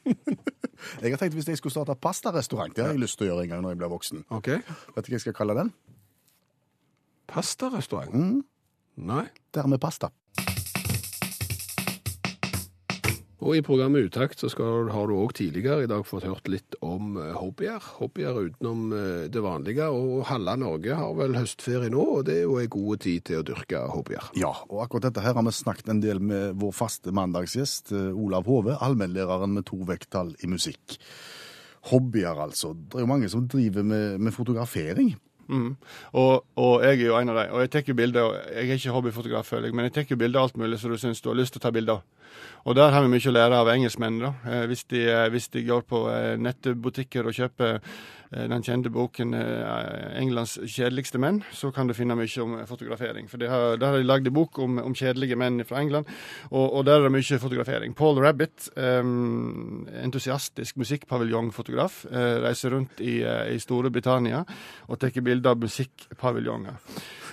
Jeg 1.01 1.15
har 1.15 1.17
tenkt 1.17 1.33
hvis 1.39 1.47
jeg 1.49 1.57
skulle 1.57 1.73
starte 1.73 1.95
pastarestaurant, 1.97 2.75
det 2.77 2.83
har 2.85 2.91
jeg 2.93 3.01
lyst 3.01 3.17
til 3.17 3.25
å 3.25 3.29
gjøre 3.31 3.45
en 3.47 3.53
gang 3.55 3.63
når 3.65 3.73
jeg 3.73 3.79
blir 3.81 3.93
voksen. 3.93 4.25
OK? 4.37 4.49
Vet 4.53 5.07
du 5.07 5.09
hva 5.09 5.15
jeg 5.15 5.23
skal 5.23 5.37
kalle 5.39 5.55
den? 5.57 5.71
Pastarestaurant? 7.31 8.43
Nei. 9.01 9.23
Dermed 9.57 9.81
pasta. 9.81 10.11
Og 13.45 13.59
i 13.59 13.63
programmet 13.65 14.07
Utakt 14.09 14.41
så 14.41 14.49
skal, 14.49 14.89
har 14.89 15.09
du 15.09 15.19
òg 15.19 15.35
tidligere 15.37 15.85
i 15.85 15.89
dag 15.91 16.07
fått 16.09 16.25
hørt 16.25 16.47
litt 16.49 16.79
om 16.85 17.19
eh, 17.21 17.35
hobbyer. 17.37 17.91
Hobbyer 17.99 18.39
utenom 18.47 18.95
eh, 18.97 19.27
det 19.33 19.43
vanlige. 19.45 19.91
Og 19.93 20.23
halve 20.31 20.55
Norge 20.63 20.97
har 20.97 21.13
vel 21.19 21.37
høstferie 21.37 21.93
nå, 21.93 22.07
og 22.17 22.25
det 22.25 22.39
er 22.39 22.47
jo 22.47 22.57
en 22.63 22.73
god 22.73 23.03
tid 23.05 23.27
til 23.29 23.43
å 23.43 23.45
dyrke 23.45 23.83
hobbyer. 23.93 24.31
Ja, 24.41 24.55
og 24.71 24.87
akkurat 24.87 25.11
dette 25.11 25.27
her 25.27 25.37
har 25.37 25.45
vi 25.45 25.53
snakket 25.53 25.93
en 25.93 26.01
del 26.01 26.23
med 26.25 26.57
vår 26.63 26.73
faste 26.73 27.13
mandagsgjest, 27.13 27.93
eh, 27.93 28.09
Olav 28.17 28.49
Hove, 28.49 28.79
allmennlæreren 28.81 29.53
med 29.59 29.69
to 29.69 29.83
vekttall 29.93 30.33
i 30.41 30.49
musikk. 30.49 30.97
Hobbyer, 31.91 32.41
altså. 32.47 32.73
Det 32.73 32.97
er 32.97 33.05
jo 33.05 33.13
mange 33.13 33.29
som 33.29 33.45
driver 33.45 33.85
med, 33.85 34.25
med 34.25 34.33
fotografering. 34.33 35.13
Mm. 35.49 35.77
Og, 36.13 36.45
og 36.57 36.85
jeg 36.85 37.01
er 37.01 37.07
jo 37.07 37.19
en 37.19 37.33
av 37.33 37.41
dem. 37.41 37.55
Og 37.55 37.65
jeg 37.65 37.73
tar 37.75 37.89
jo 37.89 37.97
bilder. 37.99 38.37
Jeg 38.55 38.69
er 38.69 38.81
ikke 38.81 38.97
hobbyfotograf, 38.97 39.47
føler 39.47 39.69
jeg, 39.69 39.77
men 39.77 39.89
jeg 39.89 39.97
tar 39.97 40.21
bilder 40.21 40.41
av 40.41 40.49
alt 40.49 40.61
mulig 40.61 40.81
som 40.81 40.93
du 40.93 40.99
syns 41.01 41.23
du 41.23 41.31
har 41.31 41.39
lyst 41.39 41.57
til 41.57 41.63
å 41.63 41.67
ta 41.67 41.75
bilder 41.75 42.01
av. 42.01 42.25
Og 42.65 42.77
der 42.77 42.91
har 42.95 43.05
vi 43.05 43.13
mye 43.13 43.29
å 43.29 43.35
lære 43.35 43.61
av 43.61 43.71
engelskmenn. 43.75 44.21
da. 44.23 44.33
Eh, 44.49 44.67
hvis, 44.71 44.85
de, 44.91 45.05
eh, 45.11 45.29
hvis 45.31 45.49
de 45.53 45.65
går 45.67 45.83
på 45.89 46.09
eh, 46.11 46.37
nettbutikker 46.41 47.27
og 47.29 47.37
kjøper 47.37 47.81
den 48.31 48.63
kjente 48.63 48.91
boken 48.91 49.35
eh, 49.35 50.19
'Englands 50.19 50.59
kjedeligste 50.67 51.19
menn', 51.19 51.43
så 51.53 51.71
kan 51.71 51.87
du 51.87 51.95
finne 51.95 52.17
mye 52.17 52.43
om 52.43 52.59
eh, 52.59 52.67
fotografering. 52.67 53.29
For 53.31 53.39
Der 53.39 53.51
har 53.51 53.97
de 53.97 54.03
lagd 54.03 54.27
en 54.27 54.35
bok 54.35 54.59
om, 54.59 54.79
om 54.79 54.95
kjedelige 54.95 55.37
menn 55.37 55.65
fra 55.65 55.81
England, 55.81 56.07
og, 56.51 56.73
og 56.73 56.87
der 56.87 56.99
er 56.99 57.09
det 57.09 57.13
mye 57.13 57.39
fotografering. 57.39 57.95
Paul 57.95 58.19
Rabbit, 58.19 58.71
um, 58.77 59.89
entusiastisk 60.03 60.77
musikkpaviljongfotograf, 60.77 62.05
uh, 62.11 62.43
reiser 62.45 62.71
rundt 62.71 63.01
i, 63.01 63.23
uh, 63.23 63.55
i 63.55 63.59
Storbritannia 63.59 64.45
og 64.89 64.99
tar 64.99 65.21
bilder 65.21 65.51
av 65.51 65.61
musikkpaviljonger. 65.61 66.81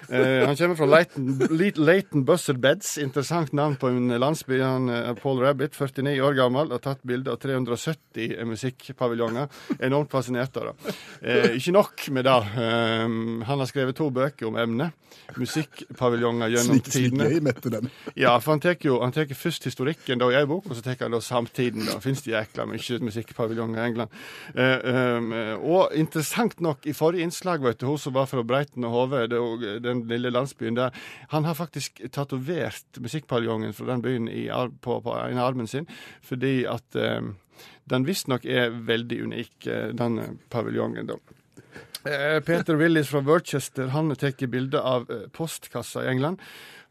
Eh, 0.09 0.45
han 0.47 0.55
kommer 0.57 0.75
fra 0.75 0.85
Leighton, 0.89 1.27
Le- 1.51 1.71
Leighton 1.77 2.23
Buzzard 2.25 2.57
Beds, 2.63 2.97
interessant 2.97 3.53
navn 3.53 3.75
på 3.79 3.87
en 3.91 4.07
landsby. 4.19 4.59
Han, 4.61 4.89
er 4.89 5.13
Paul 5.19 5.39
Rabbit, 5.43 5.75
49 5.77 6.17
år 6.25 6.33
gammel, 6.39 6.71
har 6.71 6.79
tatt 6.83 7.03
bilde 7.07 7.31
av 7.31 7.37
370 7.43 8.41
musikkpaviljonger. 8.49 9.47
Enormt 9.79 10.11
fascinert 10.11 10.57
av 10.57 10.71
det. 10.71 10.95
Eh, 11.21 11.55
ikke 11.59 11.75
nok 11.77 12.07
med 12.11 12.25
det. 12.25 12.37
Eh, 12.57 13.05
han 13.47 13.59
har 13.61 13.69
skrevet 13.69 13.95
to 13.99 14.09
bøker 14.11 14.49
om 14.49 14.57
emnet. 14.57 14.97
Musikkpaviljonger 15.35 16.51
gjennom 16.53 16.77
Slik, 16.79 16.87
slik 16.91 17.11
tidene. 17.11 17.27
jeg 17.31 17.43
mette 17.43 17.71
den. 17.71 17.89
Ja, 18.19 18.33
for 18.39 18.53
han 18.55 18.61
tar 18.63 18.77
jo 18.83 18.97
han 19.01 19.11
tar 19.15 19.27
først 19.35 19.65
historikken 19.67 20.19
da 20.21 20.29
i 20.31 20.37
ei 20.39 20.45
bok, 20.49 20.67
og 20.69 20.75
så 20.77 20.83
tar 20.85 20.97
han 21.01 21.15
da 21.15 21.19
samtiden. 21.23 21.85
da. 21.87 21.99
Fins 22.03 22.23
det 22.25 22.33
jækla 22.33 22.65
mye 22.69 22.99
musikkpaviljonger 23.07 23.79
i 23.81 23.85
England. 23.89 24.09
Eh, 24.55 25.17
um, 25.17 25.31
eh, 25.35 25.53
og 25.61 25.95
interessant 25.95 26.59
nok, 26.63 26.85
i 26.87 26.93
forrige 26.95 27.23
innslag, 27.27 27.63
vet 27.63 27.79
du, 27.81 27.87
hun 27.91 27.97
som 28.01 28.13
var 28.15 28.27
fra 28.31 28.43
Breiten 28.43 28.83
og 28.87 28.91
Hove, 28.95 29.23
jo 29.31 29.51
den 30.01 30.15
lille 30.15 30.33
landsbyen 30.33 30.77
der, 30.77 30.95
han 31.33 31.45
har 31.45 31.57
faktisk 31.57 32.01
tatovert 32.11 32.99
musikkpaviljongen 32.99 33.75
fra 33.77 33.91
den 33.93 34.05
byen 34.05 34.27
i, 34.31 34.47
på, 34.81 35.01
på 35.01 35.17
en 35.17 35.39
av 35.39 35.51
armen 35.51 35.69
sin, 35.69 35.87
fordi 36.25 36.61
at 36.69 36.97
eh, 36.99 37.21
den 37.91 38.07
visstnok 38.07 38.45
er 38.45 38.73
veldig 38.87 39.21
unik, 39.27 39.53
eh, 39.67 39.87
den 39.97 40.19
paviljongen, 40.53 41.09
da. 41.11 41.19
Eh, 42.03 42.39
Peter 42.41 42.75
Willis 42.75 43.09
fra 43.09 43.21
Worcester 43.21 43.91
han 43.93 44.15
tar 44.15 44.47
bilde 44.47 44.81
av 44.81 45.11
eh, 45.11 45.27
postkassa 45.29 46.05
i 46.05 46.07
England. 46.15 46.41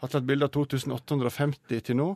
Har 0.01 0.09
tatt 0.09 0.25
bilde 0.29 0.49
av 0.49 0.55
2850 0.55 1.83
til 1.85 1.99
nå. 1.99 2.09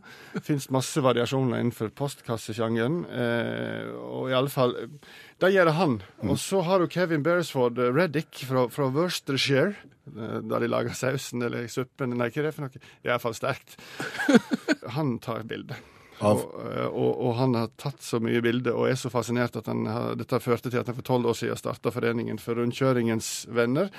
Fins 0.45 0.71
masse 0.73 1.03
variasjoner 1.05 1.61
innenfor 1.61 1.93
postkassesjangeren. 1.97 3.03
Eh, 3.13 3.91
og 4.01 4.31
i 4.33 4.37
alle 4.37 4.53
fall 4.53 4.77
eh, 4.81 4.95
Det 5.43 5.53
gjør 5.53 5.73
han. 5.77 5.99
Og 6.25 6.39
så 6.41 6.63
har 6.65 6.81
du 6.81 6.89
Kevin 6.89 7.25
Beresford 7.27 7.79
eh, 7.79 7.93
Reddick 7.93 8.45
fra, 8.49 8.67
fra 8.73 8.89
Worcestershire. 8.95 9.75
Da 10.05 10.61
de 10.61 10.69
lager 10.69 10.97
sausen 10.97 11.45
eller 11.45 11.69
suppen. 11.73 12.17
Nei, 12.17 12.29
hva 12.29 12.43
er 12.43 12.49
det 12.49 12.55
for 12.57 12.67
noe? 12.67 12.75
Det 12.77 13.09
er 13.09 13.15
iallfall 13.15 13.37
sterkt. 13.37 13.77
Han 14.97 15.19
tar 15.25 15.47
bilde. 15.49 15.81
Og, 16.23 16.43
eh, 16.63 16.87
og, 16.87 17.11
og 17.27 17.33
han 17.41 17.57
har 17.59 17.73
tatt 17.81 18.03
så 18.05 18.21
mye 18.23 18.43
bilder 18.45 18.77
og 18.77 18.89
er 18.91 18.99
så 18.99 19.11
fascinert 19.13 19.57
at 19.59 19.67
har, 19.67 20.15
dette 20.19 20.41
førte 20.43 20.71
til 20.71 20.81
at 20.81 20.91
han 20.91 20.99
for 20.99 21.07
tolv 21.07 21.31
år 21.33 21.39
siden 21.39 21.59
starta 21.59 21.93
Foreningen 21.95 22.39
for 22.43 22.59
rundkjøringens 22.61 23.31
venner. 23.55 23.91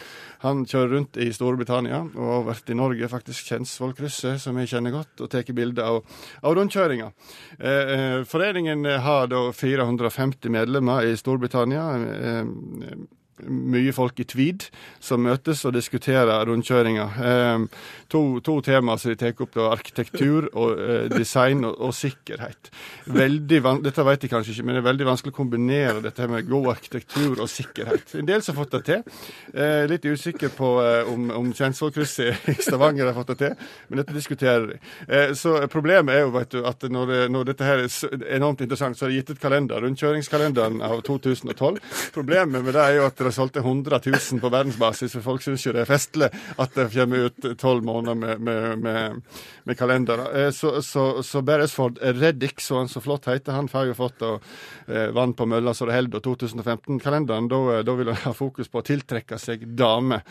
Han 0.46 0.64
kjører 0.70 0.94
rundt 0.96 1.20
i 1.22 1.32
Storbritannia 1.36 2.04
og 2.08 2.32
har 2.32 2.48
vært 2.52 2.72
i 2.72 2.78
Norge, 2.78 3.12
faktisk 3.12 3.52
Kjensvollkrysset, 3.52 4.40
som 4.44 4.58
jeg 4.62 4.72
kjenner 4.72 4.96
godt, 4.96 5.20
og 5.20 5.32
tar 5.32 5.52
bilder 5.56 5.90
av, 5.90 6.00
av 6.42 6.56
rundkjøringa. 6.58 7.12
Eh, 7.60 7.94
eh, 7.98 8.22
foreningen 8.30 8.88
har 9.06 9.30
da 9.32 9.48
450 9.56 10.54
medlemmer 10.54 11.08
i 11.10 11.16
Storbritannia. 11.20 11.86
Eh, 12.16 12.96
mye 13.44 13.92
folk 13.96 14.20
i 14.22 14.26
tweed 14.28 14.68
som 15.04 15.24
møtes 15.26 15.64
og 15.68 15.76
diskuterer 15.76 16.46
rundkjøringa. 16.48 17.06
Eh, 17.30 17.66
to, 18.12 18.22
to 18.46 18.58
temaer 18.66 19.02
som 19.02 19.12
de 19.12 19.20
tar 19.20 19.36
opp, 19.44 19.54
da, 19.56 19.68
arkitektur 19.74 20.48
og 20.54 20.80
eh, 20.80 21.08
design 21.12 21.66
og, 21.68 21.76
og 21.84 21.96
sikkerhet. 21.96 22.72
Veldig 23.12 23.62
dette 23.84 24.06
vet 24.08 24.24
de 24.24 24.32
kanskje 24.32 24.56
ikke, 24.56 24.68
men 24.68 24.78
det 24.78 24.84
er 24.84 24.88
veldig 24.90 25.10
vanskelig 25.10 25.36
å 25.36 25.38
kombinere 25.40 26.04
dette 26.06 26.30
med 26.32 26.48
god 26.50 26.72
arkitektur 26.76 27.42
og 27.44 27.52
sikkerhet. 27.52 28.16
En 28.20 28.30
del 28.30 28.44
har 28.46 28.58
fått 28.58 28.78
det 28.78 28.84
til. 28.88 29.04
Eh, 29.54 29.84
litt 29.92 30.08
usikker 30.08 30.54
på 30.56 30.72
eh, 30.84 31.12
om, 31.12 31.28
om 31.36 31.52
Kjensvollkrysset 31.56 32.50
i 32.56 32.58
Stavanger 32.64 33.12
har 33.12 33.18
fått 33.18 33.34
det 33.34 33.40
til, 33.44 33.68
men 33.90 34.02
dette 34.02 34.16
diskuterer 34.16 34.72
de. 34.72 34.80
Så 35.36 35.58
problemet 35.72 36.16
er 36.16 36.24
jo 36.24 36.32
vet 36.36 36.54
du, 36.56 36.62
at 36.68 36.84
når, 36.92 37.14
når 37.32 37.50
dette 37.52 37.68
her 37.68 37.84
er 37.84 38.26
enormt 38.38 38.64
interessant, 38.64 38.98
så 38.98 39.06
er 39.06 39.12
det 39.12 39.20
gitt 39.20 39.36
ut 39.36 39.42
kalender, 39.44 39.84
rundkjøringskalenderen 39.84 40.82
av 40.86 41.02
2012. 41.06 41.82
Problemet 42.16 42.64
med 42.64 42.76
det 42.76 42.84
er 42.84 43.00
jo 43.00 43.06
at 43.10 43.25
det 43.26 43.32
er 43.34 43.38
solgt 43.38 43.58
100 43.60 44.00
000 44.06 44.42
på 44.44 44.52
verdensbasis, 44.54 45.16
for 45.18 45.26
folk 45.26 45.44
syns 45.46 45.66
jo 45.66 45.74
det 45.76 45.84
er 45.84 45.90
festlig 45.90 46.30
at 46.62 46.76
det 46.78 46.88
kommer 46.94 47.30
ut 47.30 47.48
tolv 47.62 47.86
måneder 47.86 48.18
med, 48.20 48.44
med, 48.46 48.84
med, 48.84 49.38
med 49.66 49.80
kalendere. 49.80 50.28
Eh, 50.34 50.52
Så, 50.56 50.82
så, 50.86 51.24
så 51.24 51.42
Beresford 51.46 52.00
Reddick, 52.02 52.62
så 52.62 52.80
han 52.80 52.92
så 52.92 53.02
flott 53.04 53.28
heter, 53.30 53.58
han 53.58 53.70
har 53.74 53.90
jo 53.90 53.98
fått 53.98 54.22
og, 54.26 54.46
eh, 54.88 55.10
vann 55.16 55.34
på 55.36 55.48
mølla 55.50 55.74
så 55.76 55.90
det 55.90 55.98
holder. 55.98 56.24
2015-kalenderen, 56.26 57.50
da, 57.52 57.62
eh, 57.76 57.84
da 57.88 57.98
vil 57.98 58.14
han 58.14 58.22
ha 58.24 58.34
fokus 58.34 58.72
på 58.72 58.82
å 58.82 58.86
tiltrekke 58.86 59.40
seg 59.42 59.66
damer. 59.76 60.24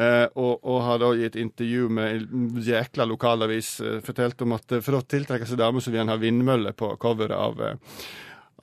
Og, 0.00 0.60
og 0.64 0.82
har 0.86 1.00
da 1.02 1.10
i 1.16 1.24
et 1.26 1.36
intervju 1.38 1.88
med 1.92 2.16
en 2.16 2.60
jækla 2.64 3.04
lokalavis 3.08 3.70
fortalt 4.04 4.42
om 4.44 4.54
at 4.56 4.76
for 4.84 4.98
å 4.98 5.04
tiltrekke 5.04 5.48
seg 5.48 5.60
damer, 5.60 5.82
så 5.82 5.92
vil 5.92 6.04
han 6.04 6.12
ha 6.12 6.18
vindmøller 6.20 6.76
på 6.76 6.92
coveret 7.00 7.36
av, 7.36 7.60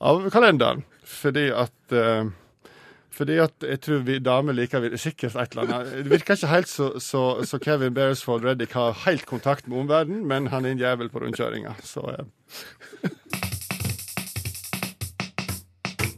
av 0.00 0.28
kalenderen. 0.32 0.84
Fordi 1.08 1.48
at 1.54 1.96
eh, 1.96 2.28
fordi 3.18 3.38
at 3.42 3.66
jeg 3.66 3.80
tror 3.82 4.02
vi 4.06 4.18
damer 4.22 4.54
liker 4.54 4.84
sikkert 4.96 5.34
et 5.34 5.56
eller 5.56 5.66
annet. 5.66 5.92
Det 6.04 6.12
virker 6.12 6.38
ikke 6.38 6.52
helt 6.52 6.70
så, 6.70 6.90
så, 7.02 7.22
så 7.44 7.58
Kevin 7.58 7.94
Beresford 7.94 8.46
Reddick 8.46 8.72
har 8.78 8.94
helt 9.06 9.26
kontakt 9.26 9.68
med 9.68 9.82
omverdenen, 9.82 10.26
men 10.30 10.46
han 10.52 10.64
er 10.64 10.76
en 10.76 10.82
jævel 10.82 11.10
på 11.10 11.24
rundkjøringa. 11.24 11.74
Så 11.82 12.04
eh, 12.14 12.24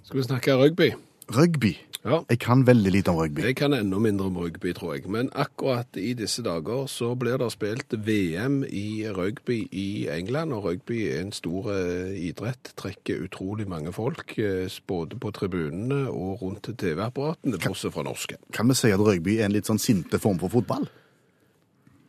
Skal 0.04 0.18
vi 0.18 0.26
snakke 0.26 0.58
rugby? 0.58 0.92
Rugby. 1.30 1.76
Ja. 2.00 2.22
Jeg 2.30 2.38
kan 2.40 2.62
veldig 2.64 2.92
lite 2.94 3.12
om 3.12 3.18
rugby. 3.20 3.42
Jeg 3.44 3.56
kan 3.60 3.74
enda 3.76 3.98
mindre 4.00 4.30
om 4.30 4.38
rugby, 4.40 4.72
tror 4.76 4.94
jeg. 4.94 5.04
Men 5.12 5.28
akkurat 5.36 5.98
i 6.00 6.14
disse 6.16 6.42
dager 6.42 6.86
så 6.88 7.12
blir 7.18 7.36
det 7.42 7.50
spilt 7.52 7.92
VM 8.06 8.62
i 8.64 9.04
rugby 9.12 9.58
i 9.68 10.08
England, 10.08 10.54
og 10.56 10.64
rugby 10.64 11.02
er 11.10 11.20
en 11.20 11.32
stor 11.36 11.68
eh, 11.74 12.16
idrett. 12.30 12.72
Trekker 12.80 13.26
utrolig 13.26 13.68
mange 13.68 13.92
folk, 13.92 14.32
eh, 14.38 14.80
både 14.88 15.20
på 15.20 15.34
tribunene 15.36 16.06
og 16.08 16.40
rundt 16.42 16.72
TV-apparatene, 16.72 17.60
bortsett 17.60 17.92
fra 17.92 18.06
norske. 18.08 18.40
Kan 18.56 18.72
vi 18.72 18.80
si 18.80 18.94
at 18.96 19.04
rugby 19.04 19.36
er 19.36 19.50
en 19.50 19.56
litt 19.58 19.68
sånn 19.68 19.82
sinte 19.82 20.22
form 20.22 20.40
for 20.40 20.52
fotball? 20.56 20.88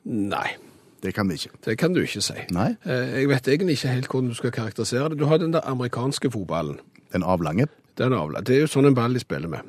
Nei, 0.07 0.55
Det 1.03 1.13
kan 1.13 1.29
vi 1.29 1.33
ikke. 1.33 1.49
det 1.65 1.77
kan 1.77 1.93
du 1.93 2.01
ikke 2.01 2.21
si. 2.21 2.33
Nei. 2.51 2.75
Eh, 2.85 3.19
Jeg 3.21 3.27
vet 3.29 3.47
egentlig 3.47 3.77
ikke 3.79 3.87
helt 3.95 4.07
hvordan 4.07 4.29
du 4.29 4.35
skal 4.35 4.51
karakterisere 4.51 5.09
det. 5.09 5.19
Du 5.19 5.25
har 5.25 5.37
den 5.37 5.53
der 5.53 5.61
amerikanske 5.65 6.31
fotballen. 6.31 6.79
Den 7.13 7.23
avlange. 7.23 7.67
Den 7.97 8.13
avlange. 8.13 8.45
Det 8.47 8.55
er 8.55 8.59
jo 8.61 8.67
sånn 8.71 8.85
en 8.87 8.95
ball 8.95 9.13
de 9.13 9.19
spiller 9.19 9.49
med. 9.51 9.59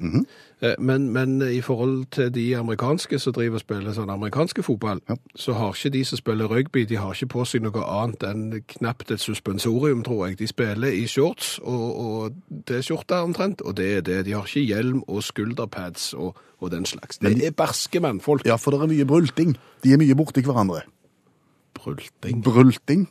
Eh, 0.63 0.75
men, 0.79 1.09
men 1.13 1.43
i 1.43 1.61
forhold 1.61 2.05
til 2.15 2.29
de 2.35 2.45
amerikanske 2.57 3.19
som 3.19 3.33
driver 3.35 3.59
og 3.59 3.61
spiller 3.65 3.93
sånn 3.97 4.11
amerikanske 4.13 4.63
fotball, 4.63 5.01
Ja. 5.09 5.17
så 5.37 5.53
har 5.59 5.73
ikke 5.75 5.91
de 5.91 6.05
som 6.05 6.19
spiller 6.21 6.47
rugby, 6.47 6.85
de 6.85 6.97
har 6.97 7.13
ikke 7.17 7.27
på 7.33 7.45
seg 7.45 7.63
noe 7.65 7.83
annet 7.83 8.23
enn 8.23 8.63
knapt 8.77 9.11
et 9.11 9.21
suspensorium, 9.21 10.05
tror 10.05 10.27
jeg. 10.29 10.39
De 10.39 10.47
spiller 10.47 10.89
i 10.95 11.07
shorts 11.11 11.59
og, 11.65 11.99
og 11.99 12.33
T-skjorte 12.69 13.19
omtrent, 13.25 13.61
og 13.67 13.75
det 13.77 13.97
er 13.97 14.01
det. 14.07 14.25
De 14.27 14.33
har 14.37 14.47
ikke 14.47 14.67
hjelm 14.69 15.03
og 15.09 15.23
skulderpads 15.27 16.13
og, 16.15 16.37
og 16.61 16.71
den 16.71 16.85
slags. 16.87 17.19
Det 17.19 17.35
er 17.47 17.51
barske 17.51 18.01
mannfolk. 18.01 18.47
Ja, 18.47 18.57
for 18.57 18.71
det 18.71 18.81
er 18.83 18.87
mye 18.95 19.05
brulting. 19.09 19.57
De 19.83 19.93
er 19.93 19.99
mye 19.99 20.15
borti 20.15 20.45
hverandre. 20.47 20.83
Brulting. 21.83 22.43
Brulting? 22.47 23.09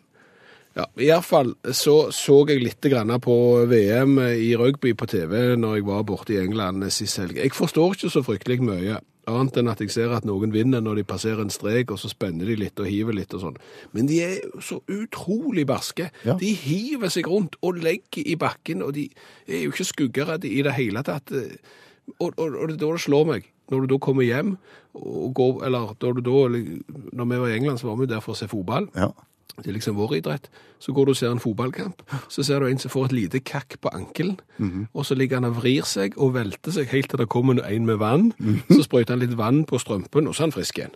Ja, 0.71 0.85
i 0.95 1.09
hvert 1.09 1.27
fall 1.27 1.49
så 1.75 1.95
så 2.15 2.37
jeg 2.47 2.61
litt 2.63 2.85
grann 2.87 3.11
på 3.19 3.35
VM 3.67 4.15
i 4.23 4.53
rugby 4.55 4.93
på 4.95 5.07
TV 5.11 5.57
når 5.59 5.81
jeg 5.81 5.87
var 5.89 6.05
borte 6.07 6.37
i 6.37 6.39
England 6.39 6.85
sist 6.95 7.19
helg. 7.19 7.35
Jeg 7.35 7.51
forstår 7.55 7.97
ikke 7.97 8.11
så 8.13 8.23
fryktelig 8.23 8.61
mye, 8.63 9.01
annet 9.27 9.59
enn 9.59 9.71
at 9.71 9.83
jeg 9.83 9.91
ser 9.93 10.13
at 10.15 10.25
noen 10.27 10.53
vinner 10.53 10.81
når 10.83 11.01
de 11.01 11.05
passerer 11.11 11.43
en 11.43 11.51
strek, 11.53 11.91
og 11.91 11.99
så 11.99 12.09
spenner 12.11 12.47
de 12.47 12.55
litt 12.59 12.79
og 12.79 12.87
hiver 12.87 13.17
litt 13.17 13.35
og 13.35 13.43
sånn. 13.43 13.59
Men 13.91 14.07
de 14.09 14.21
er 14.23 14.39
så 14.63 14.79
utrolig 14.87 15.67
barske. 15.69 16.07
Ja. 16.25 16.37
De 16.39 16.53
hiver 16.57 17.11
seg 17.13 17.27
rundt 17.29 17.59
og 17.61 17.81
legger 17.83 18.23
i 18.23 18.37
bakken, 18.39 18.81
og 18.85 18.95
de 18.97 19.09
er 19.47 19.65
jo 19.65 19.75
ikke 19.75 19.91
skuggeredde 19.91 20.49
i 20.49 20.63
det 20.65 20.77
hele 20.79 21.03
tatt. 21.05 21.35
Og, 22.17 22.31
og, 22.31 22.47
og 22.47 22.71
da 22.71 22.79
det 22.79 23.03
slår 23.03 23.27
meg. 23.35 23.51
Når 23.71 23.85
du 23.85 23.93
da 23.95 23.97
kommer 24.03 24.27
hjem, 24.27 24.55
og 24.99 25.33
går, 25.37 25.65
eller 25.65 25.93
da 26.01 26.13
du 26.13 26.21
da, 26.21 26.37
når 27.15 27.25
vi 27.33 27.43
var 27.45 27.51
i 27.51 27.57
England, 27.57 27.79
så 27.81 27.87
var 27.91 27.99
vi 28.01 28.09
der 28.11 28.23
for 28.23 28.35
å 28.35 28.41
se 28.41 28.49
fotball. 28.51 28.89
Ja. 28.95 29.11
Det 29.61 29.67
er 29.67 29.75
liksom 29.75 29.97
vår 29.99 30.13
idrett. 30.15 30.45
Så 30.81 30.93
går 30.95 31.05
du 31.05 31.11
og 31.11 31.17
ser 31.19 31.29
en 31.35 31.39
fotballkamp, 31.43 31.99
så 32.31 32.41
ser 32.43 32.63
du 32.63 32.65
en 32.65 32.79
som 32.81 32.89
får 32.89 33.09
et 33.09 33.15
lite 33.17 33.41
kakk 33.45 33.75
på 33.83 33.91
ankelen, 33.93 34.39
og 34.95 35.05
så 35.05 35.13
ligger 35.13 35.37
han 35.41 35.45
og 35.49 35.57
vrir 35.59 35.85
seg 35.85 36.15
og 36.17 36.33
velter 36.33 36.73
seg 36.73 36.87
helt 36.89 37.11
til 37.11 37.19
det 37.21 37.27
kommer 37.29 37.59
en 37.61 37.85
med 37.85 37.99
vann. 38.01 38.31
Så 38.71 38.79
sprøyter 38.87 39.13
han 39.13 39.21
litt 39.21 39.35
vann 39.37 39.61
på 39.69 39.77
strømpen, 39.77 40.27
og 40.27 40.33
så 40.33 40.45
er 40.45 40.49
han 40.49 40.55
frisk 40.55 40.79
igjen. 40.79 40.95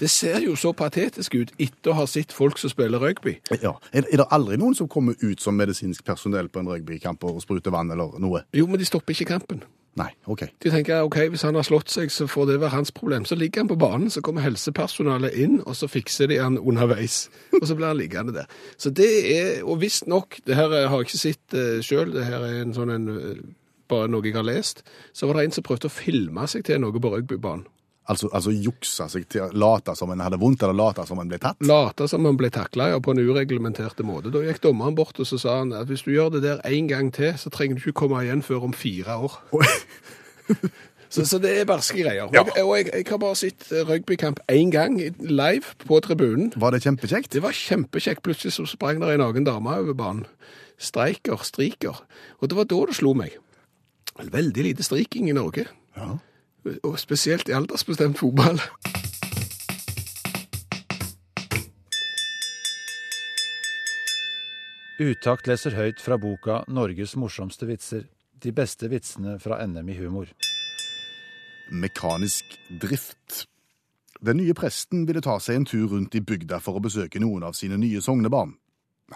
Det 0.00 0.08
ser 0.10 0.38
jo 0.46 0.54
så 0.56 0.72
patetisk 0.72 1.34
ut 1.34 1.52
etter 1.58 1.92
å 1.92 1.98
ha 1.98 2.06
sett 2.08 2.32
folk 2.32 2.58
som 2.62 2.72
spiller 2.72 3.02
rugby. 3.02 3.36
ja. 3.60 3.74
Er, 3.92 4.06
er 4.06 4.22
det 4.22 4.30
aldri 4.30 4.56
noen 4.56 4.78
som 4.78 4.88
kommer 4.88 5.18
ut 5.20 5.42
som 5.42 5.58
medisinsk 5.58 6.04
personell 6.06 6.48
på 6.48 6.62
en 6.62 6.70
rugbykamp 6.72 7.26
og 7.26 7.42
spruter 7.44 7.74
vann 7.74 7.90
eller 7.92 8.16
noe? 8.22 8.46
Jo, 8.56 8.70
men 8.70 8.80
de 8.80 8.88
stopper 8.88 9.12
ikke 9.12 9.34
kampen. 9.34 9.66
Nei, 9.96 10.10
OK. 10.28 10.42
De 10.60 10.70
tenker 10.70 11.06
ok, 11.06 11.16
hvis 11.32 11.44
han 11.46 11.56
har 11.56 11.64
slått 11.64 11.88
seg, 11.88 12.10
så 12.12 12.26
får 12.28 12.50
det 12.50 12.58
være 12.60 12.74
hans 12.74 12.92
problem. 12.92 13.24
Så 13.24 13.38
ligger 13.38 13.62
han 13.62 13.70
på 13.70 13.78
banen, 13.80 14.10
så 14.12 14.20
kommer 14.24 14.44
helsepersonalet 14.44 15.36
inn, 15.40 15.62
og 15.64 15.76
så 15.78 15.88
fikser 15.88 16.28
de 16.28 16.36
han 16.42 16.58
underveis. 16.60 17.30
Og 17.56 17.64
så 17.64 17.76
blir 17.78 17.88
han 17.88 17.96
liggende 17.96 18.34
der. 18.36 18.50
Så 18.76 18.92
det 18.92 19.08
er, 19.32 19.62
og 19.64 19.80
visstnok, 19.80 20.42
det 20.44 20.58
her 20.58 20.68
har 20.74 20.98
jeg 21.00 21.08
ikke 21.08 21.22
sett 21.22 21.56
uh, 21.56 21.78
sjøl, 21.80 22.12
det 22.12 22.26
her 22.28 22.44
er 22.44 22.60
en 22.60 22.76
sånn 22.76 22.92
en, 22.92 23.08
eh, 23.16 23.40
bare 23.88 24.10
noe 24.12 24.26
jeg 24.26 24.36
har 24.36 24.44
lest, 24.44 24.84
så 25.16 25.30
var 25.30 25.38
det 25.38 25.46
en 25.46 25.56
som 25.56 25.64
prøvde 25.64 25.88
å 25.88 25.96
filme 25.96 26.44
seg 26.50 26.66
til 26.68 26.82
noe 26.82 27.00
på 27.00 27.14
rugbybanen. 27.16 27.64
Altså, 28.06 28.28
altså 28.30 28.52
juksa 28.54 29.08
seg 29.10 29.24
til 29.30 29.42
å 29.42 29.50
late 29.50 29.96
som 29.98 30.12
en 30.14 30.20
hadde 30.22 30.38
vondt, 30.38 30.62
eller 30.62 30.78
late 30.78 31.06
som 31.08 31.18
en 31.18 31.30
ble 31.30 31.40
tatt? 31.42 31.58
Late 31.66 32.06
som 32.10 32.26
han 32.28 32.38
ble 32.38 32.52
takla 32.54 32.92
ja, 32.92 33.00
på 33.02 33.14
en 33.14 33.22
ureglementert 33.22 33.98
måte. 34.06 34.30
Da 34.34 34.44
gikk 34.44 34.62
dommeren 34.62 34.94
bort 34.98 35.18
og 35.18 35.26
så 35.26 35.40
sa 35.42 35.60
han 35.60 35.74
at 35.74 35.90
hvis 35.90 36.06
du 36.06 36.12
gjør 36.14 36.36
det 36.36 36.44
der 36.46 36.62
en 36.70 36.90
gang 36.90 37.10
til, 37.14 37.32
så 37.40 37.50
trenger 37.50 37.80
du 37.80 37.82
ikke 37.82 38.00
komme 38.04 38.22
igjen 38.22 38.44
før 38.46 38.68
om 38.68 38.76
fire 38.76 39.18
år. 39.26 39.40
Så, 41.08 41.22
så 41.24 41.38
det 41.38 41.52
er 41.54 41.66
barske 41.68 42.00
greier. 42.02 42.26
Ja. 42.34 42.42
Og, 42.42 42.50
jeg, 42.50 42.64
og 42.64 42.72
jeg, 42.76 42.86
jeg 42.92 43.06
har 43.08 43.20
bare 43.22 43.38
sett 43.38 43.68
rugbykamp 43.70 44.40
én 44.52 44.72
gang 44.74 44.98
live 45.22 45.76
på 45.86 46.00
tribunen. 46.04 46.50
Var 46.56 46.74
det 46.74 46.82
kjempekjekt? 46.82 47.32
Det 47.32 47.42
var 47.44 47.54
kjempekjekt. 47.54 48.24
Plutselig 48.26 48.56
så 48.56 48.66
sprang 48.68 49.00
det 49.00 49.12
en 49.14 49.22
naken 49.22 49.46
dame 49.46 49.76
over 49.78 49.96
banen. 49.96 50.26
Streiker, 50.82 51.40
striker. 51.46 52.02
Og 52.42 52.50
det 52.50 52.58
var 52.58 52.68
da 52.68 52.80
det 52.90 52.98
slo 52.98 53.14
meg. 53.16 53.38
Veldig 54.18 54.66
lite 54.66 54.86
striking 54.86 55.30
i 55.30 55.36
Norge. 55.36 55.68
Ja. 55.96 56.16
Og 56.82 56.98
spesielt 56.98 57.48
i 57.48 57.54
aldersbestemt 57.54 58.18
fotball. 58.18 58.60
Utakt 64.96 65.46
leser 65.46 65.76
høyt 65.76 66.00
fra 66.00 66.16
boka 66.16 66.62
'Norges 66.68 67.16
morsomste 67.20 67.66
vitser'. 67.68 68.06
De 68.42 68.52
beste 68.52 68.88
vitsene 68.88 69.38
fra 69.38 69.58
NM 69.66 69.88
i 69.88 69.96
humor. 69.98 70.26
Mekanisk 71.70 72.44
drift. 72.80 73.46
Den 74.24 74.36
nye 74.36 74.54
presten 74.54 75.06
ville 75.06 75.20
ta 75.20 75.38
seg 75.38 75.56
en 75.56 75.64
tur 75.64 75.88
rundt 75.92 76.14
i 76.14 76.20
bygda 76.20 76.60
for 76.60 76.76
å 76.76 76.82
besøke 76.84 77.20
noen 77.20 77.42
av 77.42 77.52
sine 77.52 77.76
nye 77.76 78.00
sognebarn. 78.00 78.54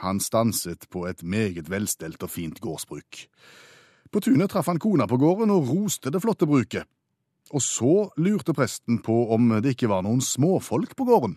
Han 0.05 0.21
stanset 0.21 0.87
på 0.91 1.07
et 1.09 1.23
meget 1.23 1.71
velstelt 1.71 2.23
og 2.23 2.31
fint 2.31 2.61
gårdsbruk. 2.61 3.27
På 4.13 4.21
tunet 4.21 4.51
traff 4.51 4.67
han 4.67 4.79
kona 4.79 5.07
på 5.07 5.17
gården 5.17 5.51
og 5.51 5.69
roste 5.69 6.11
det 6.11 6.23
flotte 6.23 6.47
bruket. 6.47 6.85
Og 7.51 7.63
så 7.65 7.95
lurte 8.21 8.55
presten 8.55 9.01
på 9.03 9.25
om 9.35 9.49
det 9.63 9.75
ikke 9.75 9.91
var 9.91 10.05
noen 10.07 10.23
småfolk 10.23 10.95
på 10.99 11.07
gården. 11.09 11.35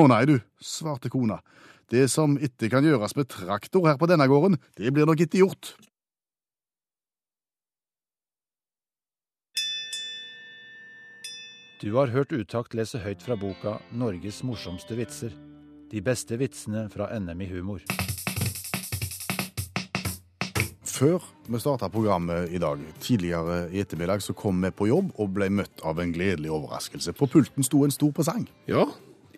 Å 0.00 0.06
nei, 0.08 0.22
du, 0.28 0.38
svarte 0.64 1.10
kona. 1.12 1.42
Det 1.92 2.06
som 2.08 2.38
ikke 2.40 2.70
kan 2.72 2.86
gjøres 2.86 3.12
med 3.18 3.28
traktor 3.28 3.90
her 3.90 3.98
på 4.00 4.08
denne 4.08 4.26
gården, 4.30 4.56
det 4.80 4.94
blir 4.96 5.08
nok 5.08 5.20
ikke 5.26 5.42
gjort. 5.44 5.74
Du 11.84 11.90
har 11.98 12.08
hørt 12.14 12.32
Utakt 12.32 12.72
lese 12.72 13.02
høyt 13.04 13.20
fra 13.20 13.36
boka 13.36 13.76
'Norges 13.92 14.40
morsomste 14.40 14.96
vitser'. 14.96 15.36
De 15.92 16.00
beste 16.00 16.38
vitsene 16.40 16.88
fra 16.88 17.10
NM 17.12 17.44
i 17.44 17.50
humor. 17.52 18.13
Før 20.94 21.24
vi 21.50 21.58
starta 21.58 21.88
programmet 21.90 22.52
i 22.54 22.60
dag, 22.62 22.78
tidligere 23.02 23.64
i 23.74 23.80
ettermiddag, 23.82 24.22
så 24.22 24.34
kom 24.36 24.60
vi 24.62 24.70
på 24.70 24.86
jobb 24.86 25.10
og 25.18 25.32
ble 25.34 25.48
møtt 25.50 25.82
av 25.82 25.98
en 25.98 26.12
gledelig 26.14 26.52
overraskelse. 26.54 27.16
På 27.18 27.26
pulten 27.32 27.66
sto 27.66 27.80
en 27.82 27.94
stor 27.94 28.12
presang. 28.14 28.44
Ja, 28.70 28.84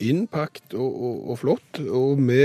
innpakt 0.05 0.75
og, 0.77 0.91
og, 0.91 1.23
og 1.33 1.39
flott. 1.41 1.81
Og 1.81 2.21
vi 2.21 2.43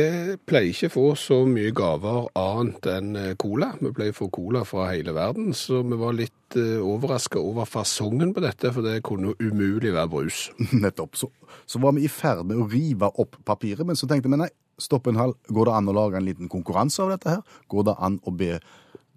pleier 0.47 0.70
ikke 0.70 0.91
få 0.93 1.05
så 1.20 1.41
mye 1.49 1.74
gaver 1.76 2.30
annet 2.39 2.88
enn 2.93 3.12
eh, 3.20 3.34
cola. 3.41 3.74
Vi 3.82 3.91
pleier 3.97 4.16
å 4.16 4.20
få 4.22 4.30
cola 4.32 4.64
fra 4.68 4.88
hele 4.93 5.16
verden, 5.18 5.51
så 5.57 5.82
vi 5.84 5.99
var 5.99 6.16
litt 6.16 6.55
uh, 6.55 6.80
overraska 6.80 7.41
over 7.41 7.68
fasongen 7.68 8.32
på 8.36 8.43
dette, 8.45 8.72
for 8.72 8.88
det 8.88 9.01
kunne 9.07 9.34
jo 9.34 9.51
umulig 9.51 9.91
være 9.91 10.12
brus. 10.14 10.45
Nettopp. 10.86 11.20
Så, 11.20 11.32
så 11.68 11.84
var 11.84 11.97
vi 11.97 12.07
i 12.07 12.12
ferd 12.12 12.45
med 12.47 12.64
å 12.64 12.70
rive 12.72 13.12
opp 13.20 13.41
papiret, 13.43 13.84
men 13.88 13.99
så 13.99 14.07
tenkte 14.07 14.32
vi 14.32 14.39
nei, 14.39 14.51
stopp 14.82 15.07
en 15.07 15.20
hal. 15.20 15.36
Går 15.51 15.68
det 15.68 15.76
an 15.78 15.91
å 15.91 15.95
lage 15.95 16.20
en 16.20 16.28
liten 16.28 16.51
konkurranse 16.51 17.03
av 17.03 17.14
dette 17.14 17.36
her? 17.36 17.59
Går 17.72 17.91
det 17.91 17.97
an 17.99 18.18
å 18.24 18.34
be 18.36 18.55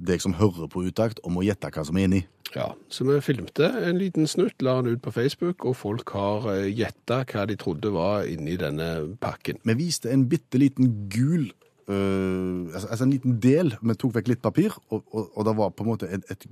deg 0.07 0.23
som 0.23 0.37
hører 0.39 0.71
på 0.71 0.85
utakt, 0.87 1.21
om 1.25 1.39
å 1.41 1.45
gjette 1.45 1.71
hva 1.75 1.85
som 1.87 1.99
er 1.99 2.09
inni? 2.09 2.23
Ja, 2.55 2.71
Så 2.89 3.05
vi 3.09 3.19
filmte 3.25 3.67
en 3.83 3.99
liten 3.99 4.29
snutt, 4.31 4.63
la 4.63 4.77
den 4.81 4.95
ut 4.95 5.03
på 5.03 5.11
Facebook, 5.11 5.65
og 5.65 5.77
folk 5.77 6.13
har 6.15 6.47
uh, 6.47 6.69
gjetta 6.71 7.25
hva 7.27 7.47
de 7.51 7.57
trodde 7.59 7.91
var 7.95 8.29
inni 8.31 8.55
denne 8.61 9.17
pakken. 9.21 9.59
Vi 9.65 9.75
viste 9.81 10.13
en 10.13 10.29
bitte 10.31 10.61
liten 10.63 11.09
gul 11.11 11.51
øh, 11.89 12.71
altså, 12.75 12.89
altså 12.89 13.05
en 13.05 13.11
liten 13.11 13.41
del. 13.43 13.75
Vi 13.83 13.97
tok 13.99 14.15
vekk 14.15 14.31
litt 14.31 14.45
papir, 14.45 14.77
og, 14.89 15.03
og, 15.11 15.33
og 15.35 15.49
det 15.49 15.57
var 15.59 15.75
på 15.75 15.85
en 15.85 15.91
måte 15.91 16.11
et, 16.11 16.25
et, 16.31 16.47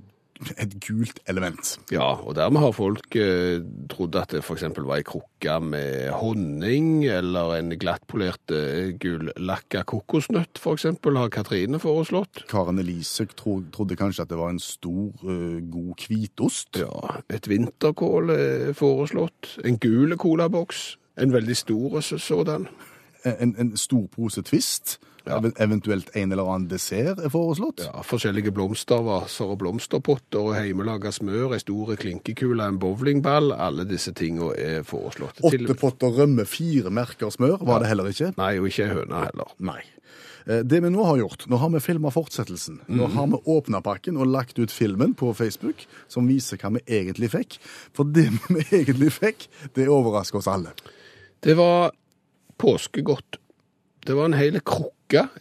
et 0.57 0.73
gult 0.83 1.19
element. 1.29 1.77
Ja, 1.91 2.07
og 2.19 2.35
dermed 2.35 2.59
har 2.63 2.71
folk 2.75 3.15
eh, 3.15 3.61
trodd 3.91 4.15
at 4.19 4.33
det 4.33 4.41
f.eks. 4.43 4.63
var 4.77 4.97
ei 4.97 5.05
krukke 5.07 5.57
med 5.63 6.09
honning, 6.19 7.05
eller 7.07 7.55
en 7.59 7.69
glattpolert 7.79 8.51
eh, 8.55 8.91
gullakka 8.99 9.83
kokosnøtt, 9.87 10.57
f.eks., 10.59 10.87
har 11.03 11.29
Katrine 11.33 11.79
foreslått. 11.79 12.43
Karen 12.51 12.79
Elise 12.81 13.25
tro, 13.37 13.59
trodde 13.71 13.95
kanskje 13.99 14.25
at 14.25 14.29
det 14.33 14.39
var 14.41 14.49
en 14.55 14.59
stor, 14.63 15.13
eh, 15.23 15.61
god 15.71 16.03
hvitost. 16.07 16.81
Ja, 16.81 17.19
et 17.29 17.47
vinterkål 17.49 18.33
er 18.35 18.73
foreslått. 18.77 19.57
En 19.65 19.77
gul 19.79 20.17
colaboks. 20.17 20.97
En 21.17 21.33
veldig 21.33 21.55
stor 21.57 21.99
så- 22.01 22.17
sådan. 22.17 22.67
En, 23.23 23.55
en 23.59 23.77
stor 23.77 24.07
pose 24.11 24.41
Twist. 24.43 24.97
Ja. 25.25 25.37
Eventuelt 25.63 26.09
en 26.19 26.31
eller 26.35 26.49
annen 26.51 26.67
dessert 26.67 27.19
er 27.23 27.31
foreslått. 27.31 27.85
Ja, 27.85 28.01
forskjellige 28.03 28.51
blomstervaser 28.51 29.53
og 29.53 29.59
blomsterpotter 29.61 30.41
og 30.49 30.57
hjemmelaga 30.57 31.13
smør, 31.15 31.53
ei 31.55 31.61
stor 31.63 31.93
klinkekule, 31.95 32.65
en 32.67 32.79
bowlingball. 32.81 33.53
Alle 33.55 33.85
disse 33.87 34.11
tingene 34.19 34.51
er 34.59 34.83
foreslått. 34.83 35.39
Åtte 35.47 35.77
potter 35.79 36.11
rømme, 36.19 36.43
fire 36.49 36.91
merker 36.91 37.31
smør 37.31 37.63
var 37.63 37.79
det 37.85 37.91
heller 37.93 38.11
ikke. 38.11 38.33
Nei, 38.37 38.53
og 38.59 38.67
ikke 38.67 38.89
høne 38.91 39.23
heller. 39.29 39.53
Nei. 39.63 39.79
Eh, 40.45 40.59
Det 40.67 40.81
vi 40.83 40.89
nå 40.91 41.05
har 41.07 41.21
gjort, 41.21 41.45
nå 41.47 41.55
har 41.61 41.69
vi 41.71 41.79
filma 41.79 42.11
fortsettelsen. 42.11 42.81
Nå 42.91 43.07
har 43.15 43.27
vi 43.31 43.39
åpna 43.47 43.79
pakken 43.81 44.17
og 44.19 44.27
lagt 44.27 44.59
ut 44.59 44.71
filmen 44.75 45.13
på 45.15 45.31
Facebook, 45.33 45.85
som 46.11 46.27
viser 46.27 46.59
hva 46.59 46.73
vi 46.75 46.83
egentlig 46.99 47.31
fikk. 47.31 47.59
For 47.95 48.03
det 48.03 48.27
vi 48.49 48.65
egentlig 48.75 49.13
fikk, 49.15 49.47
det 49.73 49.87
overrasker 49.87 50.43
oss 50.43 50.51
alle. 50.51 50.75
Det 51.39 51.55
var 51.55 51.93
påskegodt. 52.59 53.39
Det 54.03 54.13
var 54.17 54.25
en 54.25 54.33
hel 54.35 54.59
krukke, 54.59 54.91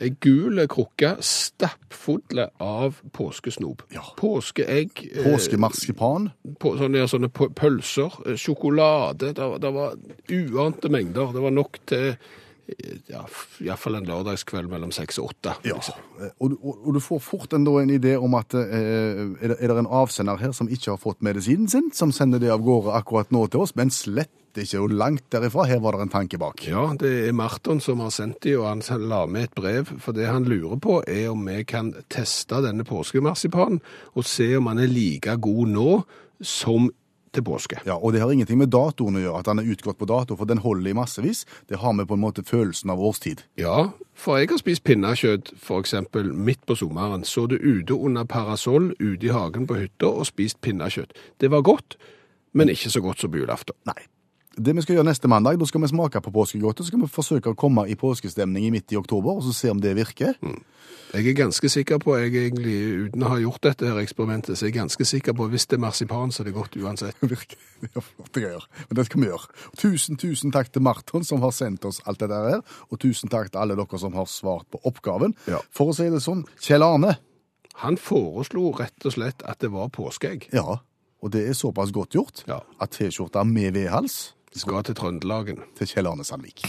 ei 0.00 0.10
gul 0.20 0.58
krukke, 0.68 1.16
stappfull 1.20 2.44
av 2.60 2.98
påskesnop. 3.12 3.82
Ja. 3.94 4.02
Påskeegg. 4.16 5.10
eh, 5.16 5.24
Påskemarsipan. 5.24 6.30
på, 6.58 6.76
sånne, 6.78 7.06
sånne 7.08 7.28
pølser, 7.54 8.12
eh, 8.26 8.36
sjokolade. 8.36 9.32
Det, 9.34 9.38
var- 9.72 9.96
uante 10.30 10.88
mengder. 10.88 11.32
Det 11.32 11.40
var 11.42 11.50
nok 11.50 11.78
til 11.86 12.16
ja, 13.10 13.22
iallfall 13.62 13.98
en 14.00 14.06
lørdagskveld 14.08 14.70
mellom 14.72 14.92
seks 14.94 15.18
og 15.22 15.30
åtte. 15.32 15.54
Ja. 15.66 15.76
liksom. 15.78 16.28
Og, 16.38 16.50
du- 16.52 16.58
og, 16.62 16.78
og 16.86 16.94
du 16.96 17.00
får 17.00 17.22
fort 17.24 17.52
en, 17.56 17.66
en 17.66 17.90
idé 17.94 18.14
om 18.18 18.34
at 18.38 18.54
eh, 18.54 18.62
er, 19.40 19.54
det, 19.54 19.56
er 19.58 19.72
det 19.72 19.78
en 19.84 19.90
avsender 20.02 20.40
her 20.42 20.52
som 20.56 20.68
ikke 20.72 20.92
har 20.94 21.00
fått 21.02 21.22
medisinen 21.22 21.68
sin, 21.68 21.90
som 21.94 22.12
sender 22.12 22.42
det 22.42 22.52
av 22.54 22.62
gårde 22.64 22.94
akkurat 22.98 23.32
nå 23.34 23.46
til 23.52 23.64
oss, 23.66 23.74
men 23.78 23.90
slett 23.94 24.30
ikke 24.52 24.82
og 24.84 24.92
langt 24.92 25.24
derifra. 25.32 25.64
Her 25.64 25.78
var 25.80 25.96
det 25.96 26.04
en 26.04 26.12
tanke 26.12 26.36
bak. 26.40 26.60
Ja, 26.68 26.82
det 27.00 27.12
er 27.30 27.32
Marton 27.36 27.80
som 27.80 28.02
har 28.04 28.10
sendt 28.12 28.42
de, 28.44 28.52
og 28.60 28.66
han 28.68 28.82
la 29.08 29.22
med 29.24 29.46
et 29.48 29.54
brev. 29.56 29.94
For 30.04 30.12
det 30.12 30.26
han 30.28 30.44
lurer 30.44 30.76
på, 30.82 30.98
er 31.08 31.30
om 31.32 31.46
vi 31.48 31.62
kan 31.64 31.94
teste 32.12 32.60
denne 32.64 32.84
påskemarsipanen 32.84 33.80
og 34.12 34.28
se 34.28 34.50
om 34.58 34.68
han 34.68 34.82
er 34.84 34.92
like 34.92 35.38
god 35.40 35.72
nå 35.72 35.88
som 36.44 36.90
til 37.32 37.44
påske. 37.46 37.80
Ja, 37.86 37.96
Og 37.96 38.12
det 38.12 38.20
har 38.20 38.30
ingenting 38.32 38.58
med 38.60 38.70
datoen 38.70 39.16
å 39.16 39.22
gjøre, 39.22 39.40
at 39.40 39.48
den 39.50 39.62
er 39.62 39.70
utgått 39.72 39.98
på 39.98 40.08
dato, 40.08 40.36
for 40.36 40.48
den 40.48 40.58
holder 40.62 40.90
i 40.90 40.96
massevis. 40.96 41.44
Det 41.68 41.80
har 41.80 41.94
vi 41.98 42.04
på 42.04 42.14
en 42.14 42.24
måte 42.24 42.44
følelsen 42.44 42.90
av 42.92 43.00
årstid. 43.00 43.44
Ja, 43.60 43.90
for 44.14 44.38
jeg 44.38 44.50
har 44.52 44.60
spist 44.60 44.84
pinnekjøtt 44.84 45.54
eksempel 45.80 46.32
midt 46.32 46.64
på 46.66 46.76
sommeren. 46.76 47.24
Så 47.24 47.46
det 47.48 47.62
ute 47.62 47.94
under 47.96 48.24
parasoll 48.24 48.92
ute 49.00 49.26
i 49.26 49.32
hagen 49.32 49.66
på 49.66 49.80
hytta 49.80 50.12
og 50.12 50.28
spist 50.28 50.60
pinnekjøtt. 50.60 51.16
Det 51.40 51.50
var 51.50 51.62
godt, 51.62 51.96
men 52.52 52.68
ikke 52.68 52.92
så 52.92 53.00
godt 53.00 53.20
som 53.20 53.32
på 53.32 53.40
julaften. 53.40 53.74
Nei. 53.88 54.00
Det 54.56 54.74
vi 54.76 54.82
skal 54.84 54.98
gjøre 54.98 55.08
neste 55.08 55.28
mandag, 55.32 55.56
da 55.58 55.64
skal 55.66 55.80
vi 55.80 55.88
smake 55.88 56.20
på 56.20 56.30
påskegodtet. 56.34 56.84
Så 56.84 56.90
skal 56.92 57.00
vi 57.00 57.08
forsøke 57.08 57.52
å 57.52 57.56
komme 57.58 57.86
i 57.88 57.94
påskestemning 57.96 58.66
i 58.66 58.72
midt 58.74 58.92
i 58.92 58.98
oktober, 59.00 59.38
og 59.38 59.44
så 59.46 59.52
se 59.56 59.70
om 59.72 59.80
det 59.80 59.94
virker. 59.96 60.34
Jeg 61.12 61.26
er 61.28 61.36
ganske 61.36 61.68
sikker 61.68 61.98
på, 62.00 62.14
jeg 62.20 62.32
egentlig, 62.36 62.74
uten 63.08 63.24
å 63.24 63.30
ha 63.32 63.38
gjort 63.40 63.62
dette 63.64 63.88
her 63.88 63.98
eksperimentet, 64.00 64.56
så 64.56 64.64
er 64.66 64.70
jeg 64.70 64.76
ganske 64.78 65.04
sikker 65.08 65.32
på 65.36 65.46
at 65.46 65.52
hvis 65.54 65.66
det 65.68 65.76
er 65.78 65.82
marsipan, 65.84 66.32
så 66.32 66.42
er 66.42 66.50
det 66.50 66.54
godt 66.56 66.76
uansett. 66.80 67.16
Virker. 67.32 67.56
Det 67.80 67.90
er 67.96 68.04
flotte 68.06 68.44
greier. 68.44 68.66
Men 68.88 68.98
det 69.00 69.06
skal 69.08 69.20
vi 69.24 69.30
gjøre. 69.30 69.48
Tusen, 69.80 70.20
tusen 70.20 70.52
takk 70.54 70.68
til 70.72 70.84
Marton 70.84 71.24
som 71.28 71.40
har 71.44 71.52
sendt 71.56 71.84
oss 71.88 72.02
alt 72.08 72.20
dette 72.20 72.42
her, 72.44 72.60
og 72.92 73.00
tusen 73.02 73.32
takk 73.32 73.50
til 73.52 73.60
alle 73.64 73.76
dere 73.80 74.00
som 74.04 74.16
har 74.16 74.28
svart 74.28 74.68
på 74.72 74.80
oppgaven. 74.88 75.32
Ja. 75.48 75.60
For 75.72 75.92
å 75.92 75.96
si 75.96 76.08
det 76.12 76.20
sånn, 76.24 76.44
Kjell 76.60 76.84
Arne. 76.84 77.16
Han 77.86 77.96
foreslo 77.96 78.68
rett 78.76 79.08
og 79.08 79.16
slett 79.16 79.40
at 79.48 79.60
det 79.64 79.72
var 79.72 79.88
påskeegg. 79.92 80.50
Ja, 80.52 80.80
og 81.22 81.30
det 81.32 81.46
er 81.48 81.56
såpass 81.56 81.92
godt 81.94 82.16
gjort 82.18 82.44
Ja. 82.48 82.60
at 82.82 82.90
T-skjorta 82.98 83.44
med 83.48 83.72
vedhals 83.76 84.34
Skal 84.52 84.82
til 84.84 84.94
Trøndelagen. 84.94 85.62
til 85.78 85.86
Kjell 85.88 86.06
Arne 86.06 86.24
Sandvik. 86.24 86.64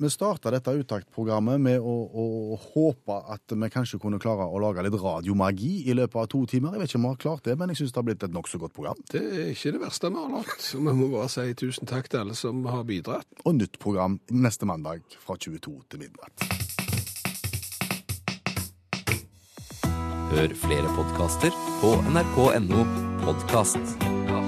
Vi 0.00 0.08
starta 0.08 0.48
dette 0.48 0.72
uttaktprogrammet 0.80 1.60
med 1.60 1.82
å, 1.84 1.94
å 2.08 2.56
håpe 2.56 3.18
at 3.34 3.52
vi 3.52 3.68
kanskje 3.68 3.98
kunne 4.00 4.16
klare 4.22 4.46
å 4.48 4.60
lage 4.62 4.80
litt 4.86 4.96
radiomagi 4.96 5.90
i 5.92 5.96
løpet 5.98 6.22
av 6.22 6.30
to 6.32 6.40
timer. 6.48 6.72
Jeg 6.72 6.80
vet 6.80 6.88
ikke 6.88 7.00
om 7.00 7.04
vi 7.04 7.10
har 7.10 7.20
klart 7.26 7.44
det, 7.44 7.56
men 7.60 7.68
jeg 7.68 7.82
syns 7.82 7.92
det 7.92 8.00
har 8.00 8.06
blitt 8.08 8.24
et 8.24 8.32
nokså 8.32 8.62
godt 8.62 8.72
program. 8.78 9.02
Det 9.12 9.20
er 9.20 9.50
ikke 9.52 9.74
det 9.76 9.82
verste 9.84 10.08
vi 10.08 10.22
har 10.22 10.32
lagt. 10.38 10.64
Så 10.64 10.80
vi 10.80 10.96
må 11.02 11.10
bare 11.12 11.28
si 11.36 11.44
tusen 11.60 11.90
takk 11.90 12.08
til 12.08 12.24
alle 12.24 12.38
som 12.38 12.64
har 12.64 12.88
bidratt. 12.88 13.28
Og 13.44 13.58
nytt 13.60 13.76
program 13.82 14.16
neste 14.32 14.64
mandag 14.70 15.04
fra 15.20 15.36
22 15.36 15.76
til 15.92 16.06
midnatt. 16.06 16.48
Hør 20.30 20.56
flere 20.64 20.96
podkaster 20.96 21.52
på 21.82 21.92
nrk.no 22.08 22.86
podkast. 23.20 24.39